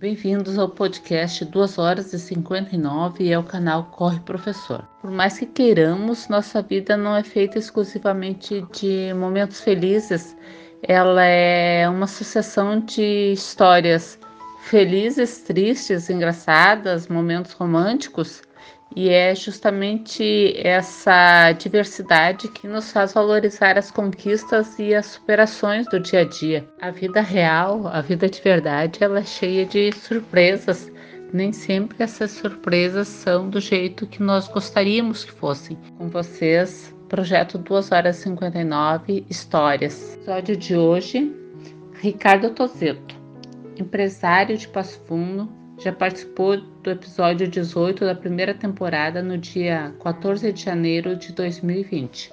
Bem-vindos 0.00 0.58
ao 0.58 0.66
podcast 0.66 1.44
2 1.44 1.76
horas 1.76 2.14
e 2.14 2.18
59 2.18 3.22
e 3.22 3.34
ao 3.34 3.42
canal 3.42 3.84
Corre 3.92 4.18
Professor. 4.20 4.82
Por 5.02 5.10
mais 5.10 5.38
que 5.38 5.44
queiramos, 5.44 6.26
nossa 6.26 6.62
vida 6.62 6.96
não 6.96 7.14
é 7.14 7.22
feita 7.22 7.58
exclusivamente 7.58 8.66
de 8.72 9.12
momentos 9.12 9.60
felizes, 9.60 10.34
ela 10.82 11.22
é 11.22 11.86
uma 11.86 12.06
sucessão 12.06 12.80
de 12.80 13.32
histórias 13.34 14.18
felizes, 14.62 15.42
tristes, 15.42 16.08
engraçadas, 16.08 17.06
momentos 17.06 17.52
românticos 17.52 18.40
e 18.94 19.08
é 19.08 19.34
justamente 19.34 20.52
essa 20.56 21.52
diversidade 21.52 22.48
que 22.48 22.66
nos 22.66 22.90
faz 22.90 23.12
valorizar 23.12 23.78
as 23.78 23.90
conquistas 23.90 24.78
e 24.78 24.94
as 24.94 25.06
superações 25.06 25.86
do 25.88 26.00
dia 26.00 26.20
a 26.20 26.24
dia. 26.24 26.68
A 26.80 26.90
vida 26.90 27.20
real, 27.20 27.86
a 27.86 28.00
vida 28.00 28.28
de 28.28 28.40
verdade, 28.40 29.02
ela 29.02 29.20
é 29.20 29.24
cheia 29.24 29.64
de 29.64 29.92
surpresas. 29.92 30.90
Nem 31.32 31.52
sempre 31.52 32.02
essas 32.02 32.32
surpresas 32.32 33.06
são 33.06 33.48
do 33.48 33.60
jeito 33.60 34.06
que 34.06 34.20
nós 34.20 34.48
gostaríamos 34.48 35.24
que 35.24 35.30
fossem. 35.30 35.78
Com 35.96 36.08
vocês, 36.08 36.92
projeto 37.08 37.56
2 37.58 37.92
horas 37.92 38.18
e 38.18 38.22
59 38.24 39.24
histórias. 39.30 40.14
Episódio 40.14 40.56
de 40.56 40.76
hoje, 40.76 41.32
Ricardo 42.00 42.50
Tozeto, 42.50 43.14
empresário 43.78 44.56
de 44.56 44.66
Passo 44.66 45.00
Fundo, 45.06 45.59
já 45.80 45.92
participou 45.92 46.58
do 46.58 46.90
episódio 46.90 47.48
18 47.48 48.04
da 48.04 48.14
primeira 48.14 48.54
temporada 48.54 49.22
no 49.22 49.38
dia 49.38 49.94
14 50.02 50.52
de 50.52 50.62
janeiro 50.62 51.16
de 51.16 51.32
2020. 51.32 52.32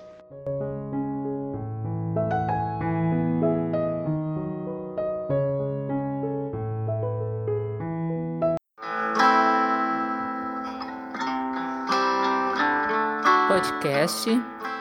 Podcast 13.48 14.30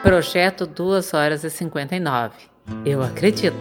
Projeto 0.03 0.67
2 0.67 1.13
horas 1.13 1.43
e 1.43 1.49
59. 1.49 2.35
Eu 2.85 3.01
acredito. 3.01 3.55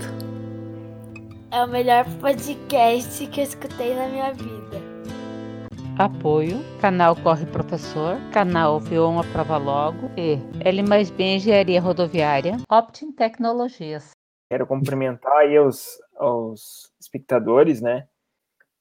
É 1.50 1.64
o 1.64 1.69
melhor 1.69 2.05
podcast 2.20 3.27
que 3.28 3.41
eu 3.41 3.44
escutei 3.44 3.94
na 3.94 4.09
minha 4.09 4.33
vida. 4.33 4.56
Apoio, 5.98 6.58
canal 6.78 7.16
Corre 7.16 7.47
Professor, 7.47 8.19
canal 8.30 8.78
Vion 8.78 9.19
Prova 9.33 9.56
Logo 9.56 10.11
e 10.14 10.38
L 10.62 10.83
mais 10.83 11.08
B 11.08 11.36
Engenharia 11.36 11.80
Rodoviária, 11.80 12.58
Optim 12.70 13.11
Tecnologias. 13.12 14.11
Quero 14.50 14.66
cumprimentar 14.66 15.33
aí 15.38 15.58
os, 15.58 15.98
os 16.20 16.92
espectadores, 17.00 17.80
né? 17.80 18.06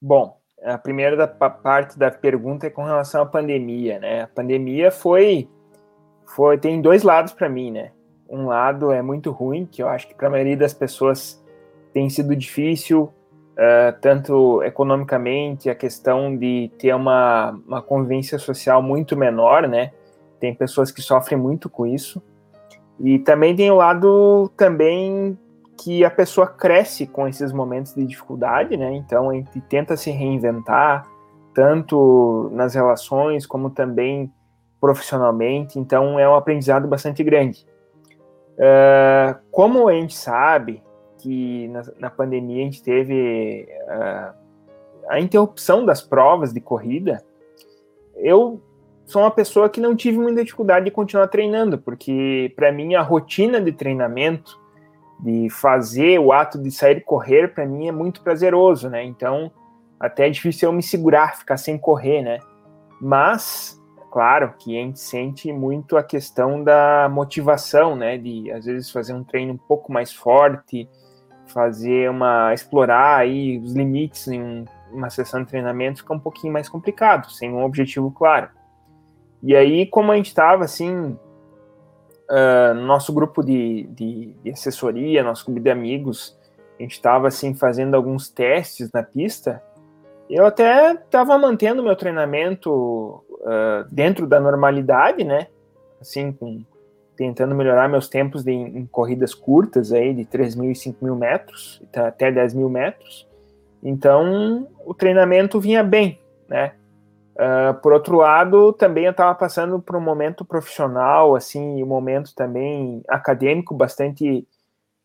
Bom, 0.01 0.37
a 0.61 0.77
primeira 0.77 1.15
da, 1.15 1.25
parte 1.27 1.97
da 1.97 2.11
pergunta 2.11 2.67
é 2.67 2.69
com 2.69 2.83
relação 2.83 3.21
à 3.21 3.25
pandemia, 3.25 3.97
né? 3.97 4.23
A 4.23 4.27
pandemia 4.27 4.91
foi, 4.91 5.49
foi 6.35 6.57
tem 6.57 6.81
dois 6.81 7.03
lados 7.03 7.31
para 7.31 7.47
mim, 7.47 7.71
né? 7.71 7.93
Um 8.29 8.47
lado 8.47 8.91
é 8.91 9.01
muito 9.01 9.31
ruim, 9.31 9.65
que 9.65 9.81
eu 9.81 9.87
acho 9.87 10.05
que 10.05 10.15
para 10.15 10.27
a 10.27 10.31
maioria 10.31 10.57
das 10.57 10.73
pessoas 10.73 11.41
tem 11.93 12.09
sido 12.09 12.35
difícil, 12.35 13.09
uh, 13.55 13.97
tanto 14.01 14.61
economicamente, 14.63 15.69
a 15.69 15.75
questão 15.75 16.35
de 16.35 16.71
ter 16.77 16.93
uma, 16.93 17.51
uma 17.65 17.81
convivência 17.81 18.37
social 18.37 18.81
muito 18.81 19.17
menor, 19.17 19.67
né? 19.67 19.91
Tem 20.39 20.53
pessoas 20.53 20.91
que 20.91 21.01
sofrem 21.01 21.39
muito 21.39 21.69
com 21.69 21.85
isso. 21.85 22.21
E 22.99 23.19
também 23.19 23.55
tem 23.55 23.71
o 23.71 23.75
lado 23.75 24.49
também 24.55 25.37
que 25.77 26.05
a 26.05 26.09
pessoa 26.09 26.47
cresce 26.47 27.05
com 27.05 27.27
esses 27.27 27.51
momentos 27.51 27.93
de 27.93 28.05
dificuldade, 28.05 28.77
né? 28.77 28.93
Então 28.93 29.29
a 29.29 29.33
gente 29.33 29.59
tenta 29.61 29.97
se 29.97 30.11
reinventar, 30.11 31.05
tanto 31.53 32.49
nas 32.53 32.75
relações 32.75 33.45
como 33.45 33.69
também 33.69 34.31
profissionalmente. 34.79 35.79
Então 35.79 36.19
é 36.19 36.27
um 36.27 36.35
aprendizado 36.35 36.87
bastante 36.87 37.23
grande. 37.23 37.65
Uh, 38.57 39.37
como 39.51 39.89
a 39.89 39.93
gente 39.93 40.15
sabe, 40.15 40.81
que 41.17 41.67
na, 41.69 41.83
na 41.99 42.09
pandemia 42.09 42.61
a 42.61 42.65
gente 42.65 42.83
teve 42.83 43.67
uh, 43.87 44.33
a 45.09 45.19
interrupção 45.19 45.85
das 45.85 46.01
provas 46.01 46.53
de 46.53 46.59
corrida, 46.59 47.23
eu 48.15 48.61
sou 49.05 49.21
uma 49.21 49.31
pessoa 49.31 49.69
que 49.69 49.79
não 49.79 49.95
tive 49.95 50.17
muita 50.17 50.43
dificuldade 50.43 50.85
de 50.85 50.91
continuar 50.91 51.27
treinando, 51.27 51.77
porque 51.77 52.51
para 52.55 52.71
mim 52.71 52.95
a 52.95 53.01
rotina 53.01 53.61
de 53.61 53.71
treinamento, 53.71 54.59
de 55.19 55.49
fazer 55.49 56.19
o 56.19 56.33
ato 56.33 56.61
de 56.61 56.71
sair 56.71 57.01
correr, 57.01 57.53
para 57.53 57.65
mim 57.65 57.87
é 57.87 57.91
muito 57.91 58.21
prazeroso, 58.21 58.89
né? 58.89 59.03
Então, 59.03 59.51
até 59.99 60.27
é 60.27 60.29
difícil 60.29 60.69
eu 60.69 60.73
me 60.73 60.83
segurar, 60.83 61.37
ficar 61.37 61.57
sem 61.57 61.77
correr, 61.77 62.21
né? 62.21 62.39
Mas, 62.99 63.81
claro 64.11 64.53
que 64.59 64.77
a 64.77 64.81
gente 64.81 64.99
sente 64.99 65.51
muito 65.53 65.95
a 65.95 66.03
questão 66.03 66.63
da 66.63 67.07
motivação, 67.09 67.95
né? 67.95 68.17
De 68.17 68.51
às 68.51 68.65
vezes 68.65 68.91
fazer 68.91 69.13
um 69.13 69.23
treino 69.23 69.53
um 69.53 69.57
pouco 69.57 69.91
mais 69.91 70.11
forte, 70.11 70.89
fazer 71.55 72.09
uma 72.09 72.53
explorar 72.53 73.15
aí 73.15 73.57
os 73.59 73.73
limites 73.73 74.27
em 74.27 74.65
uma 74.91 75.09
sessão 75.09 75.41
de 75.41 75.47
treinamento 75.47 75.99
fica 75.99 76.13
um 76.13 76.19
pouquinho 76.19 76.51
mais 76.51 76.67
complicado, 76.67 77.31
sem 77.31 77.49
um 77.49 77.63
objetivo 77.63 78.11
claro. 78.11 78.49
E 79.41 79.55
aí, 79.55 79.85
como 79.85 80.11
a 80.11 80.17
gente 80.17 80.27
estava 80.27 80.65
assim, 80.65 81.17
uh, 82.29 82.73
nosso 82.73 83.13
grupo 83.13 83.41
de, 83.41 83.83
de, 83.83 84.35
de, 84.43 84.51
assessoria, 84.51 85.23
nosso 85.23 85.45
grupo 85.45 85.61
de 85.61 85.69
amigos, 85.69 86.37
a 86.77 86.81
gente 86.83 86.91
estava 86.91 87.29
assim 87.29 87.55
fazendo 87.55 87.95
alguns 87.95 88.29
testes 88.29 88.91
na 88.91 89.01
pista. 89.01 89.63
Eu 90.29 90.45
até 90.45 90.91
estava 90.91 91.37
mantendo 91.37 91.81
meu 91.81 91.95
treinamento 91.95 92.69
uh, 92.73 93.85
dentro 93.89 94.27
da 94.27 94.41
normalidade, 94.41 95.23
né? 95.23 95.47
Assim, 96.01 96.33
com 96.33 96.65
tentando 97.15 97.55
melhorar 97.55 97.87
meus 97.87 98.07
tempos 98.07 98.43
de, 98.43 98.51
em 98.51 98.85
corridas 98.85 99.33
curtas 99.33 99.91
aí, 99.91 100.13
de 100.13 100.25
3 100.25 100.55
mil 100.55 100.71
e 100.71 100.75
5 100.75 101.03
mil 101.03 101.15
metros, 101.15 101.81
até 101.95 102.31
10 102.31 102.53
mil 102.53 102.69
metros. 102.69 103.27
Então, 103.83 104.67
o 104.85 104.93
treinamento 104.93 105.59
vinha 105.59 105.83
bem, 105.83 106.19
né? 106.47 106.73
Uh, 107.35 107.73
por 107.81 107.91
outro 107.91 108.17
lado, 108.17 108.71
também 108.73 109.05
eu 109.05 109.11
estava 109.11 109.35
passando 109.35 109.79
por 109.79 109.95
um 109.95 110.01
momento 110.01 110.45
profissional, 110.45 111.35
assim, 111.35 111.83
um 111.83 111.87
momento 111.87 112.33
também 112.33 113.03
acadêmico 113.07 113.75
bastante 113.75 114.47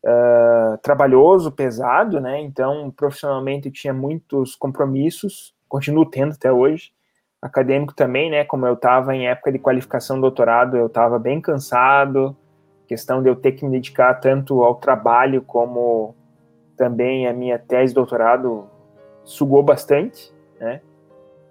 uh, 0.05 0.77
trabalhoso, 0.81 1.51
pesado, 1.51 2.19
né? 2.21 2.39
Então, 2.41 2.91
profissionalmente 2.91 3.67
eu 3.67 3.73
tinha 3.73 3.93
muitos 3.93 4.55
compromissos, 4.55 5.53
continuo 5.67 6.05
tendo 6.05 6.33
até 6.33 6.51
hoje 6.51 6.91
acadêmico 7.41 7.93
também, 7.95 8.29
né? 8.29 8.45
Como 8.45 8.65
eu 8.67 8.73
estava 8.73 9.15
em 9.15 9.27
época 9.27 9.51
de 9.51 9.59
qualificação 9.59 10.17
do 10.17 10.21
doutorado, 10.21 10.77
eu 10.77 10.87
estava 10.87 11.17
bem 11.17 11.41
cansado, 11.41 12.35
questão 12.87 13.21
de 13.21 13.29
eu 13.29 13.35
ter 13.35 13.53
que 13.53 13.65
me 13.65 13.71
dedicar 13.71 14.13
tanto 14.15 14.63
ao 14.63 14.75
trabalho 14.75 15.41
como 15.41 16.15
também 16.77 17.27
a 17.27 17.33
minha 17.33 17.57
tese 17.57 17.93
de 17.93 17.95
doutorado 17.95 18.67
sugou 19.23 19.63
bastante, 19.63 20.33
né? 20.59 20.81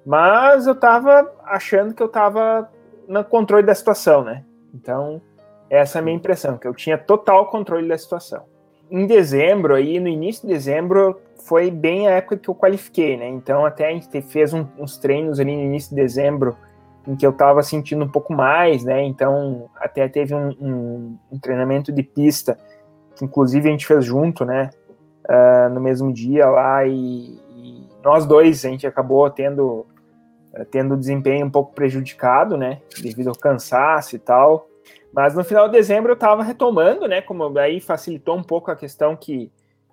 Mas 0.04 0.66
eu 0.66 0.72
estava 0.72 1.30
achando 1.44 1.94
que 1.94 2.02
eu 2.02 2.06
estava 2.06 2.70
no 3.06 3.24
controle 3.24 3.64
da 3.66 3.74
situação, 3.74 4.22
né? 4.22 4.44
Então, 4.72 5.20
essa 5.68 5.98
é 5.98 6.00
a 6.00 6.02
minha 6.02 6.16
impressão, 6.16 6.56
que 6.56 6.66
eu 6.66 6.74
tinha 6.74 6.96
total 6.96 7.46
controle 7.46 7.88
da 7.88 7.98
situação. 7.98 8.44
Em 8.90 9.06
dezembro, 9.06 9.74
aí, 9.74 10.00
no 10.00 10.08
início 10.08 10.46
de 10.46 10.52
dezembro, 10.52 11.20
foi 11.44 11.70
bem 11.70 12.06
a 12.06 12.12
época 12.12 12.36
que 12.36 12.48
eu 12.48 12.54
qualifiquei, 12.54 13.16
né? 13.16 13.28
Então 13.28 13.64
até 13.64 13.88
a 13.88 13.92
gente 13.92 14.22
fez 14.22 14.52
um, 14.52 14.66
uns 14.78 14.98
treinos 14.98 15.40
ali 15.40 15.54
no 15.56 15.62
início 15.62 15.90
de 15.90 16.00
dezembro 16.00 16.56
em 17.06 17.16
que 17.16 17.26
eu 17.26 17.30
estava 17.30 17.62
sentindo 17.62 18.04
um 18.04 18.08
pouco 18.08 18.32
mais, 18.32 18.84
né? 18.84 19.02
Então 19.04 19.68
até 19.76 20.08
teve 20.08 20.34
um, 20.34 20.50
um, 20.60 21.18
um, 21.32 21.38
treinamento 21.38 21.90
de 21.90 22.02
pista 22.02 22.58
que 23.16 23.24
inclusive 23.24 23.68
a 23.68 23.72
gente 23.72 23.86
fez 23.86 24.04
junto, 24.04 24.44
né? 24.44 24.70
Uh, 25.28 25.72
no 25.72 25.80
mesmo 25.80 26.12
dia 26.12 26.48
lá 26.48 26.84
e, 26.84 26.92
e, 26.92 27.88
nós 28.02 28.26
dois 28.26 28.64
a 28.64 28.68
gente 28.68 28.86
acabou 28.86 29.28
tendo 29.30 29.86
uh, 30.53 30.65
tendo 30.70 30.97
desempenho 30.97 31.47
um 31.47 31.50
pouco 31.50 31.74
prejudicado, 31.74 32.56
né? 32.56 32.80
Devido 33.03 33.28
ao 33.28 33.36
cansaço 33.36 34.16
e 34.16 34.18
tal. 34.18 34.66
Mas 35.12 35.34
no 35.34 35.45
final 35.45 35.66
de 35.66 35.72
dezembro 35.72 36.12
eu 36.12 36.15
estava 36.15 36.42
retomando, 36.42 37.09
né? 37.09 37.21
Como 37.21 37.59
aí 37.59 37.80
facilitou 37.80 38.36
um 38.36 38.42
pouco 38.42 38.71
a 38.71 38.77
questão 38.77 39.16
que 39.16 39.51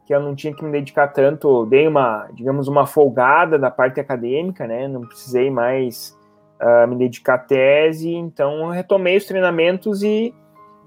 que 0.08 0.16
eu 0.16 0.22
não 0.22 0.34
tinha 0.34 0.54
que 0.54 0.64
me 0.64 0.72
dedicar 0.72 1.10
tanto, 1.10 1.66
dei 1.66 1.86
uma, 1.86 2.30
digamos, 2.34 2.70
uma 2.70 2.86
folgada 2.86 3.60
da 3.60 3.70
parte 3.70 4.00
acadêmica, 4.00 4.66
né? 4.66 4.88
Não 4.88 5.02
precisei 5.02 5.52
mais 5.52 6.18
uh, 6.62 6.88
me 6.88 6.96
dedicar 6.96 7.34
à 7.34 7.38
tese, 7.38 8.14
então 8.14 8.70
retomei 8.70 9.18
os 9.18 9.26
treinamentos 9.26 10.02
e, 10.04 10.34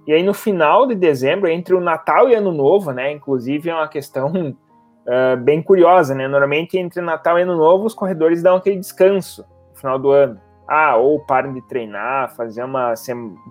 e 0.06 0.12
aí 0.15 0.23
no 0.23 0.33
final 0.33 0.87
de 0.87 0.94
dezembro, 0.94 1.50
entre 1.50 1.75
o 1.75 1.83
Natal 1.83 2.31
e 2.31 2.35
Ano 2.35 2.50
Novo, 2.50 2.93
né? 2.93 3.12
Inclusive 3.12 3.69
é 3.69 3.75
uma 3.75 3.88
questão 3.88 4.33
uh, 4.33 5.37
bem 5.37 5.61
curiosa, 5.61 6.15
né? 6.15 6.26
Normalmente 6.26 6.79
entre 6.79 7.03
Natal 7.03 7.38
e 7.38 7.43
Ano 7.43 7.59
Novo 7.59 7.85
os 7.85 7.94
corredores 7.94 8.43
dão 8.43 8.56
aquele 8.56 8.79
descanso 8.79 9.44
no 9.71 9.76
final 9.76 9.99
do 9.99 10.11
ano. 10.11 10.41
Ah, 10.72 10.96
ou 10.96 11.19
param 11.19 11.52
de 11.52 11.61
treinar, 11.62 12.32
fazer 12.37 12.62
uma 12.62 12.94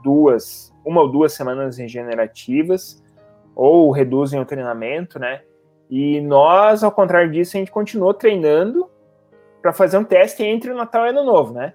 duas, 0.02 0.74
uma 0.86 1.02
ou 1.02 1.12
duas 1.12 1.34
semanas 1.34 1.78
regenerativas, 1.78 3.04
ou 3.54 3.92
reduzem 3.92 4.40
o 4.40 4.46
treinamento, 4.46 5.20
né? 5.20 5.42
E 5.90 6.22
nós, 6.22 6.82
ao 6.82 6.94
contrário 6.94 7.30
disso, 7.30 7.58
a 7.58 7.60
gente 7.60 7.72
continuou 7.72 8.14
treinando 8.14 8.90
para 9.62 9.74
fazer 9.74 9.98
um 9.98 10.04
teste 10.06 10.44
entre 10.44 10.72
o 10.72 10.76
Natal 10.78 11.06
e 11.06 11.08
o 11.08 11.10
Ano 11.10 11.26
Novo, 11.26 11.54
né? 11.54 11.74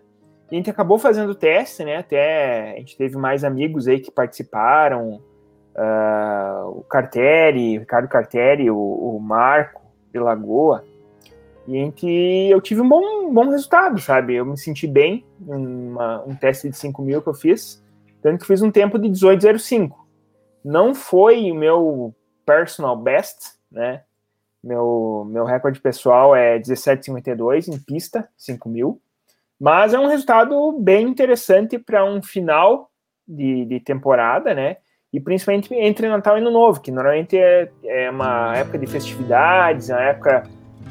E 0.50 0.54
a 0.54 0.56
gente 0.56 0.70
acabou 0.70 0.98
fazendo 0.98 1.30
o 1.30 1.34
teste, 1.34 1.84
né? 1.84 1.98
Até 1.98 2.72
a 2.72 2.78
gente 2.78 2.96
teve 2.96 3.18
mais 3.18 3.44
amigos 3.44 3.86
aí 3.86 4.00
que 4.00 4.10
participaram, 4.10 5.20
uh, 5.74 6.68
o 6.70 6.82
Carteri, 6.84 7.76
o 7.76 7.80
Ricardo 7.80 8.08
Carteri, 8.08 8.70
o, 8.70 8.78
o 8.78 9.20
Marco 9.20 9.82
de 10.10 10.18
Lagoa. 10.18 10.84
E 11.66 11.80
a 11.80 11.84
gente, 11.84 12.06
eu 12.50 12.60
tive 12.60 12.82
um 12.82 12.88
bom, 12.88 13.32
bom 13.32 13.48
resultado, 13.48 13.98
sabe? 13.98 14.34
Eu 14.34 14.44
me 14.44 14.56
senti 14.56 14.86
bem 14.86 15.24
em 15.48 15.94
um 16.26 16.34
teste 16.34 16.68
de 16.68 16.76
5 16.76 17.02
mil 17.02 17.22
que 17.22 17.28
eu 17.28 17.34
fiz, 17.34 17.82
tanto 18.22 18.40
que 18.40 18.46
fiz 18.46 18.62
um 18.62 18.70
tempo 18.70 18.98
de 18.98 19.08
18,05. 19.08 19.92
Não 20.64 20.94
foi 20.94 21.50
o 21.50 21.54
meu 21.54 22.14
personal 22.46 22.96
best, 22.96 23.54
né? 23.70 24.02
Meu, 24.62 25.26
meu 25.28 25.44
recorde 25.44 25.78
pessoal 25.78 26.34
é 26.34 26.58
17,52 26.58 27.68
em 27.68 27.78
pista, 27.78 28.26
5 28.36 28.68
mil. 28.68 29.00
Mas 29.60 29.92
é 29.92 29.98
um 29.98 30.06
resultado 30.06 30.72
bem 30.80 31.06
interessante 31.06 31.78
para 31.78 32.04
um 32.04 32.22
final 32.22 32.90
de, 33.28 33.66
de, 33.66 33.80
temporada, 33.80 34.54
né? 34.54 34.78
E 35.12 35.20
principalmente 35.20 35.72
entre 35.74 36.08
Natal 36.08 36.36
e 36.36 36.40
Ano 36.40 36.50
Novo, 36.50 36.80
que 36.80 36.90
normalmente 36.90 37.38
é, 37.38 37.70
é 37.84 38.10
uma 38.10 38.56
época 38.56 38.78
de 38.78 38.86
festividades, 38.86 39.90
é 39.90 39.94
uma 39.94 40.02
época 40.02 40.42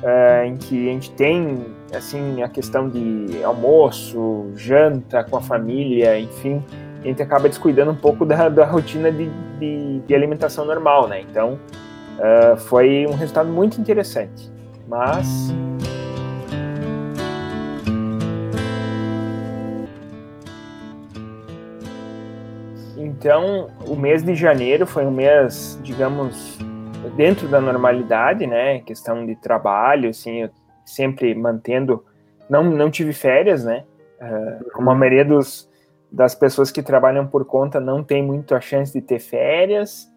é, 0.04 0.46
em 0.46 0.58
que 0.58 0.90
a 0.90 0.92
gente 0.92 1.12
tem 1.12 1.66
assim 1.94 2.44
a 2.44 2.50
questão 2.50 2.90
de 2.90 3.44
almoço, 3.44 4.52
janta 4.56 5.24
com 5.24 5.38
a 5.38 5.42
família, 5.42 6.20
enfim, 6.20 6.64
a 7.02 7.08
gente 7.08 7.22
acaba 7.22 7.48
descuidando 7.48 7.92
um 7.92 7.96
pouco 7.96 8.26
da, 8.26 8.50
da 8.50 8.66
rotina 8.66 9.12
de, 9.12 9.30
de, 9.60 10.00
de 10.00 10.16
alimentação 10.16 10.66
normal, 10.66 11.08
né? 11.08 11.22
Então 11.22 11.60
Uh, 12.14 12.56
foi 12.58 13.08
um 13.08 13.16
resultado 13.16 13.50
muito 13.50 13.80
interessante. 13.80 14.52
Mas. 14.88 15.54
Então, 22.98 23.70
o 23.88 23.96
mês 23.96 24.24
de 24.24 24.36
janeiro 24.36 24.86
foi 24.86 25.06
um 25.06 25.12
mês, 25.12 25.80
digamos, 25.82 26.58
dentro 27.10 27.48
da 27.48 27.60
normalidade, 27.60 28.48
né? 28.48 28.80
Questão 28.80 29.26
de 29.26 29.36
trabalho, 29.36 30.10
assim, 30.10 30.50
sempre 30.86 31.34
mantendo. 31.36 32.04
Não, 32.50 32.64
não 32.64 32.90
tive 32.90 33.14
férias, 33.14 33.64
né? 33.64 33.84
Uh, 34.22 34.72
como 34.72 34.90
a 34.90 34.96
maioria 34.96 35.26
dos, 35.26 35.70
das 36.12 36.36
pessoas 36.36 36.72
que 36.72 36.82
trabalham 36.82 37.28
por 37.28 37.46
conta 37.46 37.80
não 37.80 38.04
tem 38.04 38.24
muito 38.24 38.56
a 38.56 38.62
chance 38.62 38.94
de 38.94 39.02
ter 39.02 39.20
férias. 39.20 40.12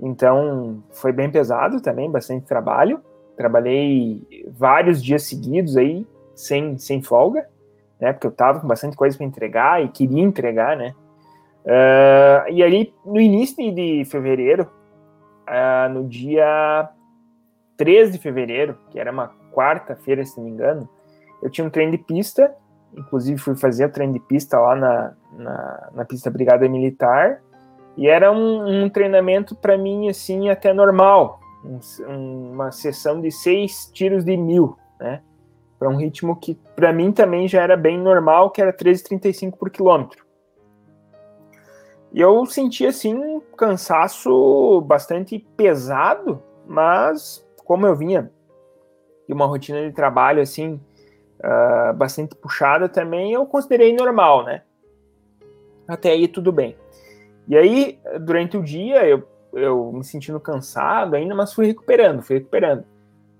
Então, 0.00 0.82
foi 0.90 1.12
bem 1.12 1.30
pesado 1.30 1.80
também, 1.80 2.10
bastante 2.10 2.46
trabalho. 2.46 3.00
Trabalhei 3.36 4.26
vários 4.48 5.02
dias 5.02 5.24
seguidos 5.24 5.76
aí, 5.76 6.06
sem, 6.34 6.78
sem 6.78 7.02
folga, 7.02 7.48
né? 8.00 8.12
Porque 8.12 8.26
eu 8.26 8.32
tava 8.32 8.60
com 8.60 8.68
bastante 8.68 8.96
coisa 8.96 9.16
para 9.16 9.26
entregar 9.26 9.84
e 9.84 9.88
queria 9.88 10.22
entregar, 10.22 10.76
né? 10.76 10.94
Uh, 11.64 12.50
e 12.50 12.62
aí, 12.62 12.92
no 13.04 13.20
início 13.20 13.56
de 13.74 14.04
fevereiro, 14.04 14.68
uh, 15.48 15.92
no 15.92 16.06
dia 16.06 16.88
13 17.76 18.12
de 18.12 18.18
fevereiro, 18.18 18.76
que 18.90 18.98
era 18.98 19.10
uma 19.10 19.30
quarta-feira, 19.52 20.24
se 20.24 20.36
não 20.36 20.44
me 20.44 20.50
engano, 20.50 20.88
eu 21.42 21.50
tinha 21.50 21.66
um 21.66 21.70
treino 21.70 21.92
de 21.92 21.98
pista, 21.98 22.54
inclusive 22.96 23.38
fui 23.38 23.56
fazer 23.56 23.86
o 23.86 23.92
treino 23.92 24.12
de 24.12 24.20
pista 24.20 24.58
lá 24.58 24.76
na, 24.76 25.12
na, 25.32 25.88
na 25.94 26.04
pista 26.04 26.30
Brigada 26.30 26.68
Militar, 26.68 27.40
e 27.96 28.08
era 28.08 28.30
um, 28.30 28.84
um 28.84 28.88
treinamento 28.88 29.56
para 29.56 29.76
mim 29.76 30.08
assim 30.08 30.48
até 30.48 30.72
normal, 30.72 31.40
um, 31.64 32.52
uma 32.52 32.70
sessão 32.70 33.20
de 33.20 33.30
seis 33.30 33.90
tiros 33.92 34.24
de 34.24 34.36
mil, 34.36 34.76
né? 35.00 35.20
Para 35.78 35.88
um 35.88 35.96
ritmo 35.96 36.34
que 36.36 36.54
para 36.74 36.92
mim 36.92 37.12
também 37.12 37.46
já 37.46 37.62
era 37.62 37.76
bem 37.76 37.98
normal, 37.98 38.50
que 38.50 38.60
era 38.60 38.72
13,35 38.72 39.56
por 39.56 39.70
quilômetro. 39.70 40.27
E 42.12 42.20
eu 42.20 42.44
senti 42.46 42.86
assim 42.86 43.14
um 43.14 43.40
cansaço 43.40 44.80
bastante 44.82 45.38
pesado, 45.56 46.42
mas 46.66 47.46
como 47.64 47.86
eu 47.86 47.94
vinha 47.94 48.30
de 49.26 49.34
uma 49.34 49.46
rotina 49.46 49.86
de 49.86 49.92
trabalho 49.92 50.40
assim 50.40 50.80
uh, 51.40 51.94
bastante 51.94 52.34
puxada 52.34 52.88
também, 52.88 53.32
eu 53.32 53.44
considerei 53.46 53.94
normal, 53.94 54.44
né? 54.44 54.62
Até 55.86 56.10
aí 56.10 56.26
tudo 56.26 56.50
bem. 56.50 56.76
E 57.46 57.56
aí, 57.56 57.98
durante 58.20 58.56
o 58.56 58.62
dia, 58.62 59.06
eu, 59.06 59.26
eu 59.54 59.90
me 59.92 60.04
sentindo 60.04 60.38
cansado 60.38 61.14
ainda, 61.14 61.34
mas 61.34 61.52
fui 61.52 61.66
recuperando, 61.66 62.22
fui 62.22 62.36
recuperando. 62.36 62.84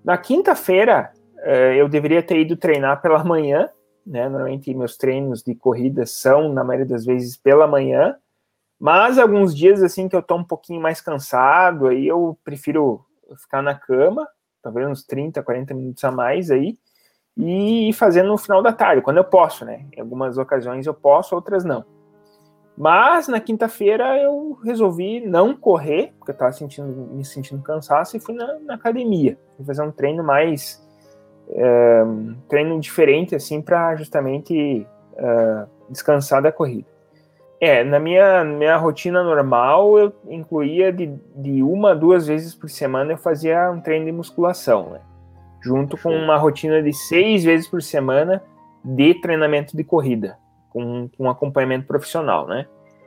Na 0.02 0.16
quinta-feira, 0.16 1.12
eh, 1.40 1.76
eu 1.76 1.88
deveria 1.88 2.22
ter 2.22 2.40
ido 2.40 2.56
treinar 2.56 3.02
pela 3.02 3.22
manhã, 3.22 3.68
né? 4.06 4.26
Normalmente 4.28 4.72
meus 4.74 4.96
treinos 4.96 5.42
de 5.42 5.54
corrida 5.54 6.06
são, 6.06 6.50
na 6.50 6.64
maioria 6.64 6.86
das 6.86 7.04
vezes, 7.04 7.36
pela 7.36 7.66
manhã, 7.66 8.16
mas 8.78 9.18
alguns 9.18 9.54
dias, 9.54 9.82
assim, 9.82 10.08
que 10.08 10.14
eu 10.14 10.22
tô 10.22 10.36
um 10.36 10.44
pouquinho 10.44 10.80
mais 10.80 11.00
cansado, 11.00 11.88
aí 11.88 12.06
eu 12.06 12.38
prefiro 12.44 13.04
ficar 13.36 13.60
na 13.60 13.74
cama, 13.74 14.28
talvez 14.62 14.88
uns 14.88 15.02
30, 15.04 15.42
40 15.42 15.74
minutos 15.74 16.04
a 16.04 16.10
mais 16.10 16.50
aí, 16.50 16.78
e 17.36 17.92
fazendo 17.92 18.28
no 18.28 18.38
final 18.38 18.62
da 18.62 18.72
tarde, 18.72 19.02
quando 19.02 19.16
eu 19.16 19.24
posso, 19.24 19.64
né? 19.64 19.86
Em 19.96 20.00
algumas 20.00 20.38
ocasiões 20.38 20.86
eu 20.86 20.94
posso, 20.94 21.34
outras 21.34 21.64
não. 21.64 21.84
Mas 22.76 23.26
na 23.26 23.40
quinta-feira 23.40 24.16
eu 24.22 24.56
resolvi 24.64 25.20
não 25.20 25.54
correr, 25.56 26.12
porque 26.16 26.30
eu 26.30 26.34
estava 26.34 26.52
sentindo, 26.52 26.88
me 27.12 27.24
sentindo 27.24 27.60
cansaço, 27.60 28.16
e 28.16 28.20
fui 28.20 28.34
na, 28.34 28.58
na 28.60 28.74
academia. 28.74 29.36
Fui 29.56 29.66
fazer 29.66 29.82
um 29.82 29.90
treino 29.90 30.22
mais. 30.22 30.80
É, 31.50 32.04
um 32.04 32.36
treino 32.48 32.78
diferente, 32.78 33.34
assim, 33.34 33.60
para 33.60 33.96
justamente 33.96 34.86
é, 35.16 35.66
descansar 35.90 36.40
da 36.40 36.52
corrida. 36.52 36.86
É, 37.60 37.82
na 37.82 37.98
minha, 37.98 38.44
minha 38.44 38.76
rotina 38.76 39.22
normal, 39.22 39.98
eu 39.98 40.12
incluía 40.28 40.92
de, 40.92 41.06
de 41.34 41.62
uma 41.62 41.90
a 41.90 41.94
duas 41.94 42.26
vezes 42.26 42.54
por 42.54 42.70
semana 42.70 43.12
eu 43.12 43.18
fazia 43.18 43.70
um 43.70 43.80
treino 43.80 44.06
de 44.06 44.12
musculação, 44.12 44.90
né? 44.90 45.00
Junto 45.60 45.96
com 46.00 46.10
uma 46.10 46.36
rotina 46.36 46.80
de 46.80 46.92
seis 46.92 47.42
vezes 47.42 47.66
por 47.68 47.82
semana 47.82 48.42
de 48.84 49.14
treinamento 49.14 49.76
de 49.76 49.82
corrida 49.82 50.38
com, 50.70 51.08
com 51.16 51.24
um 51.24 51.30
acompanhamento 51.30 51.86
profissional, 51.86 52.46
né? 52.46 52.66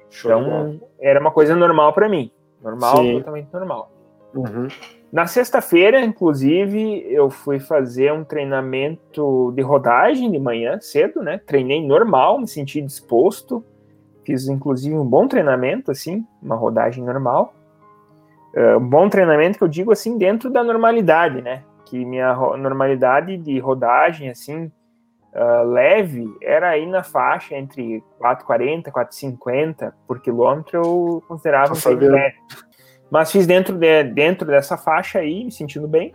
Show 0.09 0.31
então, 0.31 0.81
era 0.99 1.19
uma 1.19 1.31
coisa 1.31 1.55
normal 1.55 1.93
para 1.93 2.09
mim. 2.09 2.29
Normal, 2.61 2.97
Sim. 2.97 3.17
totalmente 3.19 3.47
normal. 3.53 3.91
Uhum. 4.35 4.67
Na 5.11 5.27
sexta-feira, 5.27 6.01
inclusive, 6.01 7.05
eu 7.09 7.29
fui 7.29 7.59
fazer 7.59 8.13
um 8.13 8.23
treinamento 8.23 9.51
de 9.55 9.61
rodagem 9.61 10.31
de 10.31 10.39
manhã, 10.39 10.79
cedo, 10.79 11.21
né? 11.21 11.39
Treinei 11.45 11.85
normal, 11.85 12.39
me 12.39 12.47
senti 12.47 12.81
disposto. 12.81 13.63
Fiz, 14.25 14.47
inclusive, 14.47 14.95
um 14.95 15.05
bom 15.05 15.27
treinamento, 15.27 15.91
assim, 15.91 16.25
uma 16.41 16.55
rodagem 16.55 17.03
normal. 17.03 17.53
Uh, 18.55 18.77
um 18.77 18.89
bom 18.89 19.09
treinamento 19.09 19.57
que 19.57 19.63
eu 19.63 19.67
digo, 19.67 19.91
assim, 19.91 20.17
dentro 20.17 20.49
da 20.49 20.63
normalidade, 20.63 21.41
né? 21.41 21.63
Que 21.85 22.05
minha 22.05 22.33
normalidade 22.57 23.37
de 23.37 23.59
rodagem, 23.59 24.29
assim, 24.29 24.71
uh, 25.33 25.63
leve 25.65 26.25
era 26.41 26.69
aí 26.69 26.85
na 26.85 27.03
faixa 27.03 27.55
entre 27.55 28.03
4,40 28.19 28.91
4,50 28.91 29.93
por 30.07 30.19
quilômetro, 30.21 30.77
eu 30.77 31.23
considerava 31.27 31.73
um 31.73 31.77
leve. 32.11 32.35
Mas 33.09 33.31
fiz 33.31 33.45
dentro, 33.45 33.77
de, 33.77 34.03
dentro 34.05 34.47
dessa 34.47 34.77
faixa 34.77 35.19
aí, 35.19 35.43
me 35.43 35.51
sentindo 35.51 35.87
bem. 35.87 36.13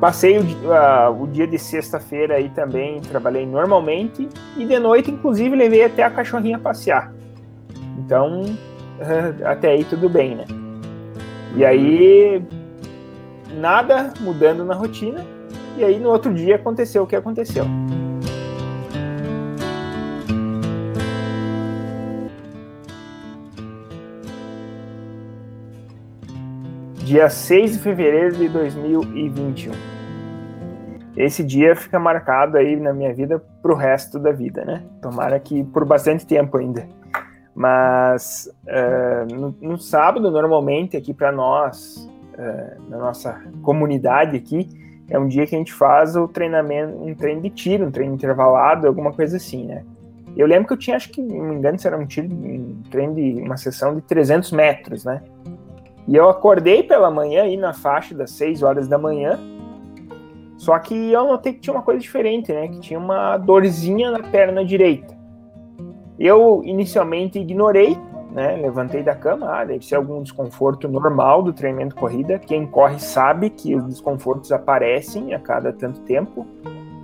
Passei 0.00 0.38
o, 0.38 0.42
uh, 0.42 1.22
o 1.22 1.26
dia 1.26 1.46
de 1.46 1.58
sexta-feira 1.58 2.34
aí 2.34 2.50
também, 2.50 3.00
trabalhei 3.00 3.46
normalmente. 3.46 4.28
E 4.56 4.64
de 4.64 4.78
noite, 4.78 5.10
inclusive, 5.10 5.56
levei 5.56 5.84
até 5.84 6.02
a 6.02 6.10
cachorrinha 6.10 6.58
passear. 6.58 7.12
Então, 7.98 8.42
uh, 8.42 9.44
até 9.46 9.70
aí 9.70 9.84
tudo 9.84 10.08
bem, 10.08 10.36
né? 10.36 10.44
E 11.56 11.64
aí, 11.64 12.42
nada 13.54 14.12
mudando 14.20 14.64
na 14.64 14.74
rotina. 14.74 15.24
E 15.78 15.84
aí, 15.84 15.98
no 15.98 16.10
outro 16.10 16.32
dia, 16.34 16.56
aconteceu 16.56 17.04
o 17.04 17.06
que 17.06 17.16
aconteceu. 17.16 17.64
Dia 27.04 27.28
6 27.28 27.72
de 27.72 27.78
fevereiro 27.80 28.34
de 28.34 28.48
2021. 28.48 29.72
Esse 31.14 31.44
dia 31.44 31.76
fica 31.76 31.98
marcado 31.98 32.56
aí 32.56 32.76
na 32.76 32.94
minha 32.94 33.12
vida 33.12 33.38
pro 33.62 33.74
resto 33.74 34.18
da 34.18 34.32
vida, 34.32 34.64
né? 34.64 34.82
Tomara 35.02 35.38
que 35.38 35.62
por 35.64 35.84
bastante 35.84 36.26
tempo 36.26 36.56
ainda. 36.56 36.88
Mas 37.54 38.50
uh, 38.64 39.32
no, 39.32 39.54
no, 39.60 39.78
sábado, 39.78 40.30
normalmente, 40.30 40.96
aqui 40.96 41.12
para 41.12 41.30
nós, 41.30 42.10
uh, 42.38 42.90
na 42.90 42.96
nossa 42.96 43.38
comunidade 43.62 44.36
aqui, 44.38 44.66
é 45.08 45.18
um 45.18 45.28
dia 45.28 45.46
que 45.46 45.54
a 45.54 45.58
gente 45.58 45.74
faz 45.74 46.16
o 46.16 46.26
treinamento, 46.26 46.96
um 46.96 47.14
treino 47.14 47.42
de 47.42 47.50
tiro, 47.50 47.86
um 47.86 47.90
treino 47.90 48.14
intervalado, 48.14 48.88
alguma 48.88 49.12
coisa 49.12 49.36
assim, 49.36 49.66
né? 49.66 49.84
Eu 50.34 50.46
lembro 50.46 50.66
que 50.66 50.72
eu 50.72 50.78
tinha, 50.78 50.96
acho 50.96 51.10
que, 51.10 51.22
não 51.22 51.44
me 51.44 51.54
engano, 51.54 51.78
se 51.78 51.86
era 51.86 51.96
um 51.96 52.06
tiro, 52.06 52.26
um 52.26 52.82
treino 52.90 53.14
de 53.14 53.42
uma 53.42 53.58
sessão 53.58 53.94
de 53.94 54.00
300 54.00 54.50
metros, 54.50 55.04
né? 55.04 55.22
E 56.06 56.16
eu 56.16 56.28
acordei 56.28 56.82
pela 56.82 57.10
manhã 57.10 57.44
aí 57.44 57.56
na 57.56 57.72
faixa 57.72 58.14
das 58.14 58.30
6 58.32 58.62
horas 58.62 58.88
da 58.88 58.98
manhã. 58.98 59.38
Só 60.56 60.78
que 60.78 61.12
eu 61.12 61.26
notei 61.26 61.54
que 61.54 61.60
tinha 61.60 61.74
uma 61.74 61.82
coisa 61.82 62.00
diferente, 62.00 62.52
né? 62.52 62.68
Que 62.68 62.80
tinha 62.80 62.98
uma 62.98 63.36
dorzinha 63.36 64.10
na 64.10 64.20
perna 64.20 64.64
direita. 64.64 65.14
Eu 66.18 66.62
inicialmente 66.64 67.38
ignorei, 67.38 67.98
né? 68.30 68.56
Levantei 68.56 69.02
da 69.02 69.14
cama, 69.14 69.48
ah, 69.50 69.64
deve 69.64 69.84
ser 69.84 69.96
algum 69.96 70.22
desconforto 70.22 70.88
normal 70.88 71.42
do 71.42 71.52
treinamento 71.52 71.94
corrida. 71.94 72.38
Quem 72.38 72.66
corre 72.66 72.98
sabe 72.98 73.50
que 73.50 73.74
os 73.74 73.84
desconfortos 73.84 74.52
aparecem 74.52 75.34
a 75.34 75.38
cada 75.38 75.72
tanto 75.72 76.00
tempo. 76.00 76.46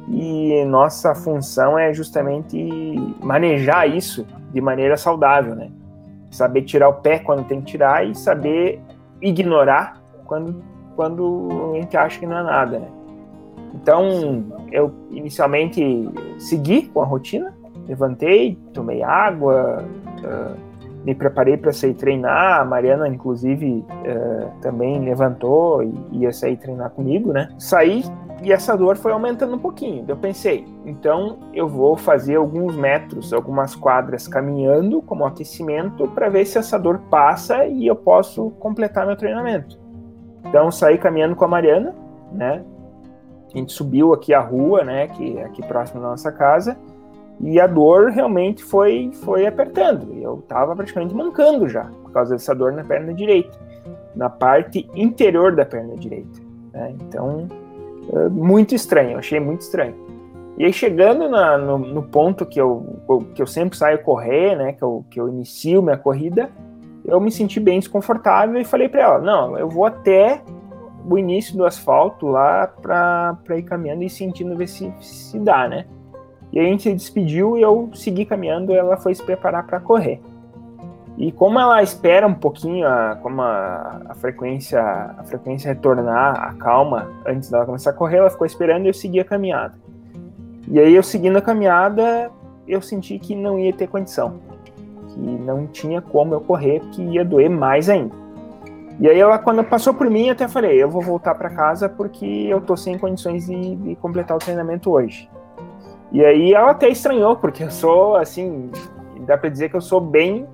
E 0.08 0.64
nossa 0.64 1.14
função 1.14 1.78
é 1.78 1.92
justamente 1.94 2.58
manejar 3.22 3.88
isso 3.88 4.26
de 4.52 4.60
maneira 4.60 4.96
saudável, 4.96 5.54
né? 5.54 5.70
Saber 6.30 6.62
tirar 6.62 6.88
o 6.88 6.94
pé 6.94 7.18
quando 7.20 7.46
tem 7.46 7.60
que 7.60 7.66
tirar 7.72 8.04
e 8.06 8.14
saber 8.14 8.80
ignorar 9.20 10.00
quando, 10.26 10.62
quando 10.96 11.72
a 11.74 11.80
gente 11.80 11.96
acha 11.96 12.18
que 12.18 12.26
não 12.26 12.38
é 12.38 12.42
nada, 12.42 12.78
né? 12.78 12.88
Então, 13.74 14.44
eu 14.72 14.92
inicialmente 15.10 16.08
segui 16.38 16.88
com 16.88 17.00
a 17.00 17.04
rotina, 17.04 17.54
levantei, 17.86 18.58
tomei 18.72 19.02
água, 19.02 19.84
uh, 20.24 20.70
me 21.04 21.14
preparei 21.14 21.56
para 21.56 21.72
sair 21.72 21.94
treinar. 21.94 22.60
A 22.60 22.64
Mariana, 22.64 23.08
inclusive, 23.08 23.84
uh, 23.88 24.50
também 24.60 25.04
levantou 25.04 25.82
e 25.82 26.22
ia 26.22 26.32
sair 26.32 26.56
treinar 26.56 26.90
comigo, 26.90 27.32
né? 27.32 27.48
Saí 27.58 28.04
e 28.42 28.52
essa 28.52 28.76
dor 28.76 28.96
foi 28.96 29.12
aumentando 29.12 29.54
um 29.54 29.58
pouquinho. 29.58 30.04
Eu 30.08 30.16
pensei, 30.16 30.66
então 30.84 31.38
eu 31.52 31.68
vou 31.68 31.96
fazer 31.96 32.36
alguns 32.36 32.74
metros, 32.76 33.32
algumas 33.32 33.74
quadras 33.74 34.26
caminhando 34.26 35.02
como 35.02 35.24
aquecimento 35.26 36.08
para 36.08 36.28
ver 36.28 36.46
se 36.46 36.58
essa 36.58 36.78
dor 36.78 36.98
passa 37.10 37.66
e 37.66 37.86
eu 37.86 37.96
posso 37.96 38.50
completar 38.52 39.06
meu 39.06 39.16
treinamento. 39.16 39.78
Então 40.46 40.70
saí 40.70 40.96
caminhando 40.96 41.36
com 41.36 41.44
a 41.44 41.48
Mariana, 41.48 41.94
né? 42.32 42.64
A 43.52 43.58
gente 43.58 43.72
subiu 43.72 44.14
aqui 44.14 44.32
a 44.32 44.40
rua, 44.40 44.84
né, 44.84 45.08
que 45.08 45.36
é 45.36 45.44
aqui 45.44 45.60
próximo 45.66 46.00
da 46.00 46.08
nossa 46.08 46.30
casa, 46.30 46.78
e 47.40 47.58
a 47.60 47.66
dor 47.66 48.10
realmente 48.10 48.62
foi 48.62 49.10
foi 49.24 49.46
apertando. 49.46 50.14
Eu 50.14 50.38
estava 50.38 50.74
praticamente 50.74 51.14
mancando 51.14 51.68
já 51.68 51.84
por 52.02 52.12
causa 52.12 52.34
dessa 52.34 52.54
dor 52.54 52.72
na 52.72 52.84
perna 52.84 53.12
direita, 53.12 53.58
na 54.14 54.30
parte 54.30 54.88
interior 54.94 55.54
da 55.54 55.66
perna 55.66 55.96
direita. 55.96 56.40
Né? 56.72 56.94
Então, 57.00 57.48
muito 58.30 58.74
estranho, 58.74 59.12
eu 59.12 59.18
achei 59.18 59.38
muito 59.38 59.60
estranho. 59.60 59.94
E 60.58 60.64
aí 60.64 60.72
chegando 60.72 61.28
na, 61.28 61.56
no, 61.56 61.78
no, 61.78 62.02
ponto 62.02 62.44
que 62.44 62.60
eu, 62.60 63.00
que 63.34 63.40
eu 63.40 63.46
sempre 63.46 63.78
saio 63.78 64.02
correr, 64.02 64.56
né, 64.56 64.72
que 64.72 64.82
eu, 64.82 65.04
que 65.10 65.20
eu 65.20 65.28
inicio 65.28 65.82
minha 65.82 65.96
corrida, 65.96 66.50
eu 67.04 67.18
me 67.20 67.30
senti 67.30 67.58
bem 67.58 67.78
desconfortável 67.78 68.60
e 68.60 68.64
falei 68.64 68.88
para 68.88 69.00
ela, 69.00 69.18
não, 69.18 69.58
eu 69.58 69.68
vou 69.68 69.86
até 69.86 70.42
o 71.08 71.16
início 71.16 71.56
do 71.56 71.64
asfalto 71.64 72.26
lá 72.26 72.66
para 72.66 73.56
ir 73.56 73.62
caminhando 73.62 74.02
e 74.02 74.10
sentindo 74.10 74.54
ver 74.54 74.66
se, 74.66 74.92
se 75.00 75.38
dá, 75.38 75.66
né? 75.66 75.86
E 76.52 76.58
a 76.58 76.62
gente 76.62 76.82
se 76.82 76.92
despediu 76.92 77.56
e 77.56 77.62
eu 77.62 77.90
segui 77.94 78.24
caminhando, 78.24 78.74
ela 78.74 78.96
foi 78.96 79.14
se 79.14 79.22
preparar 79.22 79.66
para 79.66 79.80
correr. 79.80 80.20
E 81.20 81.30
como 81.30 81.60
ela 81.60 81.82
espera 81.82 82.26
um 82.26 82.32
pouquinho 82.32 82.88
a, 82.88 83.14
como 83.22 83.42
a, 83.42 84.00
a, 84.08 84.14
frequência 84.14 84.80
a 84.80 85.22
frequência 85.24 85.68
retornar 85.68 86.48
a 86.48 86.54
calma 86.54 87.10
antes 87.26 87.50
dela 87.50 87.66
começar 87.66 87.90
a 87.90 87.92
correr, 87.92 88.16
ela 88.16 88.30
ficou 88.30 88.46
esperando 88.46 88.86
e 88.86 88.88
eu 88.88 88.94
segui 88.94 89.20
a 89.20 89.24
caminhada. 89.24 89.74
E 90.66 90.80
aí 90.80 90.94
eu 90.94 91.02
seguindo 91.02 91.36
a 91.36 91.42
caminhada, 91.42 92.30
eu 92.66 92.80
senti 92.80 93.18
que 93.18 93.36
não 93.36 93.58
ia 93.58 93.70
ter 93.70 93.86
condição, 93.86 94.40
que 95.08 95.20
não 95.20 95.66
tinha 95.66 96.00
como 96.00 96.32
eu 96.32 96.40
correr, 96.40 96.80
que 96.92 97.02
ia 97.02 97.22
doer 97.22 97.50
mais 97.50 97.90
ainda. 97.90 98.14
E 98.98 99.06
aí 99.06 99.20
ela, 99.20 99.38
quando 99.38 99.62
passou 99.62 99.92
por 99.92 100.08
mim, 100.08 100.30
até 100.30 100.48
falei, 100.48 100.82
eu 100.82 100.88
vou 100.88 101.02
voltar 101.02 101.34
para 101.34 101.50
casa 101.50 101.86
porque 101.86 102.24
eu 102.24 102.62
tô 102.62 102.78
sem 102.78 102.96
condições 102.96 103.44
de, 103.44 103.76
de, 103.76 103.94
completar 103.96 104.38
o 104.38 104.40
treinamento 104.40 104.90
hoje. 104.90 105.28
E 106.12 106.24
aí 106.24 106.54
ela 106.54 106.70
até 106.70 106.88
estranhou, 106.88 107.36
porque 107.36 107.64
eu 107.64 107.70
sou, 107.70 108.16
assim, 108.16 108.70
dá 109.26 109.36
para 109.36 109.50
dizer 109.50 109.68
que 109.68 109.76
eu 109.76 109.82
sou 109.82 110.00
bem, 110.00 110.46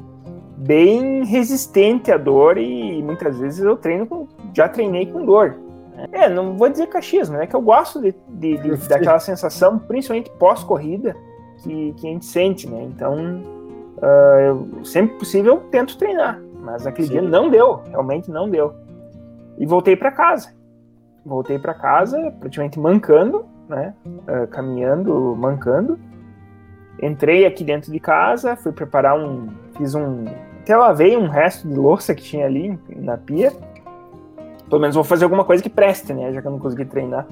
bem 0.57 1.25
resistente 1.25 2.11
à 2.11 2.17
dor 2.17 2.57
e 2.57 3.03
muitas 3.03 3.39
vezes 3.39 3.63
eu 3.63 3.77
treino 3.77 4.07
com, 4.07 4.27
já 4.55 4.69
treinei 4.69 5.07
com 5.07 5.25
dor. 5.25 5.57
É, 6.13 6.29
não 6.29 6.57
vou 6.57 6.69
dizer 6.69 6.89
cachismo, 6.89 7.37
é 7.37 7.47
que 7.47 7.57
eu 7.57 7.61
gosto 7.61 8.01
de, 8.01 8.15
de, 8.29 8.59
de 8.59 8.89
daquela 8.89 9.19
sensação, 9.19 9.79
principalmente 9.79 10.31
pós-corrida, 10.39 11.17
que, 11.63 11.95
que 11.95 12.07
a 12.07 12.11
gente 12.11 12.27
sente, 12.27 12.69
né? 12.69 12.83
Então, 12.83 13.43
uh, 13.97 14.69
eu, 14.77 14.85
sempre 14.85 15.17
possível, 15.19 15.55
eu 15.55 15.61
tento 15.71 15.97
treinar. 15.97 16.41
Mas 16.61 16.87
aquele 16.87 17.07
Sim. 17.07 17.13
dia 17.15 17.23
não 17.23 17.49
deu, 17.49 17.83
realmente 17.89 18.31
não 18.31 18.49
deu. 18.49 18.75
E 19.59 19.65
voltei 19.65 19.97
para 19.97 20.11
casa. 20.11 20.55
Voltei 21.25 21.59
para 21.59 21.75
casa, 21.75 22.31
praticamente 22.39 22.79
mancando, 22.79 23.47
né? 23.69 23.95
Uh, 24.05 24.47
caminhando, 24.49 25.35
mancando. 25.37 25.99
Entrei 27.03 27.45
aqui 27.47 27.65
dentro 27.65 27.91
de 27.91 28.01
casa, 28.01 28.57
fui 28.57 28.73
preparar 28.73 29.19
um. 29.19 29.49
Fiz 29.77 29.95
um. 29.95 30.25
Lavei 30.75 31.17
um 31.17 31.29
resto 31.29 31.69
de 31.69 31.75
louça 31.75 32.15
que 32.15 32.23
tinha 32.23 32.47
ali 32.47 32.79
na 32.89 33.17
pia. 33.17 33.53
Pelo 34.69 34.81
menos 34.81 34.97
vou 34.97 35.05
fazer 35.05 35.25
alguma 35.25 35.45
coisa 35.45 35.63
que 35.63 35.71
preste, 35.71 36.13
né? 36.13 36.33
Já 36.33 36.41
que 36.41 36.49
eu 36.49 36.51
não 36.51 36.59
consegui 36.59 36.85
treinar. 36.85 37.27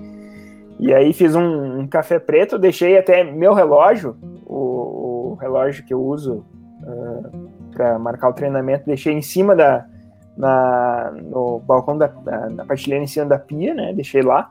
E 0.78 0.92
aí 0.92 1.12
fiz 1.12 1.34
um, 1.34 1.80
um 1.80 1.86
café 1.86 2.18
preto, 2.18 2.58
deixei 2.58 2.98
até 2.98 3.24
meu 3.24 3.54
relógio, 3.54 4.16
o, 4.44 5.32
o 5.32 5.38
relógio 5.40 5.84
que 5.84 5.94
eu 5.94 6.02
uso 6.02 6.44
uh, 6.82 7.48
para 7.72 7.98
marcar 7.98 8.28
o 8.28 8.32
treinamento, 8.32 8.86
deixei 8.86 9.12
em 9.12 9.22
cima 9.22 9.54
da 9.54 9.86
na, 10.36 11.12
no 11.14 11.60
balcão 11.60 11.96
da 11.96 12.08
na 12.50 12.64
partilheira 12.64 13.04
em 13.04 13.06
cima 13.06 13.26
da 13.26 13.38
pia, 13.38 13.72
né? 13.72 13.92
Deixei 13.92 14.22
lá. 14.22 14.50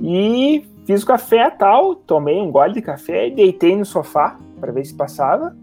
E 0.00 0.68
fiz 0.84 1.02
o 1.02 1.06
café 1.06 1.48
tal, 1.50 1.94
tomei 1.94 2.40
um 2.40 2.50
gole 2.50 2.74
de 2.74 2.82
café 2.82 3.28
e 3.28 3.34
deitei 3.34 3.76
no 3.76 3.84
sofá 3.84 4.36
para 4.60 4.72
ver 4.72 4.84
se 4.84 4.94
passava. 4.94 5.56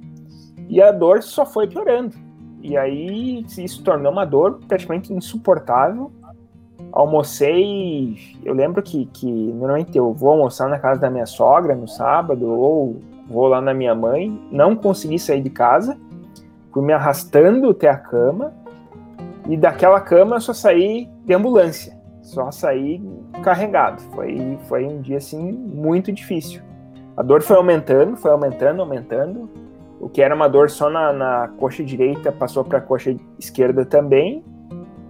E 0.71 0.81
a 0.81 0.91
dor 0.91 1.21
só 1.21 1.45
foi 1.45 1.67
piorando. 1.67 2.15
E 2.63 2.75
aí 2.75 3.45
isso 3.57 3.83
tornou 3.83 4.11
uma 4.11 4.25
dor 4.25 4.59
praticamente 4.67 5.13
insuportável. 5.13 6.11
Almocei, 6.91 8.17
eu 8.43 8.53
lembro 8.53 8.81
que, 8.81 9.05
que 9.05 9.27
normalmente 9.27 9.95
eu 9.95 10.11
vou 10.13 10.31
almoçar 10.31 10.67
na 10.67 10.79
casa 10.79 10.99
da 10.99 11.11
minha 11.11 11.27
sogra 11.27 11.75
no 11.75 11.87
sábado 11.87 12.47
ou 12.47 13.01
vou 13.27 13.47
lá 13.47 13.61
na 13.61 13.73
minha 13.73 13.93
mãe, 13.93 14.41
não 14.51 14.75
consegui 14.75 15.19
sair 15.19 15.41
de 15.41 15.49
casa 15.49 15.97
fui 16.71 16.83
me 16.83 16.93
arrastando 16.93 17.69
até 17.69 17.89
a 17.89 17.97
cama 17.97 18.53
e 19.47 19.57
daquela 19.57 19.99
cama 19.99 20.37
eu 20.37 20.41
só 20.41 20.53
saí 20.53 21.09
de 21.25 21.33
ambulância, 21.33 21.97
só 22.21 22.49
saí 22.51 23.01
carregado. 23.43 24.01
Foi, 24.13 24.57
foi 24.67 24.85
um 24.85 25.01
dia 25.01 25.17
assim 25.17 25.51
muito 25.51 26.11
difícil. 26.11 26.61
A 27.17 27.21
dor 27.21 27.41
foi 27.41 27.57
aumentando, 27.57 28.15
foi 28.15 28.31
aumentando, 28.31 28.81
aumentando. 28.81 29.49
O 30.01 30.09
que 30.09 30.21
era 30.21 30.33
uma 30.33 30.47
dor 30.47 30.69
só 30.69 30.89
na, 30.89 31.13
na 31.13 31.47
coxa 31.59 31.83
direita 31.83 32.31
passou 32.31 32.63
para 32.63 32.79
a 32.79 32.81
coxa 32.81 33.15
esquerda 33.39 33.85
também. 33.85 34.43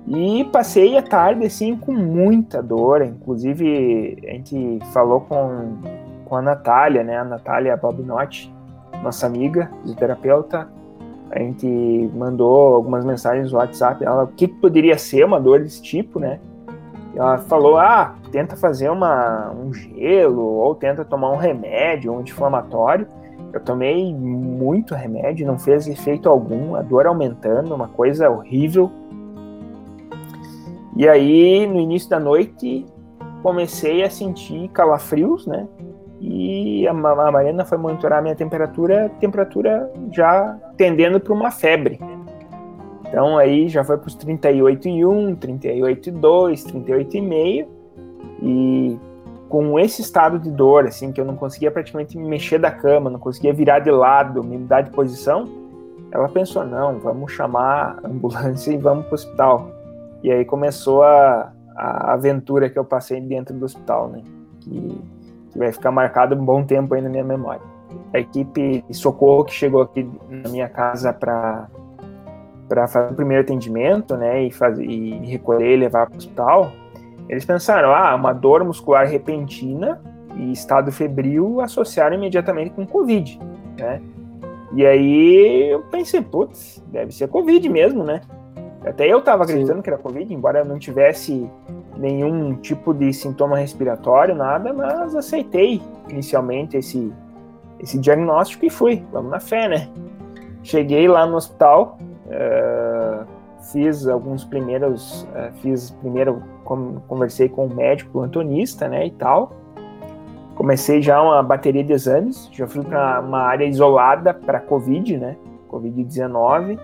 E 0.07 0.43
passei 0.51 0.98
a 0.98 1.01
tarde 1.01 1.45
assim 1.45 1.75
com 1.77 1.93
muita 1.93 2.62
dor. 2.62 3.01
Inclusive, 3.01 4.17
a 4.27 4.31
gente 4.33 4.79
falou 4.91 5.21
com, 5.21 5.77
com 6.25 6.36
a 6.36 6.41
Natália, 6.41 7.03
né? 7.03 7.17
A 7.17 7.24
Natália 7.24 7.77
Bobinotti, 7.77 8.53
nossa 9.01 9.25
amiga, 9.25 9.71
fisioterapeuta 9.81 10.67
a 11.33 11.39
gente 11.39 11.65
mandou 12.13 12.75
algumas 12.75 13.05
mensagens 13.05 13.53
no 13.53 13.57
WhatsApp, 13.57 14.03
ela, 14.03 14.25
o 14.25 14.27
que, 14.27 14.50
que 14.50 14.53
poderia 14.55 14.98
ser 14.98 15.24
uma 15.24 15.39
dor 15.39 15.62
desse 15.62 15.81
tipo, 15.81 16.19
né? 16.19 16.41
ela 17.15 17.38
falou, 17.38 17.77
ah, 17.77 18.15
tenta 18.31 18.55
fazer 18.55 18.89
uma, 18.89 19.51
um 19.51 19.74
gelo, 19.74 20.41
ou 20.41 20.75
tenta 20.75 21.03
tomar 21.03 21.31
um 21.31 21.38
remédio, 21.38 22.12
um 22.12 22.19
anti-inflamatório. 22.19 23.07
Eu 23.53 23.60
tomei 23.60 24.13
muito 24.13 24.96
remédio, 24.96 25.46
não 25.46 25.60
fez 25.60 25.88
efeito 25.88 26.29
algum, 26.29 26.75
a 26.75 26.81
dor 26.81 27.05
aumentando, 27.05 27.74
uma 27.74 27.88
coisa 27.88 28.29
horrível. 28.29 28.91
E 30.96 31.08
aí, 31.08 31.65
no 31.67 31.79
início 31.79 32.10
da 32.10 32.20
noite, 32.20 32.86
comecei 33.41 34.03
a 34.03 34.10
sentir 34.10 34.67
calafrios, 34.70 35.46
né? 35.48 35.67
e 36.22 36.88
a, 36.88 36.91
a 36.91 37.31
Mariana 37.31 37.65
foi 37.65 37.79
monitorar 37.79 38.20
a 38.20 38.22
minha 38.22 38.36
temperatura, 38.36 39.10
temperatura 39.20 39.91
já 40.12 40.55
tendendo 40.77 41.20
para 41.20 41.34
uma 41.34 41.50
febre. 41.50 42.00
Então 43.08 43.38
aí 43.38 43.67
já 43.67 43.84
foi 43.84 43.98
para 43.98 44.08
os 44.08 44.15
38,1, 44.15 45.36
38,2, 45.38 46.63
38,5 46.72 47.67
e 48.43 49.00
com 49.51 49.77
esse 49.77 50.01
estado 50.01 50.39
de 50.39 50.50
dor, 50.50 50.88
assim, 50.88 51.12
que 51.12 51.20
eu 51.20 51.25
não 51.25 51.36
conseguia 51.36 51.70
praticamente 51.70 52.17
me 52.17 52.27
mexer 52.27 52.58
da 52.58 52.72
cama, 52.72 53.10
não 53.10 53.20
conseguia 53.20 53.53
virar 53.53 53.79
de 53.79 53.91
lado, 53.91 54.43
me 54.43 54.58
mudar 54.58 54.81
de 54.81 54.91
posição, 54.91 55.48
ela 56.10 56.27
pensou, 56.27 56.65
não, 56.65 56.98
vamos 57.00 57.31
chamar 57.34 58.00
a 58.01 58.08
ambulância 58.08 58.72
e 58.72 58.77
vamos 58.77 59.05
para 59.05 59.12
o 59.12 59.15
hospital. 59.15 59.72
E 60.24 60.31
aí 60.31 60.46
começou 60.46 61.03
a, 61.03 61.51
a 61.75 62.13
aventura 62.13 62.70
que 62.70 62.79
eu 62.79 62.86
passei 62.86 63.20
dentro 63.20 63.53
do 63.53 63.65
hospital, 63.65 64.08
né? 64.08 64.22
Que 64.62 64.98
que 65.51 65.60
vai 65.60 65.72
ficar 65.72 65.91
marcado 65.91 66.36
um 66.36 66.43
bom 66.43 66.63
tempo 66.63 66.93
aí 66.93 67.01
na 67.01 67.10
minha 67.10 67.24
memória. 67.24 67.62
A 68.13 68.20
equipe 68.20 68.84
de 68.88 68.93
socorro 68.93 69.43
que 69.43 69.53
chegou 69.53 69.81
aqui 69.81 70.10
na 70.29 70.50
minha 70.50 70.70
casa 70.70 71.13
para 71.13 71.67
para 72.67 72.88
fazer 72.88 73.12
o 73.12 73.15
primeiro 73.15 73.43
atendimento, 73.43 74.15
né, 74.15 74.43
e 74.43 74.50
fazer 74.50 74.86
e 74.86 75.25
recolher 75.25 75.74
e 75.74 75.75
levar 75.75 76.05
para 76.05 76.13
o 76.13 76.17
hospital, 76.17 76.72
Eles 77.30 77.46
pensaram, 77.46 77.94
ah, 77.94 78.16
uma 78.16 78.34
dor 78.34 78.63
muscular 78.63 79.08
repentina 79.08 80.01
e 80.36 80.51
estado 80.51 80.92
febril 80.92 81.62
associaram 81.62 82.16
imediatamente 82.16 82.72
com 82.72 82.86
Covid, 82.86 83.40
né? 83.78 84.01
E 84.74 84.86
aí 84.86 85.70
eu 85.70 85.82
pensei, 85.84 86.22
putz, 86.22 86.84
deve 86.88 87.12
ser 87.12 87.28
Covid 87.28 87.68
mesmo, 87.70 88.04
né? 88.04 88.22
Até 88.86 89.08
eu 89.08 89.20
estava 89.20 89.44
acreditando 89.44 89.78
Sim. 89.78 89.82
que 89.84 89.90
era 89.90 90.00
Covid, 90.00 90.34
embora 90.34 90.60
eu 90.60 90.66
não 90.66 90.80
tivesse 90.80 91.50
nenhum 91.98 92.56
tipo 92.56 92.94
de 92.94 93.13
sintoma 93.13 93.58
respiratório, 93.58 94.34
nada, 94.34 94.74
mas 94.74 95.16
aceitei 95.16 95.82
inicialmente 96.10 96.78
esse, 96.78 97.13
esse 97.80 98.00
diagnóstico 98.00 98.66
e 98.66 98.70
fui, 98.70 99.04
vamos 99.12 99.30
na 99.30 99.40
fé, 99.40 99.68
né? 99.68 99.90
Cheguei 100.63 101.08
lá 101.08 101.25
no 101.28 101.36
hospital, 101.36 101.98
uh, 102.28 103.25
fiz 103.72 104.08
alguns 104.08 104.44
primeiros, 104.44 105.24
uh, 105.24 105.51
fiz 105.62 105.92
primeiro, 105.92 106.42
conversei 107.08 107.50
com 107.50 107.66
o 107.66 107.74
médico, 107.74 108.22
antonista, 108.22 108.88
né, 108.88 109.08
e 109.08 109.12
tal. 109.12 109.54
Comecei 110.56 111.01
já 111.01 111.22
uma 111.22 111.42
bateria 111.42 111.84
de 111.84 111.94
exames, 111.94 112.50
já 112.51 112.68
fui 112.68 112.84
para 112.84 113.20
uma 113.22 113.40
área 113.40 113.66
isolada 113.66 114.34
para 114.34 114.60
Covid, 114.60 115.18
né, 115.18 115.36
Covid-19. 115.70 116.80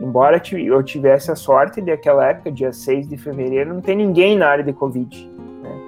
Embora 0.00 0.40
eu 0.52 0.82
tivesse 0.82 1.30
a 1.30 1.36
sorte 1.36 1.80
de 1.80 1.90
aquela 1.90 2.26
época, 2.26 2.50
dia 2.50 2.72
6 2.72 3.08
de 3.08 3.16
fevereiro, 3.16 3.74
não 3.74 3.80
tem 3.80 3.96
ninguém 3.96 4.36
na 4.36 4.48
área 4.48 4.64
de 4.64 4.72
Covid, 4.72 5.30
né, 5.62 5.80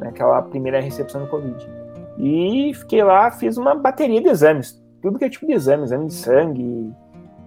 naquela 0.00 0.40
primeira 0.42 0.80
recepção 0.80 1.20
do 1.20 1.26
Covid. 1.28 1.68
E 2.18 2.72
fiquei 2.74 3.02
lá, 3.02 3.30
fiz 3.30 3.56
uma 3.56 3.74
bateria 3.74 4.20
de 4.20 4.28
exames, 4.28 4.82
tudo 5.02 5.18
que 5.18 5.24
é 5.24 5.28
tipo 5.28 5.46
de 5.46 5.52
exame, 5.52 5.84
exame 5.84 6.06
de 6.06 6.14
sangue, 6.14 6.92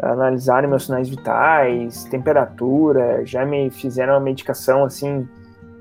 analisaram 0.02 0.70
meus 0.70 0.86
sinais 0.86 1.10
vitais, 1.10 2.04
temperatura, 2.06 3.26
já 3.26 3.46
me 3.46 3.70
fizeram 3.70 4.14
uma 4.14 4.20
medicação 4.20 4.84
assim, 4.84 5.28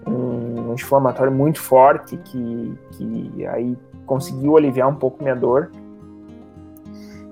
um 0.07 0.73
inflamatório 0.73 1.33
muito 1.33 1.61
forte 1.61 2.17
que, 2.17 2.75
que 2.93 3.47
aí 3.47 3.77
conseguiu 4.07 4.57
aliviar 4.57 4.89
um 4.89 4.95
pouco 4.95 5.23
minha 5.23 5.35
dor. 5.35 5.71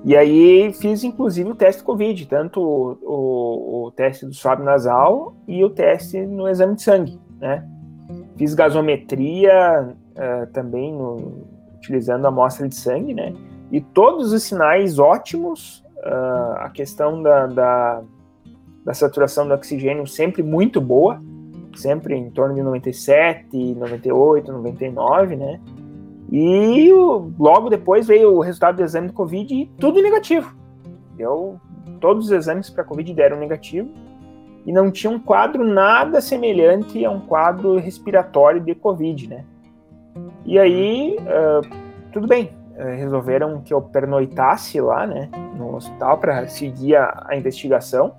E 0.04 0.14
aí 0.14 0.72
fiz 0.74 1.02
inclusive 1.02 1.50
o 1.50 1.54
teste 1.54 1.82
Covid, 1.82 2.26
tanto 2.26 2.60
o, 2.60 2.98
o, 3.02 3.86
o 3.86 3.90
teste 3.92 4.26
do 4.26 4.34
swab 4.34 4.62
nasal 4.62 5.34
e 5.48 5.64
o 5.64 5.70
teste 5.70 6.20
no 6.26 6.46
exame 6.46 6.74
de 6.74 6.82
sangue, 6.82 7.18
né? 7.40 7.66
Fiz 8.36 8.52
gasometria 8.52 9.94
uh, 10.10 10.46
também 10.52 10.92
no, 10.92 11.46
utilizando 11.76 12.26
a 12.26 12.28
amostra 12.28 12.68
de 12.68 12.74
sangue, 12.74 13.14
né? 13.14 13.32
E 13.70 13.80
todos 13.80 14.32
os 14.32 14.42
sinais 14.42 14.98
ótimos, 14.98 15.83
uh, 16.04 16.58
a 16.58 16.70
questão 16.70 17.22
da, 17.22 17.46
da, 17.46 18.02
da, 18.84 18.94
saturação 18.94 19.48
do 19.48 19.54
oxigênio 19.54 20.06
sempre 20.06 20.42
muito 20.42 20.80
boa, 20.80 21.20
sempre 21.74 22.14
em 22.14 22.30
torno 22.30 22.54
de 22.54 22.62
97, 22.62 23.74
98, 23.74 24.52
99, 24.52 25.36
né? 25.36 25.60
E 26.30 26.90
logo 27.38 27.68
depois 27.68 28.06
veio 28.06 28.34
o 28.34 28.40
resultado 28.40 28.76
do 28.76 28.82
exame 28.82 29.08
do 29.08 29.12
Covid 29.12 29.54
e 29.54 29.66
tudo 29.78 30.02
negativo. 30.02 30.54
Deu, 31.16 31.60
todos 32.00 32.26
os 32.26 32.32
exames 32.32 32.70
para 32.70 32.84
Covid 32.84 33.12
deram 33.14 33.38
negativo 33.38 33.88
e 34.66 34.72
não 34.72 34.90
tinha 34.90 35.10
um 35.10 35.18
quadro 35.18 35.64
nada 35.64 36.20
semelhante 36.20 37.04
a 37.04 37.10
um 37.10 37.20
quadro 37.20 37.76
respiratório 37.76 38.60
de 38.60 38.74
Covid, 38.74 39.28
né? 39.28 39.44
E 40.44 40.58
aí, 40.58 41.16
uh, 41.20 42.10
tudo 42.12 42.26
bem, 42.26 42.50
resolveram 42.76 43.60
que 43.60 43.72
eu 43.72 43.80
pernoitasse 43.80 44.80
lá, 44.80 45.06
né, 45.06 45.28
no 45.56 45.76
hospital 45.76 46.18
para 46.18 46.46
seguir 46.48 46.96
a, 46.96 47.26
a, 47.28 47.36
investigação. 47.36 48.12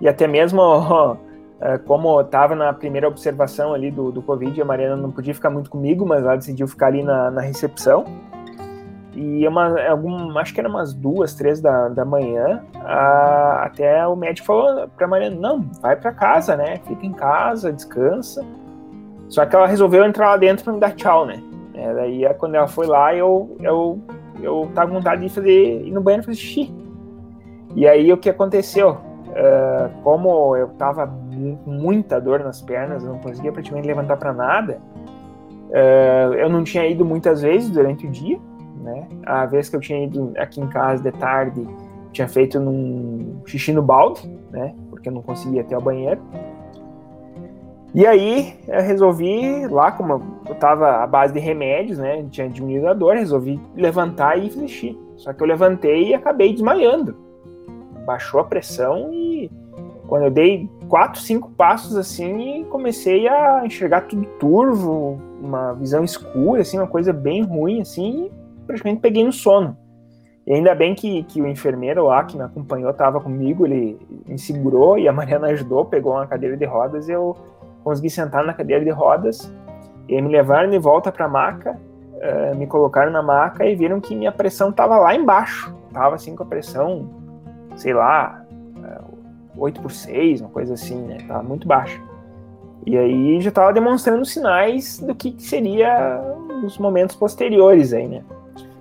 E 0.00 0.08
até 0.08 0.26
mesmo, 0.26 0.60
uh, 0.60 1.18
como 1.86 2.20
estava 2.20 2.54
na 2.54 2.72
primeira 2.72 3.08
observação 3.08 3.72
ali 3.72 3.90
do, 3.90 4.10
do 4.10 4.20
Covid, 4.22 4.60
a 4.60 4.64
Mariana 4.64 4.96
não 4.96 5.10
podia 5.10 5.34
ficar 5.34 5.50
muito 5.50 5.70
comigo, 5.70 6.04
mas 6.04 6.22
ela 6.22 6.36
decidiu 6.36 6.66
ficar 6.66 6.88
ali 6.88 7.02
na, 7.02 7.30
na 7.30 7.40
recepção. 7.40 8.04
E 9.14 9.48
uma, 9.48 9.80
algum, 9.88 10.36
acho 10.38 10.52
que 10.52 10.60
era 10.60 10.68
umas 10.68 10.92
duas, 10.92 11.34
três 11.34 11.58
da, 11.58 11.88
da 11.88 12.04
manhã, 12.04 12.62
a, 12.84 13.62
até 13.64 14.06
o 14.06 14.14
médico 14.14 14.46
falou 14.46 14.88
para 14.88 15.08
Mariana, 15.08 15.36
não, 15.36 15.62
vai 15.80 15.96
para 15.96 16.12
casa, 16.12 16.54
né? 16.54 16.76
Fica 16.86 17.06
em 17.06 17.12
casa, 17.12 17.72
descansa. 17.72 18.44
Só 19.28 19.46
que 19.46 19.56
ela 19.56 19.66
resolveu 19.66 20.04
entrar 20.04 20.28
lá 20.28 20.36
dentro 20.36 20.64
para 20.64 20.72
me 20.74 20.80
dar 20.80 20.94
tchau, 20.94 21.24
né? 21.24 21.42
É, 21.76 21.94
daí 21.94 22.34
quando 22.38 22.54
ela 22.54 22.66
foi 22.66 22.86
lá, 22.86 23.14
eu, 23.14 23.56
eu, 23.60 24.00
eu 24.42 24.70
tava 24.74 24.88
com 24.88 24.96
vontade 24.96 25.22
de 25.22 25.28
fazer, 25.28 25.86
ir 25.86 25.92
no 25.92 26.00
banheiro 26.00 26.24
fazer 26.24 26.38
xixi. 26.38 26.74
E 27.74 27.86
aí 27.86 28.10
o 28.10 28.16
que 28.16 28.30
aconteceu? 28.30 28.92
Uh, 29.28 30.02
como 30.02 30.56
eu 30.56 30.68
tava 30.78 31.06
com 31.06 31.70
muita 31.70 32.18
dor 32.18 32.40
nas 32.40 32.62
pernas, 32.62 33.04
eu 33.04 33.10
não 33.10 33.18
conseguia 33.18 33.52
praticamente 33.52 33.86
levantar 33.86 34.16
para 34.16 34.32
nada, 34.32 34.80
uh, 35.68 36.32
eu 36.34 36.48
não 36.48 36.64
tinha 36.64 36.86
ido 36.86 37.04
muitas 37.04 37.42
vezes 37.42 37.68
durante 37.68 38.06
o 38.06 38.10
dia, 38.10 38.38
né? 38.82 39.06
A 39.26 39.44
vez 39.44 39.68
que 39.68 39.76
eu 39.76 39.80
tinha 39.80 40.02
ido 40.04 40.32
aqui 40.38 40.58
em 40.58 40.66
casa 40.68 41.02
de 41.02 41.12
tarde, 41.18 41.68
tinha 42.12 42.26
feito 42.26 42.58
num 42.58 43.42
xixi 43.44 43.74
no 43.74 43.82
balde, 43.82 44.26
né? 44.50 44.74
Porque 44.88 45.10
eu 45.10 45.12
não 45.12 45.20
conseguia 45.20 45.62
ter 45.62 45.76
o 45.76 45.80
banheiro. 45.82 46.22
E 47.94 48.06
aí 48.06 48.54
eu 48.68 48.82
resolvi, 48.82 49.66
lá 49.68 49.92
como 49.92 50.40
eu 50.46 50.54
tava 50.56 51.02
à 51.02 51.06
base 51.06 51.32
de 51.32 51.40
remédios, 51.40 51.98
né? 51.98 52.24
Tinha 52.30 52.48
diminuído 52.48 52.88
a 52.88 52.92
dor, 52.92 53.14
resolvi 53.14 53.60
levantar 53.74 54.38
e 54.38 54.48
desistir. 54.48 54.98
Só 55.16 55.32
que 55.32 55.42
eu 55.42 55.46
levantei 55.46 56.08
e 56.08 56.14
acabei 56.14 56.52
desmaiando. 56.52 57.16
Baixou 58.04 58.40
a 58.40 58.44
pressão 58.44 59.12
e 59.12 59.50
quando 60.06 60.24
eu 60.24 60.30
dei 60.30 60.70
quatro, 60.88 61.20
cinco 61.20 61.50
passos 61.50 61.96
assim, 61.96 62.64
comecei 62.70 63.26
a 63.26 63.64
enxergar 63.64 64.02
tudo 64.02 64.24
turvo, 64.38 65.20
uma 65.40 65.72
visão 65.72 66.04
escura, 66.04 66.62
assim, 66.62 66.78
uma 66.78 66.86
coisa 66.86 67.12
bem 67.12 67.42
ruim, 67.42 67.80
assim, 67.80 68.26
e 68.26 68.64
praticamente 68.66 69.00
peguei 69.00 69.24
no 69.24 69.32
sono. 69.32 69.76
E 70.46 70.52
ainda 70.52 70.74
bem 70.76 70.94
que, 70.94 71.24
que 71.24 71.42
o 71.42 71.46
enfermeiro 71.46 72.04
lá 72.04 72.22
que 72.22 72.36
me 72.36 72.44
acompanhou 72.44 72.90
estava 72.90 73.20
comigo, 73.20 73.66
ele 73.66 73.98
me 74.28 74.38
segurou 74.38 74.96
e 74.96 75.08
a 75.08 75.12
Mariana 75.12 75.48
ajudou, 75.48 75.84
pegou 75.84 76.12
uma 76.12 76.26
cadeira 76.26 76.56
de 76.56 76.64
rodas 76.64 77.08
e 77.08 77.12
eu 77.12 77.36
consegui 77.86 78.10
sentar 78.10 78.44
na 78.44 78.52
cadeira 78.52 78.84
de 78.84 78.90
rodas 78.90 79.54
e 80.08 80.20
me 80.20 80.28
levaram 80.28 80.68
de 80.68 80.76
volta 80.76 81.12
para 81.12 81.26
a 81.26 81.28
maca, 81.28 81.78
uh, 82.16 82.56
me 82.56 82.66
colocaram 82.66 83.12
na 83.12 83.22
maca 83.22 83.64
e 83.64 83.76
viram 83.76 84.00
que 84.00 84.12
minha 84.12 84.32
pressão 84.32 84.70
estava 84.70 84.98
lá 84.98 85.14
embaixo. 85.14 85.72
Tava 85.92 86.16
assim 86.16 86.34
com 86.34 86.42
a 86.42 86.46
pressão, 86.46 87.08
sei 87.76 87.94
lá, 87.94 88.44
uh, 88.76 88.84
eh, 88.84 89.00
8 89.56 89.80
por 89.80 89.92
6, 89.92 90.40
uma 90.40 90.50
coisa 90.50 90.74
assim, 90.74 91.00
né? 91.00 91.18
Tava 91.28 91.44
muito 91.44 91.68
baixa. 91.68 92.02
E 92.84 92.98
aí 92.98 93.40
já 93.40 93.50
estava 93.50 93.72
demonstrando 93.72 94.24
sinais 94.24 94.98
do 94.98 95.14
que, 95.14 95.30
que 95.30 95.44
seria 95.44 96.20
os 96.64 96.78
momentos 96.78 97.14
posteriores 97.14 97.92
aí, 97.92 98.08
né? 98.08 98.24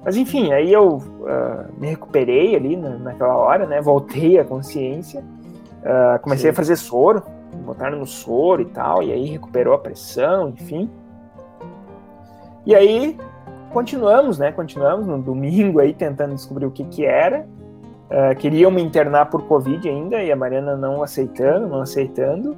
Mas 0.04 0.18
enfim, 0.18 0.52
aí 0.52 0.74
eu 0.74 0.98
uh, 0.98 1.80
me 1.80 1.90
recuperei 1.90 2.56
ali 2.56 2.76
na, 2.76 2.90
naquela 2.98 3.36
hora, 3.36 3.68
né? 3.68 3.80
Voltei 3.82 4.40
à 4.40 4.44
consciência, 4.44 5.22
uh, 5.22 6.20
comecei 6.24 6.50
Sim. 6.50 6.54
a 6.54 6.56
fazer 6.56 6.76
soro, 6.76 7.22
botaram 7.66 8.00
no 8.00 8.06
soro 8.06 8.62
e 8.62 8.66
tal, 8.66 9.04
e 9.04 9.12
aí 9.12 9.26
recuperou 9.26 9.74
a 9.74 9.80
pressão, 9.80 10.50
enfim. 10.50 10.90
E 12.66 12.74
aí 12.74 13.18
continuamos, 13.72 14.40
né? 14.40 14.52
Continuamos 14.52 15.06
no 15.06 15.22
domingo 15.22 15.80
aí 15.80 15.94
tentando 15.94 16.34
descobrir 16.34 16.66
o 16.66 16.72
que 16.72 16.86
que 16.86 17.06
era. 17.06 17.46
Uh, 18.06 18.36
queriam 18.38 18.72
me 18.72 18.82
internar 18.82 19.30
por 19.30 19.44
Covid 19.48 19.90
ainda, 19.90 20.24
e 20.24 20.32
a 20.32 20.36
Mariana 20.36 20.78
não 20.78 21.04
aceitando, 21.04 21.68
não 21.68 21.82
aceitando. 21.82 22.56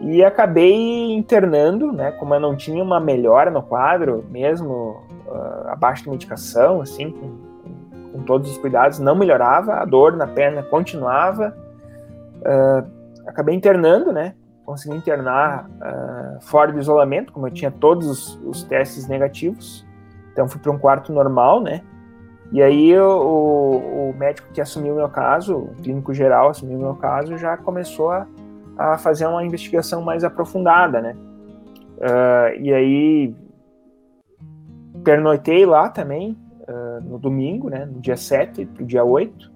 E 0.00 0.24
acabei 0.24 1.12
internando, 1.12 1.92
né? 1.92 2.12
Como 2.12 2.34
eu 2.34 2.40
não 2.40 2.56
tinha 2.56 2.82
uma 2.82 3.00
melhora 3.00 3.50
no 3.50 3.62
quadro, 3.62 4.24
mesmo 4.30 5.02
uh, 5.26 5.68
abaixo 5.68 6.04
de 6.04 6.10
medicação, 6.10 6.80
assim, 6.80 7.10
com, 7.10 8.12
com, 8.12 8.22
todos 8.24 8.50
os 8.50 8.58
cuidados, 8.58 8.98
não 8.98 9.14
melhorava, 9.14 9.74
a 9.74 9.84
dor 9.84 10.16
na 10.16 10.26
perna 10.26 10.62
continuava. 10.62 11.56
Uh, 12.40 12.86
acabei 13.26 13.54
internando, 13.54 14.12
né? 14.12 14.34
Consegui 14.64 14.96
internar 14.96 15.68
uh, 15.68 16.40
fora 16.40 16.72
do 16.72 16.78
isolamento, 16.78 17.32
como 17.32 17.46
eu 17.46 17.50
tinha 17.50 17.70
todos 17.70 18.08
os, 18.08 18.40
os 18.44 18.62
testes 18.62 19.06
negativos. 19.06 19.86
Então 20.32 20.48
fui 20.48 20.60
para 20.60 20.72
um 20.72 20.78
quarto 20.78 21.12
normal, 21.12 21.60
né? 21.60 21.82
E 22.50 22.62
aí 22.62 22.96
o, 22.98 24.10
o, 24.10 24.14
médico 24.16 24.48
que 24.52 24.60
assumiu 24.60 24.94
o 24.94 24.96
meu 24.96 25.08
caso, 25.08 25.56
o 25.56 25.74
clínico 25.82 26.12
geral 26.14 26.50
assumiu 26.50 26.78
o 26.78 26.82
meu 26.82 26.94
caso, 26.94 27.36
já 27.36 27.56
começou 27.56 28.10
a, 28.10 28.26
a 28.76 28.98
fazer 28.98 29.26
uma 29.26 29.44
investigação 29.44 30.02
mais 30.02 30.24
aprofundada, 30.24 31.00
né? 31.00 31.16
Uh, 31.96 32.60
e 32.60 32.72
aí 32.72 33.34
pernoitei 35.02 35.66
lá 35.66 35.88
também, 35.88 36.38
uh, 36.68 37.00
no 37.02 37.18
domingo, 37.18 37.68
né? 37.68 37.84
No 37.84 38.00
dia 38.00 38.16
7 38.16 38.66
para 38.66 38.82
o 38.82 38.86
dia 38.86 39.04
8. 39.04 39.52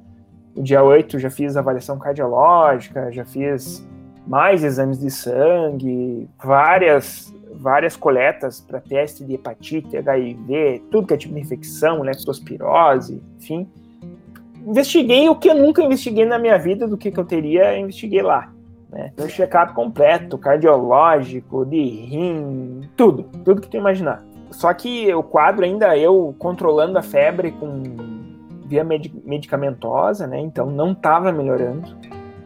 No 0.56 0.62
dia 0.62 0.82
8 0.82 1.18
já 1.18 1.30
fiz 1.30 1.56
avaliação 1.56 1.98
cardiológica, 1.98 3.10
já 3.12 3.24
fiz 3.24 3.87
mais 4.28 4.62
exames 4.62 5.00
de 5.00 5.10
sangue, 5.10 6.28
várias 6.42 7.34
várias 7.50 7.96
coletas 7.96 8.60
para 8.60 8.80
teste 8.80 9.24
de 9.24 9.34
hepatite, 9.34 9.96
HIV, 9.96 10.82
tudo 10.90 11.06
que 11.06 11.14
é 11.14 11.16
tipo 11.16 11.34
de 11.34 11.40
infecção, 11.40 12.02
leptospirose, 12.02 13.20
enfim. 13.36 13.68
Investiguei 14.64 15.28
o 15.28 15.34
que 15.34 15.48
eu 15.48 15.54
nunca 15.54 15.82
investiguei 15.82 16.24
na 16.24 16.38
minha 16.38 16.58
vida, 16.58 16.86
do 16.86 16.96
que, 16.96 17.10
que 17.10 17.18
eu 17.18 17.24
teria, 17.24 17.76
investiguei 17.76 18.22
lá. 18.22 18.52
né? 18.90 19.12
Um 19.18 19.26
check-up 19.26 19.72
completo, 19.72 20.38
cardiológico, 20.38 21.64
de 21.64 21.82
rim, 21.82 22.88
tudo, 22.96 23.24
tudo 23.44 23.60
que 23.60 23.68
tu 23.68 23.76
imaginar. 23.76 24.22
Só 24.50 24.72
que 24.72 25.12
o 25.12 25.22
quadro 25.22 25.64
ainda 25.64 25.96
eu 25.96 26.34
controlando 26.38 26.98
a 26.98 27.02
febre 27.02 27.50
com 27.52 27.82
via 28.66 28.84
medicamentosa, 28.84 30.26
né? 30.26 30.38
Então 30.40 30.66
não 30.70 30.92
estava 30.92 31.32
melhorando, 31.32 31.88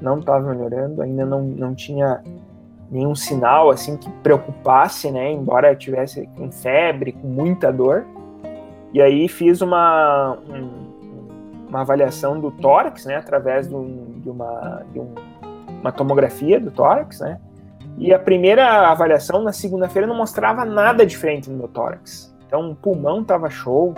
não 0.03 0.19
estava 0.19 0.53
melhorando, 0.53 1.01
ainda 1.01 1.25
não, 1.25 1.43
não 1.43 1.75
tinha 1.75 2.21
nenhum 2.91 3.15
sinal 3.15 3.71
assim 3.71 3.97
que 3.97 4.11
preocupasse, 4.23 5.11
né? 5.11 5.33
Embora 5.33 5.75
tivesse 5.75 6.29
com 6.37 6.51
febre, 6.53 7.13
com 7.13 7.27
muita 7.27 7.73
dor. 7.73 8.05
E 8.93 9.01
aí 9.01 9.27
fiz 9.29 9.63
uma, 9.63 10.37
um, 10.49 11.69
uma 11.69 11.81
avaliação 11.81 12.39
do 12.39 12.51
tórax, 12.51 13.07
né? 13.07 13.17
Através 13.17 13.69
de, 13.69 13.75
um, 13.75 14.21
de, 14.21 14.29
uma, 14.29 14.83
de 14.93 15.01
um, 15.01 15.15
uma 15.81 15.91
tomografia 15.91 16.61
do 16.61 16.71
tórax, 16.71 17.21
né? 17.21 17.41
E 17.97 18.13
a 18.13 18.19
primeira 18.19 18.91
avaliação 18.91 19.43
na 19.43 19.53
segunda-feira 19.53 20.07
não 20.07 20.17
mostrava 20.17 20.65
nada 20.65 21.07
diferente 21.07 21.49
no 21.49 21.57
meu 21.57 21.69
tórax. 21.69 22.35
Então 22.47 22.73
o 22.73 22.75
pulmão 22.75 23.23
estava 23.23 23.49
show, 23.49 23.95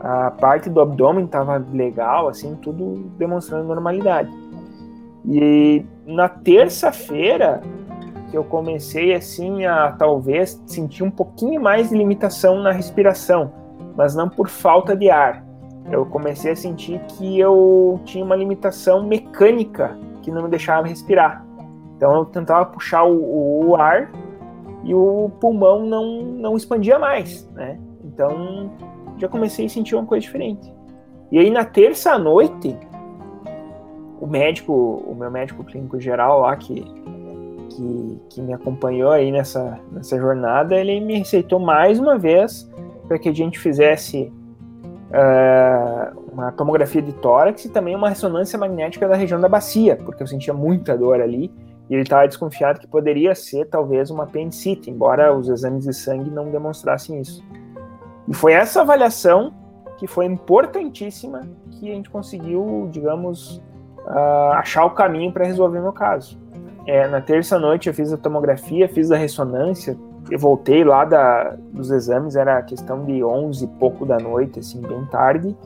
a 0.00 0.30
parte 0.30 0.70
do 0.70 0.80
abdômen 0.80 1.24
estava 1.24 1.62
legal, 1.72 2.28
assim, 2.28 2.54
tudo 2.56 3.10
demonstrando 3.18 3.64
normalidade. 3.66 4.30
E 5.24 5.84
na 6.06 6.28
terça-feira 6.28 7.60
que 8.30 8.36
eu 8.36 8.44
comecei 8.44 9.12
assim 9.14 9.66
a 9.66 9.92
talvez 9.92 10.62
sentir 10.66 11.02
um 11.02 11.10
pouquinho 11.10 11.60
mais 11.60 11.90
de 11.90 11.96
limitação 11.96 12.62
na 12.62 12.70
respiração, 12.70 13.52
mas 13.96 14.14
não 14.14 14.28
por 14.28 14.48
falta 14.48 14.96
de 14.96 15.10
ar. 15.10 15.44
Eu 15.90 16.06
comecei 16.06 16.52
a 16.52 16.56
sentir 16.56 17.00
que 17.08 17.38
eu 17.38 18.00
tinha 18.04 18.24
uma 18.24 18.36
limitação 18.36 19.02
mecânica 19.02 19.98
que 20.22 20.30
não 20.30 20.44
me 20.44 20.48
deixava 20.48 20.86
respirar. 20.86 21.44
Então 21.96 22.16
eu 22.16 22.24
tentava 22.24 22.64
puxar 22.66 23.04
o, 23.04 23.68
o 23.68 23.76
ar 23.76 24.10
e 24.84 24.94
o 24.94 25.30
pulmão 25.40 25.84
não, 25.84 26.22
não 26.22 26.56
expandia 26.56 26.98
mais, 26.98 27.48
né? 27.52 27.78
Então 28.04 28.70
já 29.18 29.28
comecei 29.28 29.66
a 29.66 29.68
sentir 29.68 29.96
uma 29.96 30.06
coisa 30.06 30.22
diferente. 30.22 30.72
E 31.32 31.38
aí 31.38 31.50
na 31.50 31.64
terça 31.64 32.16
noite, 32.16 32.78
o 34.20 34.26
médico, 34.26 34.72
o 34.72 35.14
meu 35.14 35.30
médico 35.30 35.64
clínico 35.64 35.98
geral 35.98 36.40
lá 36.40 36.54
que, 36.56 36.84
que, 37.70 38.20
que 38.28 38.42
me 38.42 38.52
acompanhou 38.52 39.10
aí 39.10 39.32
nessa, 39.32 39.80
nessa 39.90 40.18
jornada, 40.18 40.76
ele 40.76 41.00
me 41.00 41.18
receitou 41.18 41.58
mais 41.58 41.98
uma 41.98 42.18
vez 42.18 42.70
para 43.08 43.18
que 43.18 43.28
a 43.28 43.32
gente 43.32 43.58
fizesse 43.58 44.32
uh, 45.10 46.20
uma 46.32 46.52
tomografia 46.52 47.00
de 47.00 47.12
tórax 47.14 47.64
e 47.64 47.70
também 47.70 47.96
uma 47.96 48.10
ressonância 48.10 48.58
magnética 48.58 49.08
da 49.08 49.16
região 49.16 49.40
da 49.40 49.48
bacia, 49.48 49.96
porque 49.96 50.22
eu 50.22 50.26
sentia 50.26 50.52
muita 50.52 50.96
dor 50.96 51.20
ali 51.20 51.50
e 51.88 51.94
ele 51.94 52.02
estava 52.02 52.28
desconfiado 52.28 52.78
que 52.78 52.86
poderia 52.86 53.34
ser 53.34 53.64
talvez 53.66 54.10
uma 54.10 54.24
apendicite, 54.24 54.90
embora 54.90 55.34
os 55.36 55.48
exames 55.48 55.84
de 55.84 55.92
sangue 55.92 56.30
não 56.30 56.50
demonstrassem 56.50 57.20
isso. 57.20 57.42
E 58.28 58.34
foi 58.34 58.52
essa 58.52 58.82
avaliação 58.82 59.52
que 59.98 60.06
foi 60.06 60.24
importantíssima 60.24 61.40
que 61.72 61.90
a 61.90 61.94
gente 61.94 62.08
conseguiu, 62.08 62.88
digamos, 62.92 63.60
uh, 64.06 64.52
achar 64.54 64.84
o 64.84 64.90
caminho 64.90 65.32
para 65.32 65.44
resolver 65.44 65.80
meu 65.80 65.92
caso. 65.92 66.38
É, 66.86 67.06
na 67.06 67.20
terça 67.20 67.58
noite 67.58 67.88
eu 67.88 67.94
fiz 67.94 68.12
a 68.12 68.16
tomografia, 68.16 68.88
fiz 68.88 69.10
a 69.10 69.16
ressonância, 69.16 69.96
eu 70.30 70.38
voltei 70.38 70.84
lá 70.84 71.04
da, 71.04 71.56
dos 71.72 71.90
exames, 71.90 72.36
era 72.36 72.62
questão 72.62 73.04
de 73.04 73.22
11 73.22 73.64
e 73.64 73.68
pouco 73.78 74.04
da 74.06 74.18
noite, 74.18 74.58
assim, 74.58 74.80
bem 74.80 75.04
tarde. 75.06 75.56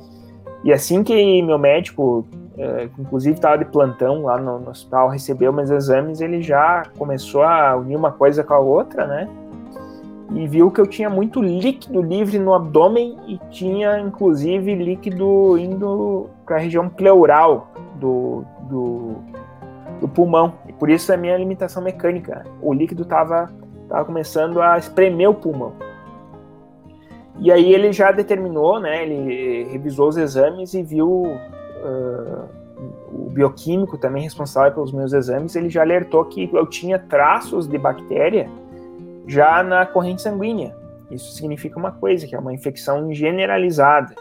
E 0.63 0.73
assim 0.73 1.03
que 1.03 1.43
meu 1.43 1.59
médico, 1.59 2.27
é, 2.57 2.89
inclusive 2.99 3.35
estava 3.35 3.59
de 3.59 3.67
plantão 3.67 4.23
lá 4.25 4.39
no, 4.39 4.59
no 4.59 4.71
hospital, 4.71 5.09
recebeu 5.09 5.53
meus 5.53 5.71
exames, 5.71 6.21
ele 6.21 6.43
já 6.43 6.85
começou 6.99 7.43
a 7.43 7.77
unir 7.77 7.97
uma 7.97 8.13
coisa 8.13 8.43
com 8.43 8.55
a 8.55 8.59
outra, 8.59 9.07
né? 9.07 9.29
e 10.33 10.47
viu 10.49 10.71
que 10.71 10.81
eu 10.81 10.87
tinha 10.87 11.11
muito 11.11 11.41
líquido 11.41 12.01
livre 12.01 12.39
no 12.39 12.55
abdômen 12.55 13.17
e 13.27 13.39
tinha 13.51 14.01
inclusive 14.01 14.75
líquido 14.75 15.59
indo 15.59 16.29
para 16.47 16.57
a 16.57 16.59
região 16.59 16.89
pleural 16.89 17.73
do, 17.95 18.45
do, 18.63 19.15
do, 20.01 20.09
pulmão. 20.09 20.55
E 20.69 20.73
por 20.73 20.91
isso 20.91 21.13
a 21.13 21.17
minha 21.17 21.37
limitação 21.37 21.83
mecânica. 21.83 22.45
O 22.61 22.73
líquido 22.73 23.03
estava 23.03 23.51
tava 23.89 24.05
começando 24.05 24.61
a 24.61 24.79
espremer 24.79 25.29
o 25.29 25.35
pulmão. 25.35 25.73
E 27.39 27.51
aí 27.51 27.73
ele 27.73 27.93
já 27.93 28.13
determinou, 28.13 28.79
né, 28.79 29.03
ele 29.03 29.65
revisou 29.65 30.09
os 30.09 30.17
exames 30.17 30.73
e 30.73 30.83
viu 30.83 31.09
uh, 31.09 32.49
o 33.13 33.31
bioquímico 33.31 33.99
também 33.99 34.23
responsável 34.23 34.73
pelos 34.73 34.93
meus 34.93 35.13
exames, 35.13 35.55
ele 35.57 35.69
já 35.69 35.83
alertou 35.83 36.25
que 36.25 36.49
eu 36.53 36.67
tinha 36.67 36.99
traços 36.99 37.67
de 37.67 37.79
bactéria 37.79 38.49
já 39.27 39.63
na 39.63 39.87
corrente 39.87 40.23
sanguínea. 40.23 40.75
Isso 41.11 41.33
significa 41.33 41.79
uma 41.79 41.93
coisa, 41.93 42.27
que 42.27 42.35
é 42.35 42.39
uma 42.39 42.53
infecção 42.53 43.13
generalizada. 43.13 44.15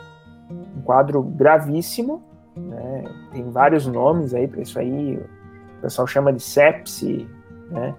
Um 0.49 0.81
quadro 0.81 1.21
gravíssimo, 1.23 2.23
né? 2.55 3.03
tem 3.31 3.49
vários 3.49 3.87
nomes 3.87 4.33
aí 4.33 4.47
para 4.47 4.61
isso 4.61 4.77
aí, 4.79 5.15
o 5.77 5.81
pessoal 5.81 6.07
chama 6.07 6.31
de 6.31 6.41
sepse, 6.41 7.27
né? 7.69 7.93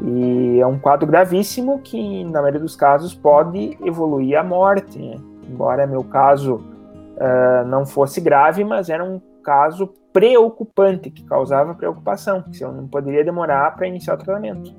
E 0.00 0.60
é 0.60 0.66
um 0.66 0.78
quadro 0.78 1.06
gravíssimo 1.06 1.80
que, 1.80 2.24
na 2.24 2.40
maioria 2.40 2.60
dos 2.60 2.76
casos, 2.76 3.14
pode 3.14 3.76
evoluir 3.84 4.38
à 4.38 4.44
morte. 4.44 4.96
Né? 4.96 5.16
Embora 5.48 5.88
meu 5.88 6.04
caso 6.04 6.56
uh, 6.56 7.66
não 7.66 7.84
fosse 7.84 8.20
grave, 8.20 8.62
mas 8.62 8.88
era 8.88 9.04
um 9.04 9.20
caso 9.42 9.92
preocupante, 10.12 11.10
que 11.10 11.24
causava 11.24 11.74
preocupação, 11.74 12.42
porque 12.42 12.62
eu 12.62 12.72
não 12.72 12.86
poderia 12.86 13.24
demorar 13.24 13.74
para 13.74 13.86
iniciar 13.86 14.14
o 14.14 14.18
tratamento. 14.18 14.74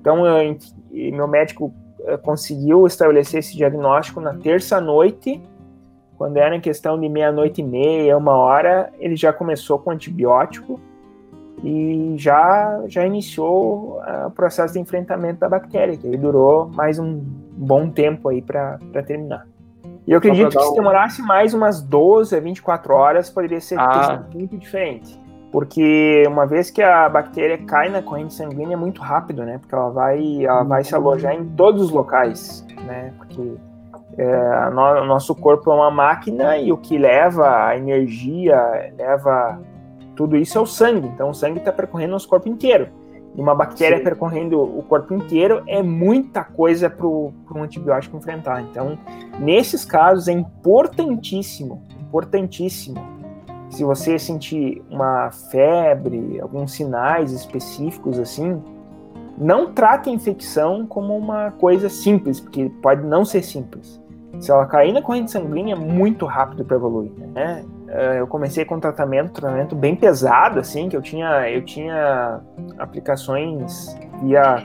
Então, 0.00 0.26
eu, 0.26 0.56
meu 1.12 1.28
médico 1.28 1.72
eh, 2.04 2.16
conseguiu 2.16 2.86
estabelecer 2.86 3.40
esse 3.40 3.56
diagnóstico 3.56 4.20
na 4.20 4.34
terça 4.34 4.80
noite, 4.80 5.42
quando 6.18 6.36
era 6.36 6.54
em 6.54 6.60
questão 6.60 6.98
de 7.00 7.08
meia-noite 7.08 7.60
e 7.60 7.64
meia, 7.64 8.18
uma 8.18 8.36
hora, 8.36 8.90
ele 8.98 9.14
já 9.14 9.32
começou 9.32 9.78
com 9.78 9.92
antibiótico 9.92 10.80
e 11.62 12.14
já, 12.18 12.82
já 12.88 13.06
iniciou 13.06 14.00
uh, 14.00 14.26
o 14.26 14.30
processo 14.32 14.74
de 14.74 14.80
enfrentamento 14.80 15.38
da 15.38 15.48
bactéria, 15.48 15.96
que 15.96 16.04
ele 16.04 16.16
durou 16.16 16.68
mais 16.68 16.98
um 16.98 17.20
bom 17.52 17.88
tempo 17.88 18.28
aí 18.28 18.42
para 18.42 18.78
terminar. 19.06 19.46
E 20.06 20.12
eu 20.12 20.18
acredito 20.18 20.56
que 20.56 20.62
se 20.62 20.74
demorasse 20.74 21.22
mais 21.22 21.54
umas 21.54 21.80
12 21.80 22.34
a 22.34 22.40
24 22.40 22.94
horas, 22.94 23.30
poderia 23.30 23.60
ser 23.60 23.78
ah. 23.78 24.24
muito 24.34 24.56
diferente. 24.56 25.18
Porque 25.52 26.24
uma 26.26 26.46
vez 26.46 26.70
que 26.70 26.82
a 26.82 27.08
bactéria 27.08 27.58
cai 27.58 27.88
na 27.88 28.02
corrente 28.02 28.34
sanguínea 28.34 28.74
é 28.74 28.76
muito 28.76 29.00
rápido, 29.00 29.44
né? 29.44 29.58
Porque 29.58 29.74
ela 29.74 29.90
vai, 29.90 30.44
ela 30.44 30.62
vai 30.62 30.82
se 30.82 30.94
alojar 30.94 31.34
em 31.34 31.44
todos 31.44 31.82
os 31.82 31.90
locais, 31.90 32.66
né? 32.86 33.12
Porque 33.16 33.56
é, 34.16 34.70
no, 34.70 35.02
o 35.02 35.06
nosso 35.06 35.34
corpo 35.34 35.70
é 35.70 35.74
uma 35.74 35.90
máquina 35.90 36.56
e 36.56 36.72
o 36.72 36.76
que 36.76 36.96
leva 36.98 37.66
a 37.66 37.76
energia, 37.76 38.92
leva 38.96 39.60
tudo 40.16 40.36
isso 40.36 40.58
é 40.58 40.60
o 40.60 40.66
sangue. 40.66 41.08
Então 41.08 41.30
o 41.30 41.34
sangue 41.34 41.58
está 41.58 41.72
percorrendo 41.72 42.10
o 42.10 42.12
nosso 42.14 42.28
corpo 42.28 42.48
inteiro. 42.48 42.88
E 43.34 43.40
uma 43.40 43.54
bactéria 43.54 43.98
Sim. 43.98 44.04
percorrendo 44.04 44.60
o 44.60 44.82
corpo 44.82 45.14
inteiro 45.14 45.62
é 45.66 45.82
muita 45.82 46.42
coisa 46.42 46.88
para 46.90 47.06
um 47.06 47.62
antibiótico 47.62 48.16
enfrentar. 48.16 48.62
Então, 48.62 48.98
nesses 49.38 49.84
casos 49.84 50.26
é 50.26 50.32
importantíssimo, 50.32 51.82
importantíssimo 52.00 53.18
se 53.70 53.84
você 53.84 54.18
sentir 54.18 54.82
uma 54.90 55.30
febre, 55.30 56.40
alguns 56.40 56.72
sinais 56.72 57.32
específicos 57.32 58.18
assim, 58.18 58.62
não 59.40 59.72
trate 59.72 60.10
a 60.10 60.12
infecção 60.12 60.86
como 60.86 61.16
uma 61.16 61.52
coisa 61.52 61.88
simples, 61.88 62.40
porque 62.40 62.70
pode 62.82 63.06
não 63.06 63.24
ser 63.24 63.42
simples. 63.42 64.02
Se 64.40 64.50
ela 64.50 64.66
cair 64.66 64.92
na 64.92 65.00
corrente 65.00 65.30
sanguínea, 65.30 65.74
é 65.74 65.78
muito 65.78 66.26
rápido 66.26 66.64
para 66.64 66.76
evoluir, 66.76 67.12
né? 67.34 67.64
Eh, 67.88 68.20
eu 68.20 68.26
comecei 68.26 68.64
com 68.64 68.78
tratamento, 68.78 69.32
tratamento 69.32 69.74
bem 69.74 69.96
pesado, 69.96 70.60
assim, 70.60 70.88
que 70.88 70.96
eu 70.96 71.02
tinha, 71.02 71.50
eu 71.50 71.64
tinha 71.64 72.40
aplicações 72.78 73.96
via 74.22 74.62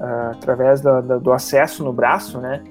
uh, 0.00 0.30
através 0.30 0.80
do, 0.80 1.02
do, 1.02 1.20
do, 1.20 1.32
acesso 1.32 1.84
no 1.84 1.92
braço, 1.92 2.40
né? 2.40 2.62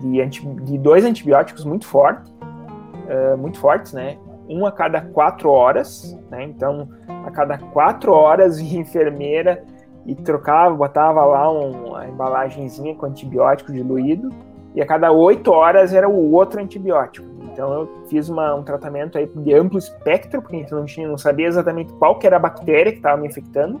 De, 0.00 0.20
anti, 0.20 0.46
de 0.46 0.78
dois 0.78 1.04
antibióticos 1.04 1.64
muito 1.64 1.86
fortes, 1.86 2.30
uh, 2.30 3.36
muito 3.36 3.58
fortes, 3.58 3.92
né? 3.92 4.16
um 4.48 4.66
a 4.66 4.72
cada 4.72 5.00
quatro 5.00 5.50
horas, 5.50 6.18
né? 6.30 6.44
Então, 6.44 6.88
a 7.26 7.30
cada 7.30 7.58
quatro 7.58 8.12
horas, 8.12 8.58
a 8.60 8.62
enfermeira 8.62 9.64
e 10.06 10.14
trocava, 10.14 10.74
botava 10.74 11.24
lá 11.24 11.50
um, 11.50 11.88
uma 11.88 12.06
embalagenzinha 12.06 12.94
com 12.94 13.06
antibiótico 13.06 13.72
diluído, 13.72 14.30
e 14.74 14.82
a 14.82 14.86
cada 14.86 15.10
oito 15.12 15.50
horas 15.50 15.94
era 15.94 16.08
o 16.08 16.32
outro 16.32 16.60
antibiótico. 16.60 17.26
Então 17.52 17.72
eu 17.72 17.88
fiz 18.08 18.28
uma, 18.28 18.54
um 18.54 18.62
tratamento 18.62 19.16
aí 19.16 19.26
de 19.26 19.54
amplo 19.54 19.78
espectro, 19.78 20.42
porque 20.42 20.56
a 20.56 20.58
gente 20.58 20.72
não, 20.72 20.84
tinha, 20.84 21.08
não 21.08 21.16
sabia 21.16 21.46
exatamente 21.46 21.92
qual 21.94 22.18
que 22.18 22.26
era 22.26 22.36
a 22.36 22.40
bactéria 22.40 22.90
que 22.92 22.98
estava 22.98 23.16
me 23.16 23.28
infectando, 23.28 23.80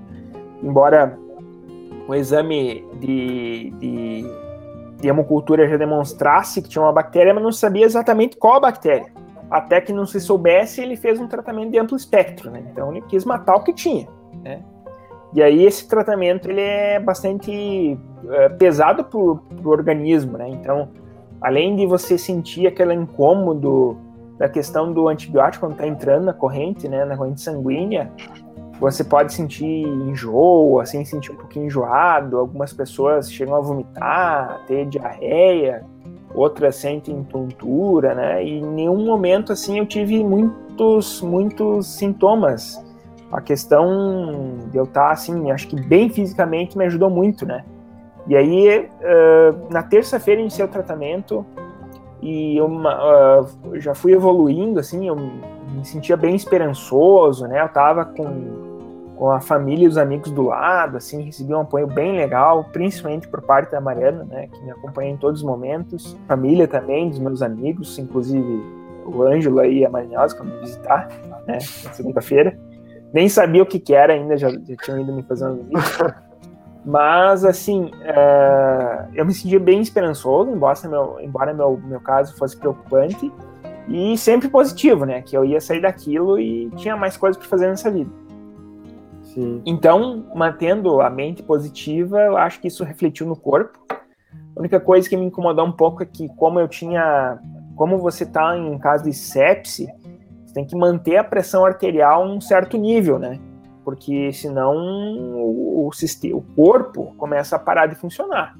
embora 0.62 1.18
o 2.06 2.14
exame 2.14 2.86
de, 3.00 3.70
de, 3.78 4.24
de 5.00 5.08
hemocultura 5.08 5.68
já 5.68 5.76
demonstrasse 5.76 6.62
que 6.62 6.68
tinha 6.68 6.82
uma 6.82 6.92
bactéria, 6.92 7.34
mas 7.34 7.42
não 7.42 7.52
sabia 7.52 7.84
exatamente 7.84 8.36
qual 8.36 8.56
a 8.56 8.60
bactéria 8.60 9.12
até 9.50 9.80
que 9.80 9.92
não 9.92 10.06
se 10.06 10.20
soubesse, 10.20 10.80
ele 10.80 10.96
fez 10.96 11.20
um 11.20 11.28
tratamento 11.28 11.70
de 11.70 11.78
amplo 11.78 11.96
espectro, 11.96 12.50
né? 12.50 12.64
Então 12.72 12.90
ele 12.90 13.02
quis 13.02 13.24
matar 13.24 13.54
o 13.54 13.62
que 13.62 13.72
tinha, 13.72 14.08
né? 14.42 14.62
E 15.34 15.42
aí 15.42 15.64
esse 15.64 15.88
tratamento 15.88 16.48
ele 16.48 16.60
é 16.60 17.00
bastante 17.00 17.98
é, 18.30 18.48
pesado 18.50 19.04
para 19.04 19.18
o 19.18 19.40
organismo, 19.64 20.38
né? 20.38 20.48
Então, 20.48 20.88
além 21.40 21.74
de 21.74 21.86
você 21.86 22.16
sentir 22.16 22.68
aquele 22.68 22.94
incômodo 22.94 23.96
da 24.38 24.48
questão 24.48 24.92
do 24.92 25.08
antibiótico 25.08 25.66
quando 25.66 25.72
está 25.72 25.86
entrando 25.86 26.24
na 26.24 26.32
corrente, 26.32 26.88
né, 26.88 27.04
na 27.04 27.16
corrente 27.16 27.40
sanguínea, 27.40 28.10
você 28.80 29.04
pode 29.04 29.32
sentir 29.32 29.64
enjoo, 29.64 30.80
assim, 30.80 31.04
sentir 31.04 31.32
um 31.32 31.36
pouquinho 31.36 31.66
enjoado. 31.66 32.38
Algumas 32.38 32.72
pessoas 32.72 33.30
chegam 33.30 33.56
a 33.56 33.60
vomitar, 33.60 34.60
ter 34.66 34.86
diarreia, 34.86 35.84
outras 36.34 36.76
sentem 36.76 37.22
tontura, 37.24 38.14
né? 38.14 38.44
E 38.44 38.58
em 38.58 38.66
nenhum 38.66 39.04
momento, 39.04 39.52
assim, 39.52 39.78
eu 39.78 39.86
tive 39.86 40.22
muitos, 40.22 41.20
muitos 41.22 41.86
sintomas 41.96 42.84
a 43.34 43.40
questão 43.40 44.58
de 44.70 44.78
eu 44.78 44.84
estar, 44.84 45.10
assim, 45.10 45.50
acho 45.50 45.66
que 45.66 45.74
bem 45.74 46.08
fisicamente 46.08 46.78
me 46.78 46.84
ajudou 46.84 47.10
muito, 47.10 47.44
né? 47.44 47.64
E 48.28 48.36
aí, 48.36 48.78
uh, 48.78 49.72
na 49.72 49.82
terça-feira, 49.82 50.40
iniciei 50.40 50.64
o 50.64 50.68
tratamento 50.68 51.44
e 52.22 52.56
eu 52.56 52.66
uh, 52.66 53.80
já 53.80 53.92
fui 53.92 54.12
evoluindo, 54.12 54.78
assim, 54.78 55.08
eu 55.08 55.16
me 55.16 55.84
sentia 55.84 56.16
bem 56.16 56.36
esperançoso, 56.36 57.48
né? 57.48 57.60
Eu 57.60 57.68
tava 57.68 58.04
com, 58.04 59.14
com 59.16 59.30
a 59.32 59.40
família 59.40 59.84
e 59.84 59.88
os 59.88 59.98
amigos 59.98 60.30
do 60.30 60.42
lado, 60.42 60.96
assim, 60.96 61.22
recebi 61.22 61.52
um 61.52 61.62
apoio 61.62 61.88
bem 61.88 62.16
legal, 62.16 62.64
principalmente 62.72 63.26
por 63.26 63.42
parte 63.42 63.72
da 63.72 63.80
Mariana, 63.80 64.24
né? 64.30 64.46
Que 64.46 64.62
me 64.62 64.70
acompanha 64.70 65.10
em 65.10 65.16
todos 65.16 65.40
os 65.40 65.46
momentos. 65.46 66.16
Família 66.28 66.68
também, 66.68 67.10
dos 67.10 67.18
meus 67.18 67.42
amigos, 67.42 67.98
inclusive 67.98 68.62
o 69.04 69.22
Ângelo 69.24 69.64
e 69.64 69.84
a 69.84 69.90
Marinhosa, 69.90 70.36
que 70.36 70.42
vão 70.42 70.54
me 70.54 70.60
visitar, 70.60 71.08
né? 71.48 71.58
Na 71.84 71.92
segunda-feira 71.92 72.56
nem 73.14 73.28
sabia 73.28 73.62
o 73.62 73.66
que, 73.66 73.78
que 73.78 73.94
era 73.94 74.12
ainda, 74.12 74.36
já, 74.36 74.50
já 74.50 74.76
tinham 74.82 75.00
ido 75.00 75.12
me 75.12 75.22
fazer 75.22 75.46
uma 75.46 75.54
visita. 75.54 76.24
Mas, 76.84 77.44
assim, 77.44 77.84
uh, 77.84 79.08
eu 79.14 79.24
me 79.24 79.32
sentia 79.32 79.60
bem 79.60 79.80
esperançoso, 79.80 80.50
embora 80.50 80.76
meu, 80.86 81.18
embora 81.20 81.54
meu, 81.54 81.80
meu 81.82 82.00
caso 82.00 82.36
fosse 82.36 82.56
preocupante, 82.56 83.32
e 83.88 84.18
sempre 84.18 84.48
positivo, 84.48 85.06
né? 85.06 85.22
Que 85.22 85.36
eu 85.36 85.44
ia 85.44 85.60
sair 85.60 85.80
daquilo 85.80 86.38
e 86.38 86.68
tinha 86.76 86.96
mais 86.96 87.16
coisas 87.16 87.38
para 87.38 87.48
fazer 87.48 87.68
nessa 87.68 87.90
vida. 87.90 88.10
Sim. 89.22 89.62
Então, 89.64 90.26
mantendo 90.34 91.00
a 91.00 91.08
mente 91.08 91.42
positiva, 91.42 92.20
eu 92.20 92.36
acho 92.36 92.60
que 92.60 92.68
isso 92.68 92.84
refletiu 92.84 93.26
no 93.26 93.36
corpo. 93.36 93.78
A 94.56 94.60
única 94.60 94.80
coisa 94.80 95.08
que 95.08 95.16
me 95.16 95.26
incomodou 95.26 95.64
um 95.64 95.72
pouco 95.72 96.02
é 96.02 96.06
que, 96.06 96.28
como 96.36 96.58
eu 96.58 96.68
tinha. 96.68 97.38
Como 97.76 97.98
você 97.98 98.24
está 98.24 98.56
em 98.56 98.78
caso 98.78 99.04
de 99.04 99.12
sepse, 99.12 99.88
tem 100.54 100.64
que 100.64 100.76
manter 100.76 101.16
a 101.16 101.24
pressão 101.24 101.64
arterial 101.66 102.24
um 102.24 102.40
certo 102.40 102.78
nível, 102.78 103.18
né? 103.18 103.38
Porque 103.84 104.32
senão 104.32 104.74
o, 104.74 105.88
o, 105.88 105.90
o 105.90 106.42
corpo 106.56 107.12
começa 107.18 107.56
a 107.56 107.58
parar 107.58 107.86
de 107.86 107.96
funcionar, 107.96 108.56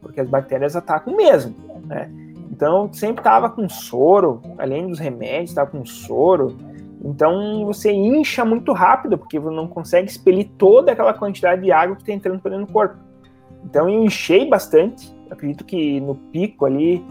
porque 0.00 0.20
as 0.20 0.28
bactérias 0.28 0.76
atacam 0.76 1.16
mesmo, 1.16 1.54
né? 1.86 2.10
Então 2.52 2.92
sempre 2.92 3.20
estava 3.20 3.48
com 3.48 3.68
soro, 3.68 4.42
além 4.58 4.86
dos 4.86 4.98
remédios, 4.98 5.50
estava 5.50 5.70
com 5.70 5.84
soro. 5.86 6.56
Então 7.02 7.64
você 7.64 7.90
incha 7.92 8.44
muito 8.44 8.72
rápido, 8.72 9.16
porque 9.16 9.38
você 9.38 9.54
não 9.54 9.66
consegue 9.66 10.10
expelir 10.10 10.50
toda 10.58 10.92
aquela 10.92 11.14
quantidade 11.14 11.62
de 11.62 11.72
água 11.72 11.96
que 11.96 12.02
está 12.02 12.12
entrando 12.12 12.40
por 12.40 12.50
dentro 12.50 12.66
do 12.66 12.72
corpo. 12.72 12.96
Então 13.64 13.88
eu 13.88 14.04
enchei 14.04 14.48
bastante. 14.48 15.16
Acredito 15.30 15.64
que 15.64 16.00
no 16.00 16.14
pico 16.14 16.66
ali, 16.66 17.04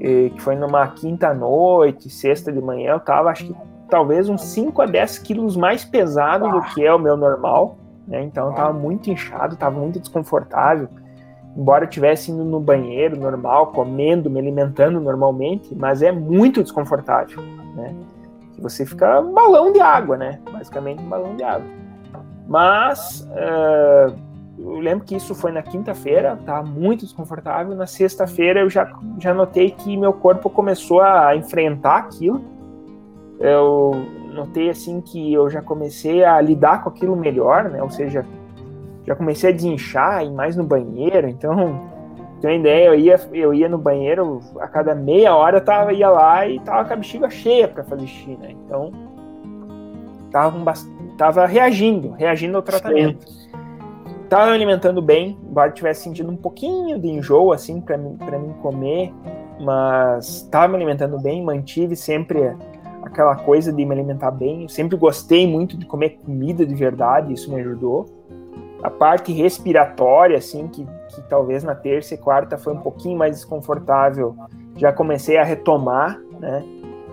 eh, 0.00 0.30
que 0.30 0.40
foi 0.40 0.54
numa 0.54 0.86
quinta 0.88 1.32
noite, 1.32 2.10
sexta 2.10 2.52
de 2.52 2.60
manhã, 2.60 2.92
eu 2.92 2.96
estava 2.98 3.30
acho 3.30 3.46
que 3.46 3.54
talvez 3.90 4.28
uns 4.28 4.42
5 4.44 4.80
a 4.80 4.86
10 4.86 5.18
quilos 5.18 5.56
mais 5.56 5.84
pesado 5.84 6.48
do 6.48 6.62
que 6.62 6.86
é 6.86 6.94
o 6.94 6.98
meu 6.98 7.16
normal, 7.16 7.76
né? 8.06 8.22
Então 8.22 8.48
eu 8.48 8.54
tava 8.54 8.72
muito 8.72 9.10
inchado, 9.10 9.56
tava 9.56 9.78
muito 9.78 9.98
desconfortável. 9.98 10.88
Embora 11.56 11.84
eu 11.84 11.88
estivesse 11.88 12.30
indo 12.30 12.44
no 12.44 12.60
banheiro 12.60 13.18
normal, 13.18 13.68
comendo, 13.72 14.30
me 14.30 14.38
alimentando 14.38 15.00
normalmente, 15.00 15.74
mas 15.74 16.00
é 16.00 16.12
muito 16.12 16.62
desconfortável, 16.62 17.42
né? 17.74 17.94
Você 18.60 18.86
fica 18.86 19.20
um 19.20 19.32
balão 19.32 19.72
de 19.72 19.80
água, 19.80 20.16
né? 20.16 20.38
Basicamente 20.52 21.02
um 21.02 21.08
balão 21.08 21.34
de 21.34 21.42
água. 21.42 21.66
Mas 22.46 23.26
uh, 23.30 24.14
eu 24.58 24.78
lembro 24.78 25.04
que 25.04 25.16
isso 25.16 25.34
foi 25.34 25.50
na 25.50 25.62
quinta-feira, 25.62 26.38
tá 26.44 26.62
muito 26.62 27.04
desconfortável. 27.04 27.74
Na 27.74 27.86
sexta-feira 27.86 28.60
eu 28.60 28.70
já, 28.70 28.92
já 29.18 29.32
notei 29.32 29.70
que 29.70 29.96
meu 29.96 30.12
corpo 30.12 30.50
começou 30.50 31.00
a 31.00 31.34
enfrentar 31.34 31.96
aquilo 31.96 32.59
eu 33.40 33.92
notei 34.34 34.68
assim 34.68 35.00
que 35.00 35.32
eu 35.32 35.48
já 35.48 35.62
comecei 35.62 36.22
a 36.22 36.38
lidar 36.40 36.84
com 36.84 36.90
aquilo 36.90 37.16
melhor, 37.16 37.70
né? 37.70 37.82
Ou 37.82 37.90
seja, 37.90 38.24
já 39.06 39.16
comecei 39.16 39.50
a 39.50 39.52
desinchar 39.52 40.24
e 40.24 40.30
mais 40.30 40.56
no 40.56 40.62
banheiro. 40.62 41.26
Então, 41.26 41.80
tem 42.40 42.50
uma 42.50 42.56
ideia, 42.56 42.88
eu 42.88 42.94
ia, 42.94 43.20
eu 43.32 43.54
ia 43.54 43.68
no 43.68 43.78
banheiro 43.78 44.40
a 44.58 44.68
cada 44.68 44.94
meia 44.94 45.34
hora 45.34 45.56
eu 45.56 45.64
tava, 45.64 45.92
ia 45.92 46.10
lá 46.10 46.46
e 46.46 46.60
tava 46.60 46.86
com 46.86 46.92
a 46.92 46.96
bexiga 46.96 47.30
cheia 47.30 47.66
para 47.66 47.82
fazer 47.82 48.06
xixi, 48.06 48.36
né? 48.36 48.50
Então, 48.50 48.92
tava, 50.30 50.74
tava 51.16 51.46
reagindo, 51.46 52.10
reagindo 52.10 52.58
ao 52.58 52.62
tratamento. 52.62 53.26
Sim. 53.26 53.50
Tava 54.28 54.50
me 54.50 54.52
alimentando 54.52 55.02
bem, 55.02 55.36
embora 55.42 55.72
tivesse 55.72 56.04
sentindo 56.04 56.30
um 56.30 56.36
pouquinho 56.36 57.00
de 57.00 57.08
enjoo, 57.08 57.52
assim, 57.52 57.80
para 57.80 57.96
mim, 57.96 58.16
pra 58.16 58.38
mim 58.38 58.52
comer, 58.62 59.12
mas 59.60 60.42
tava 60.50 60.68
me 60.68 60.76
alimentando 60.76 61.18
bem, 61.18 61.42
mantive 61.42 61.96
sempre 61.96 62.54
aquela 63.10 63.36
coisa 63.36 63.72
de 63.72 63.84
me 63.84 63.92
alimentar 63.92 64.30
bem. 64.30 64.62
Eu 64.62 64.68
sempre 64.68 64.96
gostei 64.96 65.46
muito 65.46 65.76
de 65.76 65.84
comer 65.84 66.18
comida 66.24 66.64
de 66.64 66.74
verdade, 66.74 67.32
isso 67.32 67.52
me 67.52 67.60
ajudou. 67.60 68.06
A 68.82 68.88
parte 68.88 69.32
respiratória, 69.32 70.38
assim, 70.38 70.66
que, 70.68 70.86
que 71.08 71.20
talvez 71.28 71.62
na 71.62 71.74
terça 71.74 72.14
e 72.14 72.18
quarta 72.18 72.56
foi 72.56 72.72
um 72.72 72.80
pouquinho 72.80 73.18
mais 73.18 73.36
desconfortável, 73.36 74.34
já 74.76 74.92
comecei 74.92 75.36
a 75.36 75.44
retomar, 75.44 76.18
né? 76.38 76.64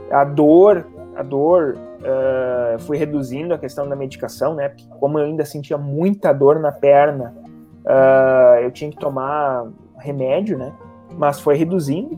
A 0.10 0.24
dor, 0.24 0.88
a 1.16 1.24
dor, 1.24 1.76
uh, 1.76 2.80
fui 2.80 2.96
reduzindo 2.96 3.54
a 3.54 3.58
questão 3.58 3.90
da 3.90 3.96
medicação, 3.96 4.54
né? 4.54 4.70
Porque 4.70 4.86
como 5.00 5.20
eu 5.20 5.26
ainda 5.26 5.44
sentia 5.44 5.78
muita 5.78 6.32
dor 6.32 6.60
na 6.60 6.72
perna, 6.72 7.36
uh, 7.84 8.62
eu 8.62 8.72
tinha 8.72 8.90
que 8.90 8.98
tomar 8.98 9.68
remédio, 9.98 10.58
né? 10.58 10.72
Mas 11.18 11.42
foi 11.42 11.58
reduzindo 11.58 12.18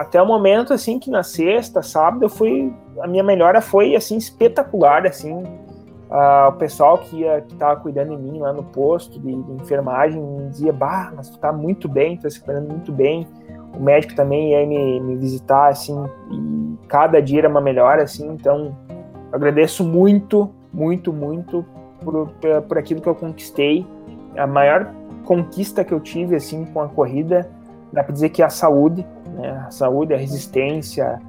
até 0.00 0.20
o 0.20 0.24
momento 0.24 0.72
assim 0.72 0.98
que 0.98 1.10
na 1.10 1.22
sexta, 1.22 1.82
sábado, 1.82 2.24
eu 2.24 2.30
fui 2.30 2.72
a 3.02 3.06
minha 3.06 3.22
melhora 3.22 3.60
foi 3.60 3.94
assim 3.94 4.16
espetacular, 4.16 5.06
assim. 5.06 5.34
Uh, 5.34 6.48
o 6.48 6.52
pessoal 6.52 6.96
que 6.96 7.18
ia, 7.18 7.42
que 7.42 7.54
tava 7.54 7.78
cuidando 7.78 8.16
de 8.16 8.22
mim 8.22 8.38
lá 8.38 8.50
no 8.50 8.64
posto 8.64 9.20
de, 9.20 9.30
de 9.30 9.52
enfermagem 9.52 10.18
me 10.18 10.48
dizia: 10.48 10.72
"Bah, 10.72 11.12
mas 11.14 11.28
tu 11.28 11.38
tá 11.38 11.52
muito 11.52 11.86
bem, 11.86 12.16
tu 12.16 12.22
tá 12.22 12.30
se 12.30 12.40
cuidando 12.40 12.68
muito 12.68 12.90
bem". 12.90 13.28
O 13.76 13.78
médico 13.78 14.14
também 14.14 14.52
ia 14.52 14.66
me, 14.66 15.00
me 15.00 15.16
visitar 15.16 15.68
assim, 15.68 16.02
e 16.30 16.78
cada 16.88 17.20
dia 17.20 17.40
era 17.40 17.48
uma 17.50 17.60
melhora 17.60 18.02
assim, 18.02 18.26
então 18.26 18.74
agradeço 19.30 19.84
muito, 19.84 20.50
muito, 20.72 21.12
muito 21.12 21.62
por, 22.02 22.32
por 22.66 22.78
aquilo 22.78 23.02
que 23.02 23.08
eu 23.08 23.14
conquistei. 23.14 23.86
A 24.34 24.46
maior 24.46 24.94
conquista 25.24 25.84
que 25.84 25.92
eu 25.92 26.00
tive 26.00 26.36
assim 26.36 26.64
com 26.64 26.80
a 26.80 26.88
corrida, 26.88 27.50
dá 27.92 28.02
para 28.02 28.14
dizer 28.14 28.30
que 28.30 28.40
é 28.40 28.46
a 28.46 28.50
saúde, 28.50 29.06
né? 29.34 29.64
A 29.66 29.70
saúde, 29.70 30.14
a 30.14 30.16
resistência, 30.16 31.20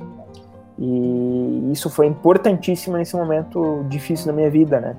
e 0.83 1.71
isso 1.71 1.89
foi 1.91 2.07
importantíssimo 2.07 2.97
nesse 2.97 3.15
momento 3.15 3.85
difícil 3.87 4.25
da 4.25 4.33
minha 4.33 4.49
vida, 4.49 4.79
né? 4.79 4.95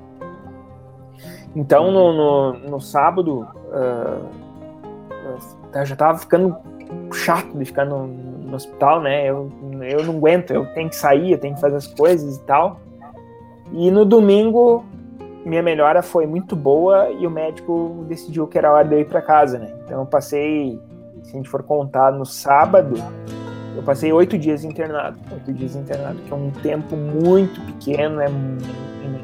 Então, 1.57 1.91
no, 1.91 2.12
no, 2.12 2.53
no 2.71 2.81
sábado, 2.81 3.47
uh, 3.69 4.25
já 5.85 5.97
tava 5.97 6.19
ficando 6.19 6.57
chato 7.12 7.59
de 7.59 7.65
ficar 7.65 7.85
no, 7.85 8.07
no, 8.07 8.55
hospital, 8.55 9.03
né? 9.03 9.29
Eu, 9.29 9.51
eu 9.83 10.05
não 10.05 10.17
aguento, 10.17 10.53
eu 10.53 10.67
tenho 10.73 10.88
que 10.88 10.97
sair, 10.97 11.33
eu 11.33 11.38
tenho 11.38 11.55
que 11.57 11.61
fazer 11.61 11.77
as 11.77 11.88
coisas 11.88 12.37
e 12.37 12.41
tal. 12.43 12.81
E 13.73 13.91
no 13.91 14.05
domingo, 14.05 14.85
minha 15.45 15.62
melhora 15.62 16.01
foi 16.01 16.27
muito 16.27 16.55
boa 16.55 17.11
e 17.11 17.27
o 17.27 17.31
médico 17.31 18.05
decidiu 18.09 18.47
que 18.47 18.57
era 18.57 18.73
hora 18.73 18.87
de 18.87 18.95
eu 18.95 19.01
ir 19.01 19.09
para 19.09 19.21
casa, 19.21 19.59
né? 19.59 19.75
Então, 19.85 20.01
eu 20.01 20.07
passei 20.07 20.81
se 21.23 21.31
a 21.31 21.37
gente 21.37 21.49
for 21.49 21.63
contar 21.63 22.13
no 22.13 22.27
sábado, 22.27 22.95
eu 23.77 23.83
passei 23.83 24.13
oito 24.13 24.37
dias 24.37 24.65
internado. 24.65 25.19
Oito 25.33 25.53
dias 25.53 25.75
internado, 25.75 26.19
que 26.23 26.33
é 26.33 26.37
um 26.37 26.51
tempo 26.51 26.97
muito 26.97 27.61
pequeno, 27.63 28.21
é 28.21 28.29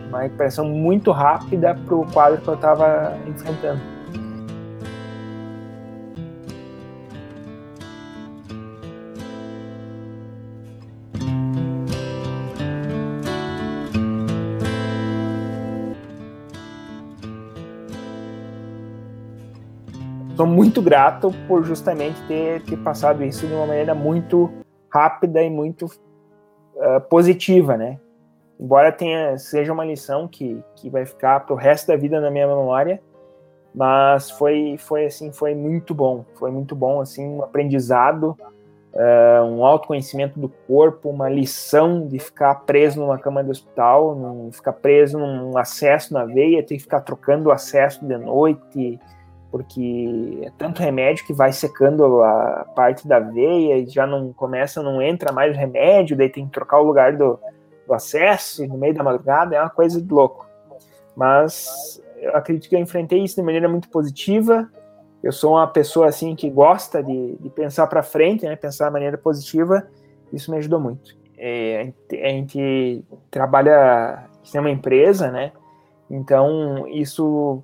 uma 0.09 0.23
recuperação 0.23 0.67
muito 0.67 1.11
rápida 1.11 1.75
para 1.75 1.95
o 1.95 2.11
quadro 2.11 2.41
que 2.41 2.49
eu 2.49 2.55
estava 2.55 3.17
enfrentando. 3.27 3.98
Sou 20.39 20.47
muito 20.47 20.81
grato 20.81 21.35
por 21.49 21.65
justamente 21.65 22.23
ter, 22.29 22.63
ter 22.63 22.77
passado 22.77 23.25
isso 23.25 23.45
de 23.45 23.53
uma 23.53 23.67
maneira 23.67 23.93
muito 23.93 24.49
rápida 24.89 25.43
e 25.43 25.51
muito 25.51 25.87
uh, 25.87 27.01
positiva, 27.11 27.77
né? 27.77 27.99
Embora 28.59 28.93
tenha 28.93 29.37
seja 29.37 29.73
uma 29.73 29.85
lição 29.85 30.29
que, 30.29 30.63
que 30.77 30.89
vai 30.89 31.05
ficar 31.05 31.41
para 31.41 31.53
o 31.53 31.57
resto 31.57 31.89
da 31.89 31.97
vida 31.97 32.21
na 32.21 32.31
minha 32.31 32.47
memória, 32.47 33.03
mas 33.75 34.31
foi, 34.31 34.77
foi 34.79 35.07
assim, 35.07 35.33
foi 35.33 35.57
muito 35.57 35.93
bom, 35.93 36.25
foi 36.37 36.53
muito 36.53 36.77
bom, 36.77 37.01
assim, 37.01 37.27
um 37.27 37.43
aprendizado, 37.43 38.37
uh, 38.95 39.43
um 39.45 39.65
autoconhecimento 39.65 40.39
do 40.39 40.49
corpo, 40.69 41.11
uma 41.11 41.29
lição 41.29 42.07
de 42.07 42.21
ficar 42.21 42.55
preso 42.65 43.01
numa 43.01 43.19
cama 43.19 43.43
de 43.43 43.51
hospital, 43.51 44.15
não 44.15 44.53
ficar 44.53 44.75
preso 44.75 45.19
num 45.19 45.59
acesso 45.59 46.15
na 46.15 46.25
veia, 46.25 46.63
ter 46.63 46.77
que 46.77 46.83
ficar 46.83 47.01
trocando 47.01 47.49
o 47.49 47.53
acesso 47.53 48.07
de 48.07 48.17
noite, 48.17 49.01
porque 49.51 50.41
é 50.43 50.51
tanto 50.59 50.83
remédio 50.83 51.25
que 51.25 51.33
vai 51.33 51.53
secando 51.53 52.23
a 52.23 52.67
parte 52.75 53.09
da 53.09 53.19
veia 53.19 53.79
e 53.79 53.87
já 53.87 54.07
não 54.07 54.33
começa, 54.33 54.83
não 54.83 55.01
entra 55.01 55.33
mais 55.33 55.57
remédio, 55.57 56.17
daí 56.17 56.29
tem 56.29 56.47
que 56.47 56.53
trocar 56.53 56.81
o 56.81 56.85
lugar 56.85 57.17
do, 57.17 57.39
do 57.87 57.95
acesso 57.95 58.67
no 58.67 58.77
meio 58.77 58.95
da 58.95 59.03
madrugada, 59.03 59.57
é 59.57 59.61
uma 59.61 59.71
coisa 59.71 60.01
de 60.01 60.13
louco. 60.13 60.47
Mas 61.17 62.01
eu 62.17 62.37
acredito 62.37 62.69
que 62.69 62.77
eu 62.77 62.81
enfrentei 62.81 63.23
isso 63.25 63.37
de 63.37 63.43
maneira 63.43 63.69
muito 63.69 63.89
positiva. 63.89 64.69
Eu 65.23 65.33
sou 65.33 65.55
uma 65.55 65.67
pessoa 65.67 66.07
assim 66.07 66.37
que 66.37 66.49
gosta 66.51 67.03
de, 67.03 67.37
de 67.37 67.51
pensar 67.51 67.87
para 67.87 68.03
frente, 68.03 68.45
né, 68.45 68.55
pensar 68.55 68.87
de 68.87 68.93
maneira 68.93 69.17
positiva. 69.17 69.89
Isso 70.33 70.51
me 70.51 70.59
ajudou 70.59 70.79
muito. 70.79 71.17
É, 71.37 71.93
a 72.13 72.29
gente 72.29 73.05
trabalha, 73.31 73.75
a 73.75 74.29
gente 74.43 74.53
tem 74.53 74.61
uma 74.61 74.71
empresa, 74.71 75.31
né? 75.31 75.53
Então 76.11 76.87
isso 76.89 77.63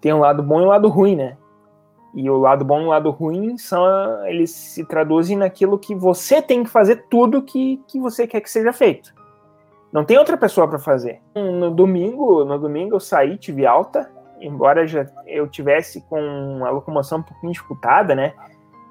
tem 0.00 0.12
um 0.12 0.20
lado 0.20 0.42
bom 0.42 0.60
e 0.60 0.64
um 0.64 0.68
lado 0.68 0.88
ruim, 0.88 1.16
né? 1.16 1.36
E 2.14 2.28
o 2.28 2.38
lado 2.38 2.64
bom 2.64 2.80
e 2.80 2.84
o 2.84 2.88
lado 2.88 3.10
ruim 3.10 3.56
são 3.56 3.84
eles 4.26 4.50
se 4.50 4.84
traduzem 4.84 5.36
naquilo 5.36 5.78
que 5.78 5.94
você 5.94 6.42
tem 6.42 6.64
que 6.64 6.70
fazer 6.70 7.06
tudo 7.08 7.42
que, 7.42 7.82
que 7.86 8.00
você 8.00 8.26
quer 8.26 8.40
que 8.40 8.50
seja 8.50 8.72
feito. 8.72 9.14
Não 9.92 10.04
tem 10.04 10.18
outra 10.18 10.36
pessoa 10.36 10.68
para 10.68 10.78
fazer. 10.78 11.20
No 11.34 11.70
domingo, 11.70 12.44
no 12.44 12.58
domingo 12.58 12.96
eu 12.96 13.00
saí, 13.00 13.36
tive 13.36 13.66
alta, 13.66 14.10
embora 14.40 14.86
já 14.86 15.06
eu 15.26 15.48
tivesse 15.48 16.00
com 16.02 16.64
a 16.64 16.70
locomoção 16.70 17.18
um 17.18 17.22
pouquinho 17.22 17.52
dificultada, 17.52 18.14
né? 18.14 18.32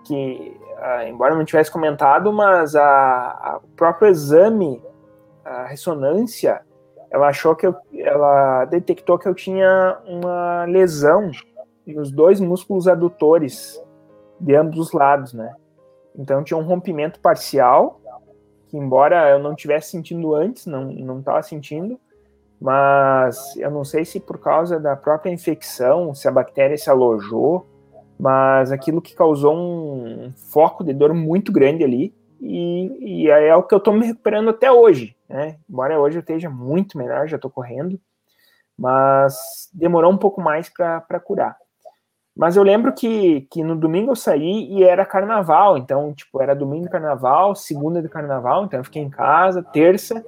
Que 0.06 0.58
uh, 0.78 1.08
embora 1.08 1.36
não 1.36 1.46
tivesse 1.46 1.72
comentado, 1.72 2.32
mas 2.34 2.76
a, 2.76 2.84
a, 2.84 3.60
o 3.64 3.68
próprio 3.76 4.10
exame, 4.10 4.82
a 5.44 5.66
ressonância, 5.66 6.62
ela 7.12 7.28
achou 7.28 7.56
que 7.56 7.66
eu, 7.66 7.76
ela 7.94 8.66
detectou 8.66 9.18
que 9.18 9.28
eu 9.28 9.34
tinha 9.34 10.00
uma 10.06 10.66
lesão 10.66 11.32
nos 11.86 12.12
dois 12.12 12.40
músculos 12.40 12.88
adutores 12.88 13.82
de 14.40 14.56
ambos 14.56 14.78
os 14.80 14.92
lados, 14.92 15.34
né? 15.34 15.54
Então 16.16 16.44
tinha 16.44 16.58
um 16.58 16.64
rompimento 16.64 17.20
parcial, 17.20 18.00
que 18.68 18.78
embora 18.78 19.30
eu 19.30 19.40
não 19.40 19.56
tivesse 19.56 19.92
sentindo 19.92 20.36
antes, 20.36 20.66
não 20.66 20.86
não 20.86 21.20
estava 21.20 21.42
sentindo, 21.42 22.00
mas 22.60 23.56
eu 23.58 23.72
não 23.72 23.84
sei 23.84 24.06
se 24.06 24.20
por 24.20 24.38
causa 24.38 24.80
da 24.80 24.96
própria 24.96 25.32
infecção, 25.32 26.14
se 26.14 26.28
a 26.28 26.32
bactéria 26.32 26.78
se 26.78 26.90
alojou, 26.90 27.66
mas 28.20 28.72
aquilo 28.72 29.02
que 29.02 29.16
causou 29.16 29.56
um 29.56 30.32
foco 30.52 30.84
de 30.84 30.94
dor 30.94 31.14
muito 31.14 31.52
grande 31.52 31.84
ali, 31.84 32.14
e, 32.40 33.24
e 33.24 33.30
é 33.30 33.56
o 33.56 33.64
que 33.64 33.74
eu 33.74 33.80
estou 33.80 33.94
me 33.94 34.06
recuperando 34.06 34.50
até 34.50 34.72
hoje, 34.72 35.16
né? 35.28 35.58
Embora 35.70 36.00
hoje 36.00 36.18
eu 36.18 36.22
esteja 36.22 36.50
muito 36.50 36.98
melhor, 36.98 37.28
já 37.28 37.36
estou 37.36 37.52
correndo, 37.52 38.00
mas 38.78 39.70
demorou 39.74 40.12
um 40.12 40.18
pouco 40.18 40.42
mais 40.42 40.70
para 40.70 41.20
curar. 41.20 41.58
Mas 42.36 42.56
eu 42.56 42.64
lembro 42.64 42.94
que, 42.94 43.42
que 43.52 43.62
no 43.64 43.76
domingo 43.76 44.12
eu 44.12 44.16
saí 44.16 44.72
e 44.72 44.84
era 44.84 45.06
carnaval, 45.06 45.78
então, 45.78 46.14
tipo, 46.14 46.42
era 46.42 46.56
domingo 46.56 46.86
de 46.86 46.90
carnaval, 46.90 47.54
segunda 47.54 48.02
de 48.02 48.08
carnaval, 48.08 48.64
então 48.64 48.80
eu 48.80 48.84
fiquei 48.86 49.02
em 49.02 49.10
casa, 49.10 49.62
terça. 49.62 50.24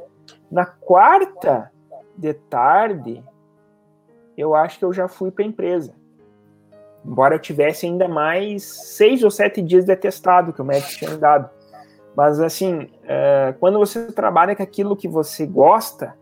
Na 0.52 0.66
quarta 0.66 1.72
de 2.18 2.34
tarde, 2.34 3.24
eu 4.38 4.54
acho 4.54 4.78
que 4.78 4.84
eu 4.84 4.92
já 4.92 5.08
fui 5.08 5.32
para 5.32 5.46
a 5.46 5.48
empresa. 5.48 5.94
Embora 7.06 7.36
eu 7.36 7.40
tivesse 7.40 7.86
ainda 7.86 8.08
mais 8.08 8.64
seis 8.64 9.24
ou 9.24 9.32
sete 9.32 9.62
dias 9.62 9.86
de 9.86 9.92
atestado 9.92 10.52
que 10.52 10.62
o 10.62 10.66
médico 10.66 10.92
tinha 11.00 11.18
dado. 11.18 11.50
Mas, 12.16 12.40
assim, 12.40 12.90
é, 13.04 13.56
quando 13.60 13.80
você 13.80 14.12
trabalha 14.12 14.56
com 14.56 14.64
aquilo 14.64 14.96
que 14.96 15.08
você 15.08 15.46
gosta, 15.46 16.14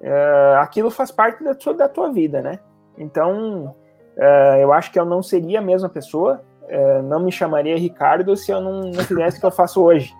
é, 0.00 0.56
aquilo 0.60 0.90
faz 0.90 1.10
parte 1.10 1.42
da 1.42 1.54
tua, 1.54 1.74
da 1.74 1.88
tua 1.88 2.12
vida, 2.12 2.42
né? 2.42 2.58
Então, 2.98 3.74
é, 4.16 4.62
eu 4.62 4.72
acho 4.72 4.92
que 4.92 4.98
eu 4.98 5.04
não 5.04 5.22
seria 5.22 5.58
a 5.58 5.62
mesma 5.62 5.88
pessoa, 5.88 6.42
é, 6.68 7.02
não 7.02 7.20
me 7.20 7.30
chamaria 7.30 7.76
Ricardo 7.76 8.36
se 8.36 8.50
eu 8.50 8.60
não, 8.60 8.82
não 8.82 9.04
fizesse 9.04 9.38
o 9.38 9.40
que 9.40 9.46
eu 9.46 9.50
faço 9.50 9.82
hoje. 9.82 10.12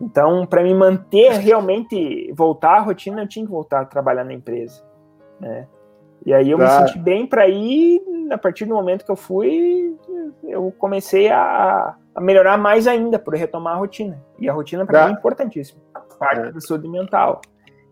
Então, 0.00 0.44
para 0.46 0.62
me 0.62 0.74
manter 0.74 1.32
realmente, 1.32 2.32
voltar 2.32 2.78
à 2.78 2.80
rotina, 2.80 3.22
eu 3.22 3.28
tinha 3.28 3.44
que 3.44 3.50
voltar 3.50 3.82
a 3.82 3.84
trabalhar 3.84 4.24
na 4.24 4.32
empresa, 4.32 4.82
né? 5.38 5.66
E 6.24 6.32
aí 6.32 6.50
eu 6.50 6.58
me 6.58 6.68
senti 6.68 6.98
bem 6.98 7.26
para 7.26 7.48
ir, 7.48 8.00
a 8.32 8.38
partir 8.38 8.64
do 8.64 8.74
momento 8.74 9.04
que 9.04 9.10
eu 9.10 9.16
fui, 9.16 9.96
eu 10.44 10.72
comecei 10.78 11.28
a, 11.30 11.94
a 12.14 12.20
melhorar 12.20 12.56
mais 12.58 12.86
ainda, 12.86 13.18
por 13.18 13.34
retomar 13.34 13.74
a 13.74 13.78
rotina. 13.78 14.22
E 14.38 14.48
a 14.48 14.52
rotina 14.52 14.84
para 14.84 15.06
mim 15.06 15.14
é 15.14 15.16
importantíssima, 15.16 15.80
parte 16.18 16.48
é. 16.48 16.52
da 16.52 16.60
saúde 16.60 16.88
mental. 16.88 17.40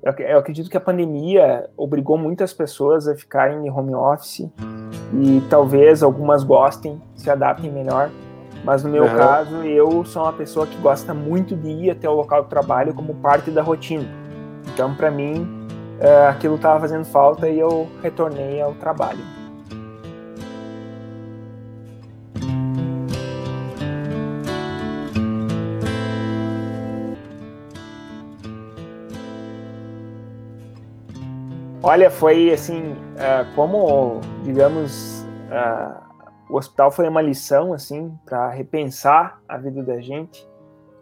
Eu, 0.02 0.12
eu, 0.12 0.38
acredito 0.38 0.70
que 0.70 0.76
a 0.76 0.80
pandemia 0.80 1.68
obrigou 1.76 2.16
muitas 2.16 2.54
pessoas 2.54 3.06
a 3.06 3.14
ficarem 3.14 3.66
em 3.66 3.70
home 3.70 3.94
office 3.94 4.50
e 5.12 5.42
talvez 5.50 6.02
algumas 6.02 6.42
gostem, 6.42 7.00
se 7.14 7.30
adaptem 7.30 7.70
melhor. 7.70 8.10
Mas 8.64 8.82
no 8.82 8.90
meu 8.90 9.04
caso, 9.04 9.62
eu 9.62 10.04
sou 10.04 10.22
uma 10.22 10.32
pessoa 10.32 10.66
que 10.66 10.76
gosta 10.78 11.14
muito 11.14 11.56
de 11.56 11.68
ir 11.68 11.90
até 11.90 12.08
o 12.08 12.12
local 12.12 12.42
do 12.42 12.48
trabalho 12.48 12.94
como 12.94 13.14
parte 13.14 13.50
da 13.50 13.62
rotina. 13.62 14.06
Então, 14.72 14.94
para 14.94 15.10
mim, 15.10 15.66
uh, 15.98 16.28
aquilo 16.28 16.56
estava 16.56 16.80
fazendo 16.80 17.04
falta 17.04 17.48
e 17.48 17.58
eu 17.58 17.88
retornei 18.02 18.60
ao 18.60 18.74
trabalho. 18.74 19.39
Olha, 31.82 32.10
foi 32.10 32.52
assim, 32.52 32.92
uh, 32.92 33.54
como, 33.54 34.20
digamos, 34.42 35.26
uh, 35.48 35.98
o 36.50 36.58
hospital 36.58 36.90
foi 36.90 37.08
uma 37.08 37.22
lição, 37.22 37.72
assim, 37.72 38.14
para 38.26 38.50
repensar 38.50 39.40
a 39.48 39.56
vida 39.56 39.82
da 39.82 39.98
gente. 39.98 40.46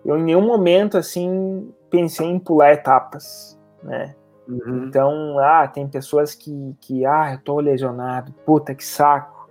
Eu 0.05 0.17
em 0.17 0.23
nenhum 0.23 0.47
momento, 0.47 0.97
assim, 0.97 1.73
pensei 1.91 2.29
em 2.29 2.39
pular 2.39 2.75
etapas, 2.75 3.59
né? 3.83 4.15
Uhum. 4.49 4.85
Então, 4.87 5.39
ah, 5.41 5.67
tem 5.67 5.89
pessoas 5.89 6.35
que, 6.35 6.77
que, 6.81 7.05
ah, 7.05 7.33
eu 7.33 7.41
tô 7.43 7.59
lesionado, 7.59 8.33
puta 8.47 8.73
que 8.73 8.85
saco. 8.85 9.51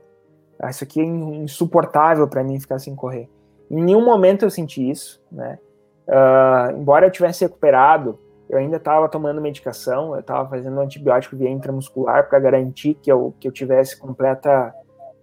Ah, 0.58 0.70
isso 0.70 0.86
aqui 0.86 1.02
é 1.02 1.04
insuportável 1.04 2.26
para 2.28 2.44
mim 2.44 2.60
ficar 2.60 2.80
sem 2.80 2.96
correr. 2.96 3.30
Em 3.70 3.84
nenhum 3.84 4.04
momento 4.04 4.46
eu 4.46 4.50
senti 4.50 4.90
isso, 4.90 5.22
né? 5.30 5.60
Uh, 6.08 6.80
embora 6.80 7.06
eu 7.06 7.12
tivesse 7.12 7.44
recuperado, 7.44 8.18
eu 8.50 8.58
ainda 8.58 8.78
estava 8.78 9.10
tomando 9.10 9.42
medicação, 9.42 10.14
eu 10.14 10.22
estava 10.22 10.50
fazendo 10.50 10.78
um 10.78 10.82
antibiótico 10.82 11.36
via 11.36 11.50
intramuscular 11.50 12.30
para 12.30 12.40
garantir 12.40 12.94
que 12.96 13.12
eu, 13.12 13.34
que 13.40 13.48
eu 13.48 13.52
tivesse 13.52 13.98
completa 13.98 14.74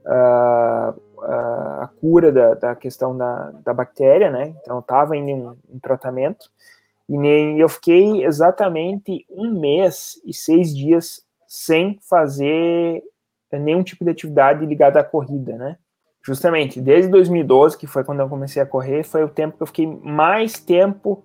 uh, 0.05 1.01
uh, 1.19 1.83
a 1.83 1.91
cura 2.01 2.31
da, 2.31 2.55
da 2.55 2.75
questão 2.75 3.17
da, 3.17 3.51
da 3.65 3.73
bactéria, 3.73 4.31
né? 4.31 4.55
Então, 4.61 4.79
estava 4.79 5.17
em, 5.17 5.31
em, 5.31 5.79
tratamento. 5.81 6.51
E 7.09 7.17
nem, 7.17 7.59
eu 7.59 7.69
fiquei 7.69 8.25
exatamente 8.25 9.27
um 9.31 9.59
mês 9.59 10.21
e 10.25 10.33
seis 10.35 10.75
dias 10.75 11.25
sem 11.47 11.99
fazer 12.09 13.03
nenhum 13.53 13.83
tipo 13.83 14.05
de 14.05 14.11
atividade 14.11 14.67
ligada 14.67 15.01
à 15.01 15.05
corrida, 15.05 15.57
né? 15.57 15.77
Justamente, 16.23 16.81
desde 16.81 17.11
2012, 17.11 17.77
que 17.77 17.87
foi 17.87 18.03
quando 18.03 18.21
eu 18.21 18.29
comecei 18.29 18.61
a 18.61 18.67
correr, 18.67 19.05
foi 19.05 19.23
o 19.23 19.29
tempo 19.29 19.57
que 19.57 19.63
eu 19.63 19.67
fiquei 19.67 19.87
mais 19.87 20.59
tempo 20.59 21.23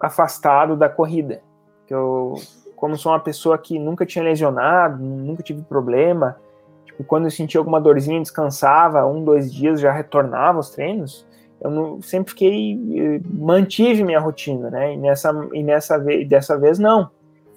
afastado 0.00 0.76
da 0.76 0.88
corrida. 0.88 1.42
Eu, 1.88 2.34
como 2.76 2.96
sou 2.96 3.12
uma 3.12 3.20
pessoa 3.20 3.58
que 3.58 3.78
nunca 3.78 4.06
tinha 4.06 4.24
lesionado, 4.24 5.02
nunca 5.02 5.42
tive 5.42 5.62
problema, 5.62 6.36
tipo, 6.84 7.04
quando 7.04 7.24
eu 7.24 7.30
sentia 7.30 7.60
alguma 7.60 7.80
dorzinha, 7.80 8.20
descansava, 8.20 9.04
um, 9.06 9.24
dois 9.24 9.52
dias 9.52 9.80
já 9.80 9.92
retornava 9.92 10.58
aos 10.58 10.70
treinos, 10.70 11.26
eu 11.60 11.70
não, 11.70 12.00
sempre 12.00 12.30
fiquei, 12.30 12.72
eh, 12.96 13.20
mantive 13.24 14.02
minha 14.02 14.18
rotina, 14.18 14.70
né? 14.70 14.94
E 14.94 14.96
nessa, 14.96 15.48
e 15.52 15.62
nessa 15.62 15.98
dessa 15.98 16.56
vez 16.56 16.78
não. 16.78 17.10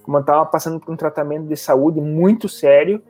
Como 0.04 0.18
eu 0.18 0.22
estava 0.22 0.46
passando 0.46 0.78
por 0.78 0.94
um 0.94 0.98
tratamento 0.98 1.48
de 1.48 1.56
saúde 1.56 2.02
muito 2.02 2.50
sério, 2.50 3.02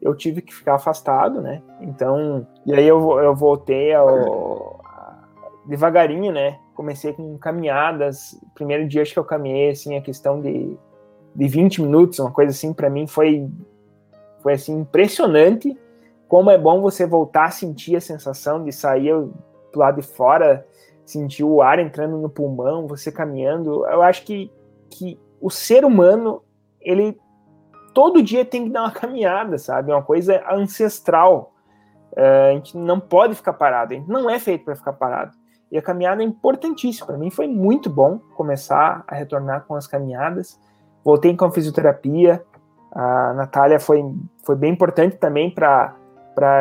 eu 0.00 0.14
tive 0.14 0.40
que 0.40 0.54
ficar 0.54 0.76
afastado, 0.76 1.42
né? 1.42 1.60
Então, 1.82 2.46
e 2.64 2.72
aí 2.72 2.88
eu, 2.88 3.20
eu 3.20 3.34
voltei 3.34 3.92
ao, 3.92 4.80
devagarinho, 5.66 6.32
né? 6.32 6.58
Comecei 6.78 7.12
com 7.12 7.36
caminhadas. 7.38 8.40
Primeiro 8.54 8.86
dia 8.86 9.02
acho 9.02 9.12
que 9.12 9.18
eu 9.18 9.24
caminhei 9.24 9.70
assim 9.70 9.96
a 9.96 10.00
questão 10.00 10.40
de, 10.40 10.78
de 11.34 11.48
20 11.48 11.82
minutos, 11.82 12.20
uma 12.20 12.30
coisa 12.30 12.52
assim 12.52 12.72
para 12.72 12.88
mim 12.88 13.04
foi 13.08 13.50
foi 14.40 14.52
assim 14.52 14.78
impressionante 14.78 15.76
como 16.28 16.52
é 16.52 16.56
bom 16.56 16.80
você 16.80 17.04
voltar 17.04 17.46
a 17.46 17.50
sentir 17.50 17.96
a 17.96 18.00
sensação 18.00 18.62
de 18.62 18.70
sair 18.70 19.12
do 19.12 19.34
lado 19.74 20.00
de 20.00 20.06
fora, 20.06 20.64
sentir 21.04 21.42
o 21.42 21.60
ar 21.60 21.80
entrando 21.80 22.16
no 22.16 22.28
pulmão, 22.28 22.86
você 22.86 23.10
caminhando. 23.10 23.84
Eu 23.86 24.00
acho 24.00 24.24
que 24.24 24.48
que 24.88 25.18
o 25.40 25.50
ser 25.50 25.84
humano 25.84 26.44
ele 26.80 27.18
todo 27.92 28.22
dia 28.22 28.44
tem 28.44 28.66
que 28.66 28.70
dar 28.70 28.82
uma 28.82 28.92
caminhada, 28.94 29.58
sabe? 29.58 29.90
É 29.90 29.94
uma 29.96 30.04
coisa 30.04 30.40
ancestral 30.48 31.52
Uh, 32.12 32.50
a 32.50 32.52
gente 32.54 32.76
não 32.76 32.98
pode 32.98 33.34
ficar 33.34 33.52
parado, 33.52 33.92
a 33.92 33.96
gente 33.96 34.08
não 34.08 34.28
é 34.28 34.38
feito 34.38 34.64
para 34.64 34.74
ficar 34.74 34.92
parado. 34.92 35.36
E 35.70 35.78
a 35.78 35.82
caminhada 35.82 36.22
é 36.22 36.26
importantíssima. 36.26 37.06
Para 37.06 37.18
mim 37.18 37.30
foi 37.30 37.46
muito 37.46 37.90
bom 37.90 38.18
começar 38.34 39.04
a 39.06 39.14
retornar 39.14 39.64
com 39.66 39.74
as 39.74 39.86
caminhadas. 39.86 40.58
Voltei 41.04 41.36
com 41.36 41.44
a 41.44 41.50
fisioterapia. 41.50 42.42
A 42.92 43.34
Natália 43.34 43.78
foi, 43.78 44.02
foi 44.44 44.56
bem 44.56 44.72
importante 44.72 45.16
também 45.16 45.50
para 45.50 45.94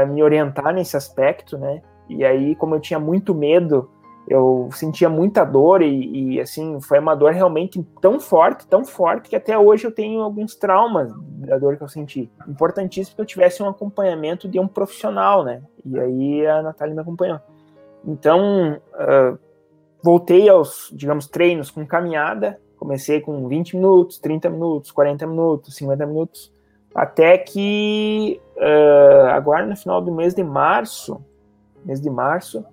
me 0.09 0.21
orientar 0.21 0.73
nesse 0.73 0.97
aspecto, 0.97 1.57
né? 1.57 1.81
E 2.09 2.23
aí, 2.23 2.55
como 2.55 2.75
eu 2.75 2.79
tinha 2.79 2.99
muito 2.99 3.33
medo, 3.33 3.89
eu 4.27 4.69
sentia 4.73 5.09
muita 5.09 5.45
dor 5.45 5.81
e, 5.81 6.35
e, 6.35 6.41
assim, 6.41 6.79
foi 6.81 6.99
uma 6.99 7.15
dor 7.15 7.31
realmente 7.31 7.81
tão 8.01 8.19
forte, 8.19 8.67
tão 8.67 8.83
forte, 8.83 9.29
que 9.29 9.35
até 9.35 9.57
hoje 9.57 9.87
eu 9.87 9.91
tenho 9.91 10.21
alguns 10.21 10.55
traumas 10.55 11.13
da 11.15 11.57
dor 11.57 11.77
que 11.77 11.83
eu 11.83 11.87
senti. 11.87 12.29
Importantíssimo 12.47 13.15
que 13.15 13.21
eu 13.21 13.25
tivesse 13.25 13.63
um 13.63 13.69
acompanhamento 13.69 14.47
de 14.47 14.59
um 14.59 14.67
profissional, 14.67 15.43
né? 15.45 15.61
E 15.85 15.97
aí 15.97 16.45
a 16.45 16.61
Natália 16.61 16.93
me 16.93 17.01
acompanhou. 17.01 17.39
Então, 18.05 18.79
uh, 18.93 19.37
voltei 20.03 20.47
aos, 20.49 20.89
digamos, 20.93 21.27
treinos 21.27 21.69
com 21.69 21.85
caminhada. 21.85 22.59
Comecei 22.77 23.19
com 23.21 23.47
20 23.47 23.75
minutos, 23.75 24.19
30 24.19 24.49
minutos, 24.49 24.91
40 24.91 25.25
minutos, 25.25 25.75
50 25.75 26.05
minutos, 26.05 26.53
até 26.93 27.37
que 27.37 28.39
uh, 28.55 29.27
agora 29.29 29.65
no 29.65 29.75
final 29.75 30.01
do 30.01 30.11
mês 30.11 30.35
de 30.35 30.43
março, 30.43 31.23
mês 31.83 31.99
de 31.99 32.09
março, 32.09 32.63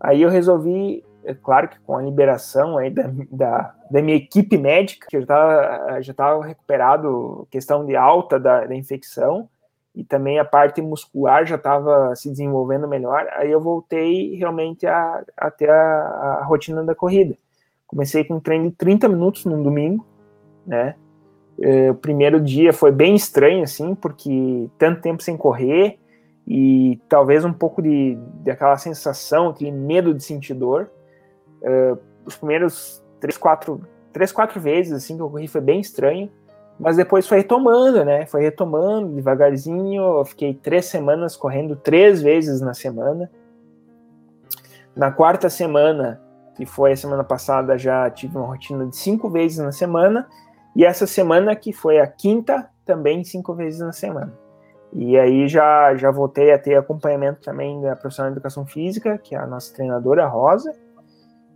aí 0.00 0.22
eu 0.22 0.30
resolvi, 0.30 1.04
é 1.24 1.34
claro 1.34 1.68
que 1.68 1.78
com 1.80 1.94
a 1.94 2.02
liberação 2.02 2.78
aí 2.78 2.90
da, 2.90 3.10
da, 3.30 3.74
da 3.90 4.02
minha 4.02 4.16
equipe 4.16 4.56
médica, 4.56 5.06
que 5.08 5.16
já 5.18 5.22
estava 5.22 6.02
já 6.02 6.14
tava 6.14 6.44
recuperado 6.44 7.46
questão 7.50 7.84
de 7.84 7.94
alta 7.94 8.40
da, 8.40 8.64
da 8.64 8.74
infecção, 8.74 9.46
e 9.94 10.04
também 10.04 10.38
a 10.38 10.44
parte 10.44 10.80
muscular 10.80 11.44
já 11.44 11.56
estava 11.56 12.14
se 12.14 12.30
desenvolvendo 12.30 12.86
melhor, 12.86 13.26
aí 13.32 13.50
eu 13.50 13.60
voltei 13.60 14.36
realmente 14.36 14.86
a, 14.86 15.24
a 15.36 15.50
ter 15.50 15.70
a, 15.70 16.38
a, 16.40 16.44
rotina 16.44 16.84
da 16.84 16.94
corrida. 16.94 17.36
Comecei 17.86 18.24
com 18.24 18.34
um 18.34 18.40
treino 18.40 18.70
de 18.70 18.76
30 18.76 19.08
minutos 19.08 19.44
num 19.44 19.62
domingo, 19.62 20.06
né? 20.64 20.94
É, 21.60 21.90
o 21.90 21.94
primeiro 21.94 22.40
dia 22.40 22.72
foi 22.72 22.92
bem 22.92 23.14
estranho, 23.14 23.64
assim, 23.64 23.94
porque 23.94 24.68
tanto 24.78 25.02
tempo 25.02 25.22
sem 25.22 25.36
correr 25.36 25.98
e 26.46 26.98
talvez 27.08 27.44
um 27.44 27.52
pouco 27.52 27.82
de, 27.82 28.16
de 28.42 28.50
aquela 28.50 28.76
sensação, 28.76 29.48
aquele 29.48 29.72
medo 29.72 30.14
de 30.14 30.22
sentir 30.22 30.54
dor. 30.54 30.90
É, 31.62 31.96
os 32.24 32.36
primeiros 32.36 33.02
três, 33.20 33.36
quatro, 33.36 33.80
três, 34.12 34.32
quatro 34.32 34.60
vezes, 34.60 34.92
assim, 34.92 35.16
que 35.16 35.22
eu 35.22 35.28
corri 35.28 35.48
foi 35.48 35.60
bem 35.60 35.80
estranho 35.80 36.30
mas 36.80 36.96
depois 36.96 37.28
foi 37.28 37.38
retomando, 37.38 38.02
né? 38.06 38.24
Foi 38.24 38.40
retomando 38.40 39.14
devagarzinho. 39.14 40.24
Fiquei 40.24 40.54
três 40.54 40.86
semanas 40.86 41.36
correndo 41.36 41.76
três 41.76 42.22
vezes 42.22 42.62
na 42.62 42.72
semana. 42.72 43.30
Na 44.96 45.12
quarta 45.12 45.50
semana, 45.50 46.18
que 46.56 46.64
foi 46.64 46.92
a 46.92 46.96
semana 46.96 47.22
passada, 47.22 47.76
já 47.76 48.08
tive 48.10 48.38
uma 48.38 48.46
rotina 48.46 48.86
de 48.86 48.96
cinco 48.96 49.28
vezes 49.28 49.58
na 49.58 49.72
semana. 49.72 50.26
E 50.74 50.82
essa 50.82 51.06
semana, 51.06 51.54
que 51.54 51.70
foi 51.70 52.00
a 52.00 52.06
quinta, 52.06 52.70
também 52.86 53.22
cinco 53.24 53.54
vezes 53.54 53.80
na 53.80 53.92
semana. 53.92 54.32
E 54.94 55.18
aí 55.18 55.48
já, 55.48 55.94
já 55.96 56.10
voltei 56.10 56.50
a 56.50 56.58
ter 56.58 56.76
acompanhamento 56.76 57.42
também 57.42 57.78
da 57.82 57.94
profissional 57.94 58.32
de 58.32 58.38
educação 58.38 58.64
física, 58.64 59.18
que 59.18 59.34
é 59.34 59.38
a 59.38 59.46
nossa 59.46 59.74
treinadora 59.74 60.26
Rosa 60.26 60.74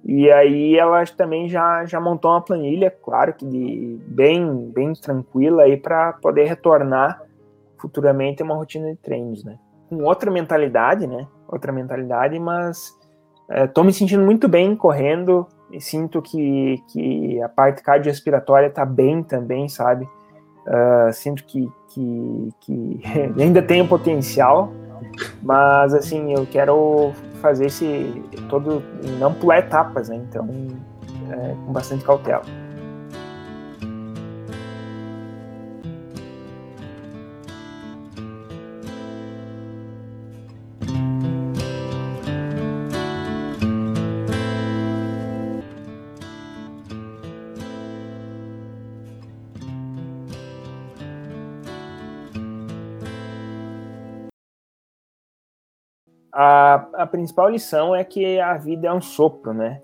e 0.05 0.31
aí 0.31 0.77
ela 0.79 1.03
também 1.07 1.49
já, 1.49 1.87
já 1.87 1.99
montou 1.99 2.31
uma 2.31 2.41
planilha, 2.43 2.91
claro 2.91 3.33
que 3.33 3.47
de, 3.47 3.99
bem, 4.07 4.71
bem 4.71 4.93
tranquila 4.93 5.63
aí 5.63 5.79
para 5.79 6.13
poder 6.15 6.45
retornar 6.45 7.23
futuramente 7.79 8.43
uma 8.43 8.55
rotina 8.55 8.91
de 8.91 8.97
treinos, 8.97 9.43
né? 9.43 9.59
Com 9.89 10.03
outra 10.05 10.31
mentalidade, 10.31 11.07
né? 11.07 11.27
Outra 11.49 11.73
mentalidade, 11.73 12.39
mas 12.39 12.95
estou 13.51 13.83
é, 13.83 13.87
me 13.87 13.93
sentindo 13.93 14.23
muito 14.23 14.47
bem 14.47 14.77
correndo 14.77 15.47
e 15.73 15.81
sinto 15.81 16.21
que, 16.21 16.83
que 16.89 17.43
a 17.43 17.49
parte 17.49 17.83
cardiorrespiratória 17.83 18.67
está 18.67 18.85
bem 18.85 19.23
também, 19.23 19.69
sabe? 19.69 20.07
Uh, 20.67 21.13
sinto 21.13 21.45
que, 21.45 21.67
que, 21.89 22.49
que 22.61 23.01
ainda 23.41 23.63
tenho 23.63 23.89
potencial, 23.89 24.71
mas 25.43 25.95
assim, 25.95 26.33
eu 26.33 26.47
quero 26.47 27.13
fazer 27.45 27.67
esse 27.67 28.25
todo, 28.49 28.83
não 29.19 29.35
pular 29.35 29.59
etapas, 29.59 30.09
né? 30.09 30.17
Então, 30.17 30.49
é, 31.31 31.55
com 31.67 31.73
bastante 31.75 32.03
cautela. 32.03 32.43
a, 56.35 56.87
a 57.05 57.07
principal 57.07 57.51
lição 57.51 57.95
é 57.95 58.03
que 58.03 58.41
a 58.41 58.55
vida 58.55 58.89
é 58.89 58.93
um 58.93 59.01
sopro, 59.01 59.53
né? 59.53 59.81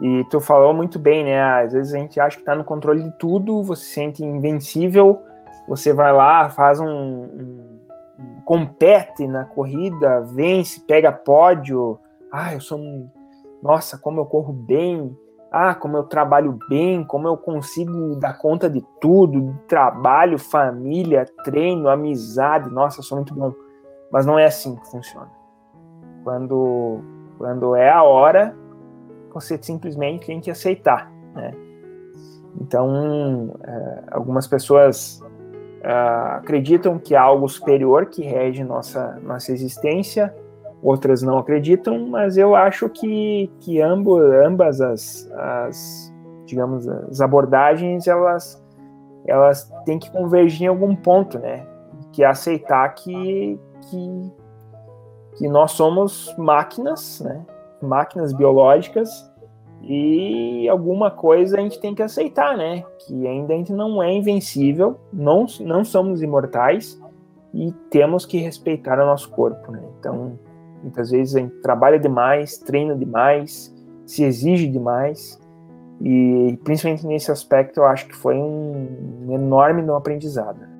E 0.00 0.24
tu 0.30 0.40
falou 0.40 0.72
muito 0.72 0.96
bem, 0.96 1.24
né? 1.24 1.40
Às 1.40 1.72
vezes 1.72 1.92
a 1.92 1.98
gente 1.98 2.20
acha 2.20 2.38
que 2.38 2.44
tá 2.44 2.54
no 2.54 2.62
controle 2.62 3.02
de 3.02 3.10
tudo, 3.18 3.62
você 3.64 3.84
se 3.84 3.90
sente 3.90 4.24
invencível, 4.24 5.20
você 5.66 5.92
vai 5.92 6.12
lá, 6.12 6.48
faz 6.48 6.78
um, 6.78 6.86
um, 6.86 7.78
compete 8.44 9.26
na 9.26 9.44
corrida, 9.44 10.20
vence, 10.20 10.80
pega 10.80 11.10
pódio. 11.10 11.98
Ah, 12.30 12.54
eu 12.54 12.60
sou 12.60 12.78
um. 12.78 13.10
Nossa, 13.60 13.98
como 13.98 14.20
eu 14.20 14.26
corro 14.26 14.52
bem. 14.52 15.14
Ah, 15.50 15.74
como 15.74 15.96
eu 15.96 16.04
trabalho 16.04 16.58
bem, 16.68 17.02
como 17.02 17.26
eu 17.26 17.36
consigo 17.36 18.14
dar 18.16 18.36
conta 18.36 18.68
de 18.68 18.84
tudo, 19.00 19.58
trabalho, 19.66 20.38
família, 20.38 21.26
treino, 21.42 21.88
amizade. 21.88 22.70
Nossa, 22.70 23.00
eu 23.00 23.02
sou 23.02 23.16
muito 23.16 23.34
bom. 23.34 23.52
Mas 24.12 24.24
não 24.24 24.38
é 24.38 24.44
assim 24.44 24.76
que 24.76 24.86
funciona. 24.90 25.37
Quando, 26.28 27.00
quando 27.38 27.74
é 27.74 27.88
a 27.88 28.02
hora, 28.02 28.54
você 29.32 29.58
simplesmente 29.62 30.26
tem 30.26 30.42
que 30.42 30.50
aceitar, 30.50 31.10
né? 31.34 31.54
Então, 32.60 33.54
é, 33.66 34.02
algumas 34.10 34.46
pessoas 34.46 35.24
é, 35.82 35.90
acreditam 35.90 36.98
que 36.98 37.16
há 37.16 37.22
algo 37.22 37.48
superior 37.48 38.04
que 38.04 38.22
rege 38.22 38.62
nossa, 38.62 39.18
nossa 39.22 39.52
existência, 39.52 40.34
outras 40.82 41.22
não 41.22 41.38
acreditam, 41.38 42.06
mas 42.08 42.36
eu 42.36 42.54
acho 42.54 42.90
que, 42.90 43.50
que 43.60 43.80
ambos, 43.80 44.22
ambas 44.44 44.82
as, 44.82 45.32
as, 45.32 46.14
digamos, 46.44 46.86
as 46.86 47.22
abordagens, 47.22 48.06
elas, 48.06 48.62
elas 49.26 49.72
têm 49.86 49.98
que 49.98 50.12
convergir 50.12 50.64
em 50.64 50.68
algum 50.68 50.94
ponto, 50.94 51.38
né? 51.38 51.66
Que 52.12 52.22
é 52.22 52.26
aceitar 52.26 52.86
que, 52.90 53.58
que 53.90 54.32
que 55.38 55.48
nós 55.48 55.72
somos 55.72 56.34
máquinas, 56.36 57.20
né? 57.20 57.46
Máquinas 57.80 58.32
biológicas 58.32 59.08
e 59.82 60.68
alguma 60.68 61.10
coisa 61.10 61.56
a 61.56 61.60
gente 61.60 61.80
tem 61.80 61.94
que 61.94 62.02
aceitar, 62.02 62.56
né? 62.56 62.84
Que 63.06 63.26
ainda 63.26 63.54
a 63.54 63.56
gente 63.56 63.72
não 63.72 64.02
é 64.02 64.12
invencível, 64.12 64.98
não, 65.12 65.46
não 65.60 65.84
somos 65.84 66.20
imortais 66.20 67.00
e 67.54 67.72
temos 67.88 68.26
que 68.26 68.38
respeitar 68.38 69.00
o 69.00 69.06
nosso 69.06 69.30
corpo, 69.30 69.70
né? 69.70 69.82
Então, 69.98 70.38
muitas 70.82 71.10
vezes 71.10 71.36
a 71.36 71.38
gente 71.38 71.54
trabalha 71.62 71.98
demais, 71.98 72.58
treina 72.58 72.96
demais, 72.96 73.72
se 74.04 74.24
exige 74.24 74.66
demais 74.66 75.40
e 76.00 76.58
principalmente 76.64 77.06
nesse 77.06 77.30
aspecto 77.30 77.78
eu 77.78 77.86
acho 77.86 78.08
que 78.08 78.14
foi 78.14 78.36
um 78.36 79.28
enorme 79.30 79.82
no 79.82 79.94
aprendizado. 79.94 80.77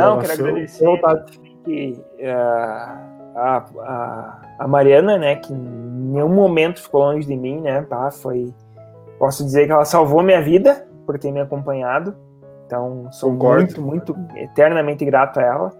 Não, 0.00 0.18
quero 0.18 0.32
agradecer 0.32 0.86
que, 1.64 2.02
uh, 2.20 3.10
a, 3.36 3.64
a, 3.78 4.40
a, 4.58 4.68
Mariana, 4.68 5.18
né, 5.18 5.36
que 5.36 5.52
em 5.52 5.56
nenhum 5.56 6.28
momento 6.28 6.82
ficou 6.82 7.02
longe 7.02 7.26
de 7.26 7.36
mim, 7.36 7.60
né, 7.60 7.82
pá, 7.82 8.10
foi, 8.10 8.52
posso 9.18 9.44
dizer 9.44 9.66
que 9.66 9.72
ela 9.72 9.84
salvou 9.84 10.22
minha 10.22 10.42
vida 10.42 10.86
por 11.06 11.18
ter 11.18 11.30
me 11.30 11.40
acompanhado, 11.40 12.14
então 12.66 13.08
sou 13.12 13.32
Concordo. 13.32 13.80
muito, 13.80 14.14
muito 14.14 14.36
eternamente 14.36 15.04
grato 15.04 15.38
a 15.38 15.42
ela. 15.42 15.70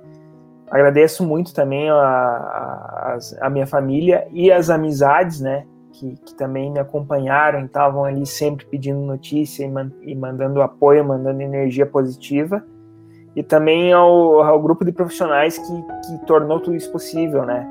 Agradeço 0.70 1.26
muito 1.26 1.52
também 1.52 1.90
a, 1.90 1.96
a, 1.96 3.18
a 3.40 3.50
minha 3.50 3.66
família 3.66 4.26
e 4.30 4.52
as 4.52 4.70
amizades, 4.70 5.40
né, 5.40 5.64
que, 5.92 6.14
que 6.24 6.34
também 6.34 6.70
me 6.70 6.78
acompanharam 6.78 7.60
e 7.60 7.64
estavam 7.64 8.04
ali 8.04 8.24
sempre 8.24 8.64
pedindo 8.66 9.00
notícia 9.00 9.64
e, 9.64 9.70
man, 9.70 9.90
e, 10.02 10.14
mandando 10.14 10.62
apoio, 10.62 11.04
mandando 11.04 11.42
energia 11.42 11.84
positiva. 11.84 12.64
E 13.36 13.42
também 13.42 13.92
ao, 13.92 14.42
ao 14.42 14.60
grupo 14.60 14.84
de 14.84 14.92
profissionais 14.92 15.56
que, 15.56 15.82
que 16.06 16.26
tornou 16.26 16.60
tudo 16.60 16.76
isso 16.76 16.90
possível, 16.90 17.44
né? 17.44 17.66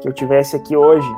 Que 0.00 0.08
eu 0.08 0.12
tivesse 0.12 0.56
aqui 0.56 0.76
hoje 0.76 1.08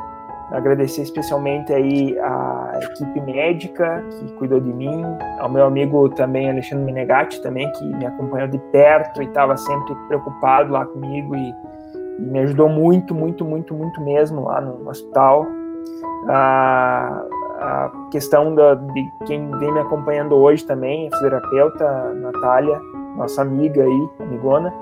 Agradecer 0.53 1.01
especialmente 1.01 1.72
aí 1.72 2.18
a 2.18 2.78
equipe 2.82 3.20
médica 3.22 4.05
que 4.11 4.32
cuidou 4.34 4.61
de 4.61 4.70
mim, 4.70 5.03
ao 5.38 5.49
meu 5.49 5.64
amigo 5.64 6.11
também 6.11 6.51
Alexandre 6.51 6.84
Menegatti 6.84 7.40
também 7.40 7.72
que 7.72 7.84
me 7.86 8.05
acompanhou 8.05 8.47
de 8.49 8.59
perto 8.70 9.22
e 9.22 9.24
estava 9.24 9.57
sempre 9.57 9.95
preocupado 10.09 10.70
lá 10.70 10.84
comigo 10.84 11.34
e, 11.34 11.55
e, 12.18 12.22
me 12.22 12.40
ajudou 12.40 12.68
muito, 12.68 13.14
muito, 13.14 13.47
muito, 13.47 13.72
muito 13.72 13.99
mesmo 14.03 14.45
lá 14.45 14.61
no 14.61 14.86
hospital. 14.86 15.47
A, 16.28 17.24
a 17.59 17.93
questão 18.11 18.55
da, 18.55 18.74
de 18.74 19.11
quem 19.24 19.51
vem 19.57 19.72
me 19.72 19.80
acompanhando 19.80 20.34
hoje 20.34 20.66
também, 20.66 21.09
a 21.09 21.16
fisioterapeuta 21.16 22.12
Natália, 22.12 22.78
nossa 23.16 23.42
amiga 23.42 23.82
aí, 23.82 24.08
amigona 24.20 24.72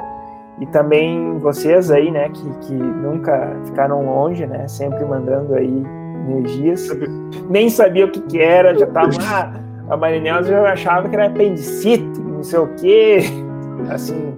e 0.61 0.67
também 0.67 1.39
vocês 1.39 1.91
aí, 1.91 2.11
né, 2.11 2.29
que, 2.29 2.51
que 2.61 2.75
nunca 2.75 3.57
ficaram 3.65 4.05
longe, 4.05 4.47
né, 4.47 4.69
sempre 4.69 5.03
mandando 5.07 5.55
aí 5.55 5.83
energias. 6.29 6.87
Nem 7.49 7.71
sabia 7.71 8.05
o 8.05 8.11
que, 8.11 8.21
que 8.21 8.39
era, 8.39 8.79
já 8.79 8.87
tava. 8.87 9.11
Ah, 9.23 9.53
a 9.89 9.97
Marinela 9.97 10.43
já 10.43 10.71
achava 10.71 11.09
que 11.09 11.17
era 11.17 11.27
apendicite, 11.27 12.21
não 12.21 12.43
sei 12.43 12.59
o 12.59 12.69
quê. 12.75 13.21
Assim, 13.91 14.35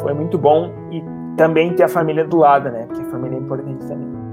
foi 0.00 0.14
muito 0.14 0.38
bom. 0.38 0.72
E 0.90 1.04
também 1.36 1.74
ter 1.74 1.82
a 1.82 1.88
família 1.88 2.24
do 2.24 2.38
lado, 2.38 2.70
né, 2.70 2.86
porque 2.86 3.02
a 3.02 3.10
família 3.10 3.36
é 3.36 3.40
importante 3.40 3.86
também. 3.86 4.25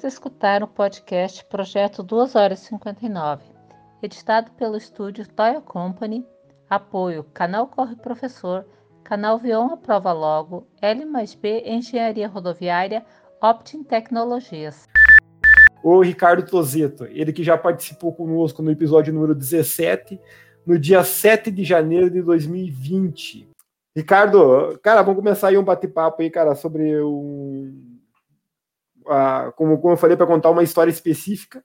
Vocês 0.00 0.14
escutaram 0.14 0.64
o 0.64 0.70
podcast 0.70 1.44
Projeto 1.44 2.02
2 2.02 2.34
horas 2.34 2.62
e 2.62 2.68
59, 2.68 3.44
editado 4.02 4.50
pelo 4.52 4.78
estúdio 4.78 5.28
Toya 5.28 5.60
Company, 5.60 6.26
apoio 6.70 7.22
Canal 7.34 7.66
Corre 7.66 7.96
Professor, 7.96 8.64
Canal 9.04 9.38
Vion 9.38 9.66
Aprova 9.66 10.10
Logo, 10.14 10.66
L 10.80 11.04
mais 11.04 11.34
B 11.34 11.64
Engenharia 11.66 12.28
Rodoviária, 12.28 13.04
Optim 13.42 13.82
Tecnologias. 13.82 14.88
O 15.84 16.00
Ricardo 16.00 16.46
Tozeto, 16.46 17.04
ele 17.04 17.30
que 17.30 17.44
já 17.44 17.58
participou 17.58 18.14
conosco 18.14 18.62
no 18.62 18.70
episódio 18.70 19.12
número 19.12 19.34
17, 19.34 20.18
no 20.64 20.78
dia 20.78 21.04
7 21.04 21.50
de 21.50 21.62
janeiro 21.62 22.08
de 22.08 22.22
2020. 22.22 23.50
Ricardo, 23.94 24.80
cara, 24.82 25.02
vamos 25.02 25.18
começar 25.18 25.48
aí 25.48 25.58
um 25.58 25.62
bate-papo 25.62 26.22
aí, 26.22 26.30
cara, 26.30 26.54
sobre 26.54 27.02
um 27.02 27.89
como, 29.56 29.78
como 29.80 29.94
eu 29.94 29.98
falei, 29.98 30.16
para 30.16 30.26
contar 30.26 30.50
uma 30.50 30.62
história 30.62 30.90
específica. 30.90 31.64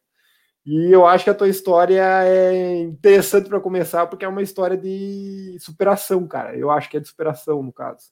E 0.66 0.91
eu 0.91 1.06
acho 1.06 1.24
que 1.24 1.30
a 1.30 1.36
tua 1.36 1.48
história 1.48 2.02
é 2.24 2.80
interessante 2.80 3.48
para 3.48 3.60
começar, 3.60 4.08
porque 4.08 4.26
é 4.26 4.28
uma 4.28 4.41
história 4.41 4.76
de 4.76 5.56
superação, 5.60 6.28
cara. 6.28 6.58
Eu 6.58 6.72
acho 6.72 6.89
que 6.89 6.98
é 6.98 7.00
de 7.00 7.08
superação, 7.08 7.62
no 7.62 7.72
caso. 7.72 8.10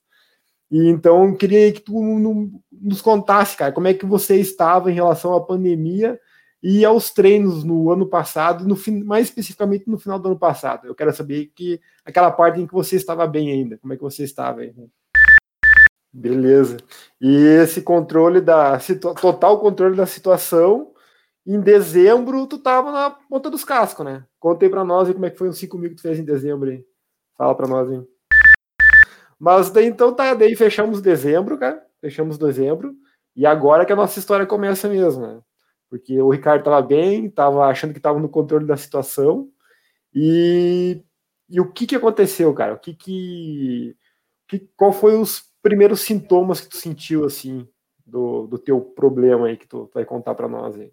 E 0.69 0.87
então, 0.87 1.27
eu 1.29 1.35
queria 1.35 1.71
que 1.71 1.81
tu 1.81 2.01
nos 2.71 3.01
contasse, 3.01 3.57
cara, 3.57 3.71
como 3.71 3.87
é 3.87 3.93
que 3.93 4.05
você 4.05 4.37
estava 4.37 4.91
em 4.91 4.95
relação 4.95 5.33
à 5.35 5.41
pandemia 5.43 6.19
e 6.63 6.85
aos 6.85 7.11
treinos 7.11 7.63
no 7.63 7.91
ano 7.91 8.07
passado, 8.07 8.65
no 8.67 8.77
mais 9.05 9.27
especificamente 9.27 9.89
no 9.89 9.99
final 9.99 10.17
do 10.17 10.29
ano 10.29 10.39
passado. 10.39 10.87
Eu 10.87 10.95
quero 10.95 11.13
saber 11.13 11.51
que 11.55 11.81
aquela 12.05 12.31
parte 12.31 12.61
em 12.61 12.67
que 12.67 12.73
você 12.73 12.95
estava 12.95 13.27
bem 13.27 13.51
ainda, 13.51 13.77
como 13.79 13.93
é 13.93 13.97
que 13.97 14.01
você 14.01 14.23
estava 14.23 14.61
aí. 14.61 14.73
Beleza. 16.13 16.77
E 17.19 17.35
esse 17.35 17.81
controle 17.81 18.39
da 18.39 18.77
total 19.19 19.59
controle 19.59 19.95
da 19.97 20.05
situação, 20.05 20.93
em 21.45 21.59
dezembro 21.59 22.45
tu 22.45 22.59
tava 22.59 22.91
na 22.91 23.09
ponta 23.09 23.49
dos 23.49 23.65
cascos, 23.65 24.05
né? 24.05 24.23
Contei 24.39 24.69
para 24.69 24.83
nós 24.83 25.07
aí 25.07 25.13
como 25.15 25.25
é 25.25 25.31
que 25.31 25.37
foi 25.37 25.49
os 25.49 25.57
5 25.57 25.75
mil 25.75 25.89
que 25.89 25.95
tu 25.95 26.03
fez 26.03 26.19
em 26.19 26.23
dezembro 26.23 26.69
aí. 26.69 26.85
Fala 27.35 27.55
para 27.55 27.67
nós 27.67 27.89
aí. 27.89 28.03
Mas 29.39 29.71
daí 29.71 29.87
então 29.87 30.13
tá, 30.13 30.35
daí 30.35 30.55
fechamos 30.55 31.01
dezembro, 31.01 31.57
cara. 31.57 31.83
Fechamos 31.99 32.37
dezembro. 32.37 32.93
E 33.35 33.45
agora 33.47 33.85
que 33.85 33.91
a 33.91 33.95
nossa 33.95 34.19
história 34.19 34.45
começa 34.45 34.87
mesmo, 34.87 35.25
né? 35.25 35.41
Porque 35.89 36.21
o 36.21 36.29
Ricardo 36.29 36.63
tava 36.63 36.81
bem, 36.81 37.29
tava 37.29 37.65
achando 37.65 37.93
que 37.93 37.99
tava 37.99 38.19
no 38.19 38.29
controle 38.29 38.65
da 38.65 38.77
situação. 38.77 39.49
E, 40.13 41.03
e 41.49 41.59
o 41.59 41.71
que 41.71 41.87
que 41.87 41.95
aconteceu, 41.95 42.53
cara? 42.53 42.75
O 42.75 42.79
que 42.79 42.93
que, 42.93 43.97
que 44.47 44.59
qual 44.77 44.93
foi 44.93 45.17
os 45.17 45.52
primeiros 45.63 46.01
sintomas 46.01 46.61
que 46.61 46.69
tu 46.69 46.77
sentiu, 46.77 47.25
assim, 47.25 47.67
do, 48.05 48.45
do 48.45 48.59
teu 48.59 48.81
problema 48.81 49.47
aí 49.47 49.57
que 49.57 49.67
tu, 49.67 49.87
tu 49.87 49.93
vai 49.93 50.05
contar 50.05 50.35
para 50.35 50.47
nós 50.47 50.75
aí. 50.77 50.91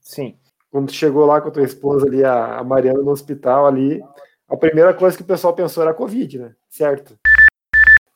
Sim. 0.00 0.36
Quando 0.70 0.88
tu 0.88 0.92
chegou 0.92 1.24
lá 1.24 1.40
com 1.40 1.48
a 1.48 1.52
tua 1.52 1.62
esposa 1.62 2.06
ali, 2.06 2.24
a, 2.24 2.58
a 2.58 2.64
Mariana, 2.64 3.00
no 3.00 3.12
hospital 3.12 3.66
ali, 3.66 4.02
a 4.48 4.56
primeira 4.56 4.92
coisa 4.92 5.16
que 5.16 5.22
o 5.22 5.26
pessoal 5.26 5.54
pensou 5.54 5.82
era 5.82 5.94
Covid, 5.94 6.38
né? 6.40 6.54
Certo? 6.68 7.16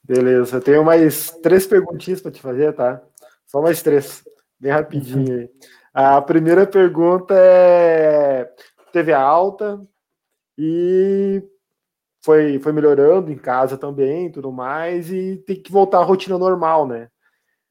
Beleza, 0.02 0.56
eu 0.56 0.60
tenho 0.60 0.84
mais 0.84 1.30
três 1.42 1.66
perguntinhas 1.66 2.20
para 2.20 2.32
te 2.32 2.40
fazer, 2.40 2.74
tá? 2.74 3.00
Só 3.46 3.62
mais 3.62 3.82
três, 3.82 4.22
bem 4.58 4.72
rapidinho 4.72 5.38
aí. 5.38 5.50
A 5.94 6.20
primeira 6.20 6.66
pergunta 6.66 7.34
é: 7.38 8.52
teve 8.92 9.12
a 9.12 9.20
alta 9.20 9.80
e 10.58 11.40
foi, 12.24 12.58
foi 12.58 12.72
melhorando 12.72 13.30
em 13.30 13.36
casa 13.36 13.76
também, 13.76 14.32
tudo 14.32 14.50
mais, 14.50 15.12
e 15.12 15.36
tem 15.46 15.60
que 15.60 15.70
voltar 15.70 15.98
à 15.98 16.02
rotina 16.02 16.38
normal, 16.38 16.86
né? 16.86 17.08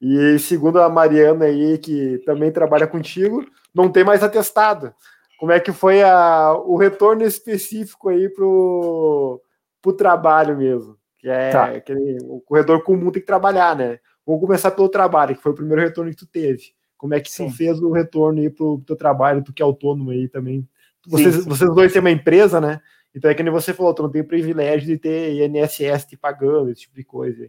E 0.00 0.38
segundo 0.38 0.80
a 0.80 0.88
Mariana 0.88 1.46
aí, 1.46 1.76
que 1.76 2.18
também 2.24 2.52
trabalha 2.52 2.86
contigo, 2.86 3.44
não 3.74 3.90
tem 3.90 4.04
mais 4.04 4.22
atestado. 4.22 4.94
Como 5.40 5.50
é 5.50 5.58
que 5.58 5.72
foi 5.72 6.04
a, 6.04 6.52
o 6.52 6.76
retorno 6.76 7.24
específico 7.24 8.08
aí 8.08 8.28
pro, 8.28 9.42
pro 9.82 9.92
trabalho 9.92 10.56
mesmo? 10.56 10.96
Que 11.18 11.28
é 11.28 11.50
tá. 11.50 11.64
aquele, 11.64 12.18
o 12.22 12.40
corredor 12.40 12.84
comum 12.84 13.10
tem 13.10 13.22
que 13.22 13.26
trabalhar, 13.26 13.74
né? 13.74 13.98
Vamos 14.24 14.40
começar 14.40 14.70
pelo 14.70 14.88
trabalho, 14.88 15.34
que 15.34 15.42
foi 15.42 15.50
o 15.50 15.56
primeiro 15.56 15.82
retorno 15.82 16.12
que 16.12 16.16
tu 16.16 16.26
teve. 16.26 16.62
Como 16.96 17.12
é 17.12 17.18
que 17.18 17.28
sim. 17.28 17.48
tu 17.48 17.56
fez 17.56 17.80
o 17.80 17.90
retorno 17.90 18.38
aí 18.38 18.48
pro 18.48 18.80
teu 18.86 18.94
trabalho, 18.94 19.42
tu 19.42 19.52
que 19.52 19.62
é 19.62 19.64
autônomo 19.64 20.10
aí 20.10 20.28
também? 20.28 20.64
Vocês, 21.08 21.34
sim. 21.34 21.48
vocês 21.48 21.74
dois 21.74 21.92
têm 21.92 22.00
uma 22.00 22.10
empresa, 22.12 22.60
né? 22.60 22.80
Então 23.14 23.30
é 23.30 23.34
que 23.34 23.42
nem 23.42 23.52
você 23.52 23.72
falou, 23.72 23.94
tu 23.94 24.02
não 24.02 24.10
tem 24.10 24.22
o 24.22 24.26
privilégio 24.26 24.86
de 24.88 24.98
ter 24.98 25.32
INSS 25.32 26.04
te 26.04 26.16
pagando, 26.16 26.70
esse 26.70 26.82
tipo 26.82 26.96
de 26.96 27.04
coisa. 27.04 27.48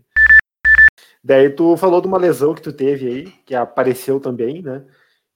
Daí 1.24 1.50
tu 1.50 1.76
falou 1.76 2.00
de 2.00 2.08
uma 2.08 2.20
lesão 2.20 2.54
que 2.54 2.62
tu 2.62 2.72
teve 2.72 3.08
aí, 3.08 3.24
que 3.46 3.56
apareceu 3.56 4.20
também, 4.20 4.62
né? 4.62 4.86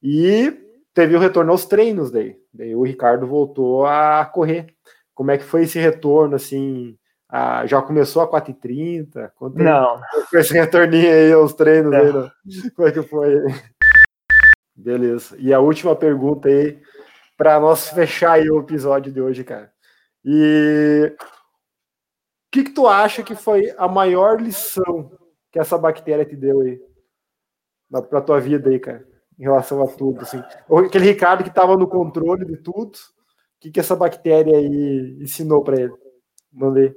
E 0.03 0.53
teve 0.93 1.15
o 1.15 1.19
retorno 1.19 1.51
aos 1.51 1.65
treinos 1.65 2.11
daí. 2.11 2.37
Daí 2.53 2.75
o 2.75 2.83
Ricardo 2.83 3.25
voltou 3.25 3.87
a 3.87 4.23
correr. 4.25 4.67
Como 5.15 5.31
é 5.31 5.37
que 5.37 5.43
foi 5.43 5.63
esse 5.63 5.79
retorno, 5.79 6.35
assim? 6.35 6.95
Ah, 7.27 7.65
já 7.65 7.81
começou 7.81 8.21
a 8.21 8.27
4h30? 8.27 9.31
Não. 9.55 9.99
Com 10.29 10.37
esse 10.37 10.53
retorninho 10.53 11.11
aí 11.11 11.31
aos 11.31 11.53
treinos 11.53 11.91
aí, 11.91 12.13
né? 12.13 12.31
Como 12.75 12.87
é 12.87 12.91
que 12.91 13.01
foi? 13.01 13.35
Beleza. 14.75 15.35
E 15.39 15.51
a 15.53 15.59
última 15.59 15.95
pergunta 15.95 16.47
aí, 16.47 16.79
para 17.35 17.59
nós 17.59 17.89
fechar 17.89 18.33
aí 18.33 18.49
o 18.49 18.59
episódio 18.59 19.11
de 19.11 19.19
hoje, 19.19 19.43
cara. 19.43 19.71
E 20.31 21.11
o 21.11 21.17
que, 22.51 22.65
que 22.65 22.69
tu 22.69 22.87
acha 22.87 23.23
que 23.23 23.33
foi 23.33 23.73
a 23.79 23.87
maior 23.87 24.39
lição 24.39 25.11
que 25.51 25.57
essa 25.57 25.75
bactéria 25.75 26.23
te 26.23 26.35
deu 26.35 26.61
aí 26.61 26.79
para 28.07 28.21
tua 28.21 28.39
vida 28.39 28.69
aí, 28.69 28.77
cara, 28.77 29.03
em 29.39 29.41
relação 29.41 29.81
a 29.81 29.87
tudo, 29.87 30.21
assim? 30.21 30.37
Aquele 30.85 31.05
Ricardo 31.05 31.41
que 31.41 31.49
estava 31.49 31.75
no 31.75 31.87
controle 31.87 32.45
de 32.45 32.57
tudo, 32.57 32.95
o 32.95 33.59
que, 33.59 33.71
que 33.71 33.79
essa 33.79 33.95
bactéria 33.95 34.55
aí 34.55 35.17
ensinou 35.19 35.63
para 35.63 35.81
ele? 35.81 35.93
Mandei. 36.53 36.95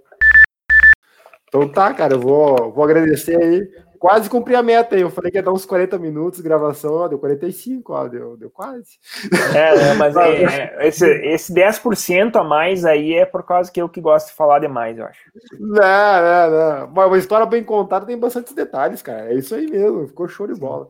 Então 1.48 1.66
tá, 1.72 1.94
cara, 1.94 2.12
eu 2.12 2.20
vou, 2.20 2.70
vou 2.70 2.84
agradecer 2.84 3.42
aí 3.42 3.66
quase 4.02 4.28
cumpri 4.28 4.56
a 4.56 4.62
meta 4.64 4.96
aí. 4.96 5.02
Eu 5.02 5.10
falei 5.10 5.30
que 5.30 5.38
ia 5.38 5.42
dar 5.44 5.52
uns 5.52 5.64
40 5.64 5.96
minutos 5.96 6.38
de 6.38 6.42
gravação, 6.42 6.92
ó, 6.92 7.06
deu 7.06 7.20
45, 7.20 7.92
ó, 7.92 8.08
deu, 8.08 8.36
deu 8.36 8.50
quase. 8.50 8.98
É, 9.54 9.90
é 9.90 9.94
mas 9.94 10.16
é, 10.16 10.42
é, 10.42 10.88
esse, 10.88 11.06
esse 11.06 11.54
10% 11.54 12.34
a 12.34 12.42
mais 12.42 12.84
aí 12.84 13.14
é 13.14 13.24
por 13.24 13.44
causa 13.44 13.70
que 13.70 13.80
eu 13.80 13.88
que 13.88 14.00
gosto 14.00 14.26
de 14.26 14.34
falar 14.34 14.58
demais, 14.58 14.98
eu 14.98 15.04
acho. 15.04 15.20
Não, 15.60 15.70
não, 15.70 16.50
não. 16.50 16.90
Mas 16.92 17.06
uma 17.06 17.18
história 17.18 17.46
bem 17.46 17.62
contada 17.62 18.04
tem 18.04 18.18
bastantes 18.18 18.52
detalhes, 18.52 19.02
cara. 19.02 19.32
É 19.32 19.36
isso 19.36 19.54
aí 19.54 19.70
mesmo, 19.70 20.08
ficou 20.08 20.26
show 20.26 20.48
de 20.48 20.58
bola. 20.58 20.88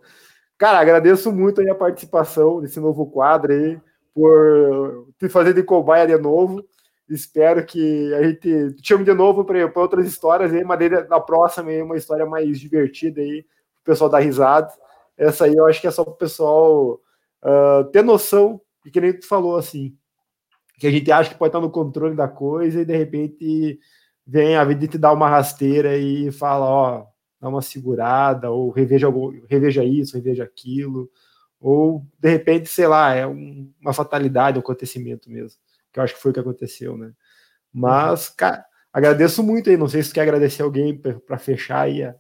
Cara, 0.57 0.81
agradeço 0.81 1.31
muito 1.31 1.61
aí 1.61 1.69
a 1.69 1.75
participação 1.75 2.63
desse 2.63 2.81
novo 2.81 3.05
quadro 3.11 3.53
aí. 3.53 3.79
por 4.15 5.07
te 5.19 5.29
fazer 5.29 5.53
de 5.53 5.63
cobaia 5.63 6.07
de 6.07 6.17
novo. 6.17 6.65
Espero 7.13 7.65
que 7.67 8.15
a 8.15 8.23
gente 8.23 8.75
te 8.75 8.89
chame 8.89 9.05
de 9.05 9.13
novo 9.13 9.45
para 9.45 9.71
outras 9.77 10.07
histórias 10.07 10.53
aí, 10.53 10.65
mas 10.65 10.79
na 11.09 11.21
próxima 11.21 11.71
aí 11.71 11.83
uma 11.83 11.97
história 11.97 12.25
mais 12.25 12.59
divertida 12.59 13.21
aí, 13.21 13.41
o 13.81 13.85
pessoal 13.85 14.09
dar 14.09 14.21
risada. 14.21 14.73
Essa 15.17 15.45
aí 15.45 15.55
eu 15.55 15.67
acho 15.67 15.81
que 15.81 15.87
é 15.87 15.91
só 15.91 16.05
para 16.05 16.15
o 16.15 16.17
pessoal 16.17 17.01
uh, 17.45 17.85
ter 17.93 18.03
noção, 18.03 18.61
e 18.85 18.91
que 18.91 19.01
nem 19.01 19.13
tu 19.13 19.27
falou 19.27 19.57
assim, 19.57 19.95
que 20.79 20.87
a 20.87 20.91
gente 20.91 21.13
acha 21.13 21.31
que 21.31 21.39
pode 21.39 21.51
estar 21.51 21.61
no 21.61 21.71
controle 21.71 22.17
da 22.17 22.27
coisa 22.27 22.81
e 22.81 22.85
de 22.85 22.97
repente 22.97 23.79
vem 24.27 24.57
a 24.57 24.65
vida 24.65 24.87
te 24.87 24.99
dar 24.99 25.13
uma 25.13 25.29
rasteira 25.29 25.97
e 25.97 26.33
fala, 26.33 26.65
ó, 26.65 27.07
dá 27.41 27.49
uma 27.49 27.61
segurada, 27.61 28.51
ou 28.51 28.71
reveja, 28.71 29.09
reveja 29.49 29.85
isso, 29.85 30.17
reveja 30.17 30.45
aquilo, 30.45 31.11
ou 31.61 32.07
de 32.19 32.31
repente, 32.31 32.69
sei 32.69 32.87
lá, 32.87 33.15
é 33.15 33.27
um, 33.27 33.71
uma 33.81 33.93
fatalidade, 33.93 34.59
um 34.59 34.61
acontecimento 34.61 35.31
mesmo, 35.31 35.61
que 35.93 35.99
eu 35.99 36.03
acho 36.03 36.14
que 36.14 36.20
foi 36.20 36.30
o 36.30 36.34
que 36.34 36.40
aconteceu, 36.40 36.97
né? 36.97 37.07
Uhum. 37.07 37.12
Mas, 37.72 38.28
cara, 38.30 38.64
agradeço 38.93 39.43
muito 39.43 39.68
aí. 39.68 39.76
Não 39.76 39.88
sei 39.88 40.03
se 40.03 40.11
tu 40.11 40.14
quer 40.14 40.22
agradecer 40.22 40.62
alguém 40.62 40.97
para 40.99 41.38
fechar 41.38 41.80
aí. 41.80 42.03
A... 42.03 42.14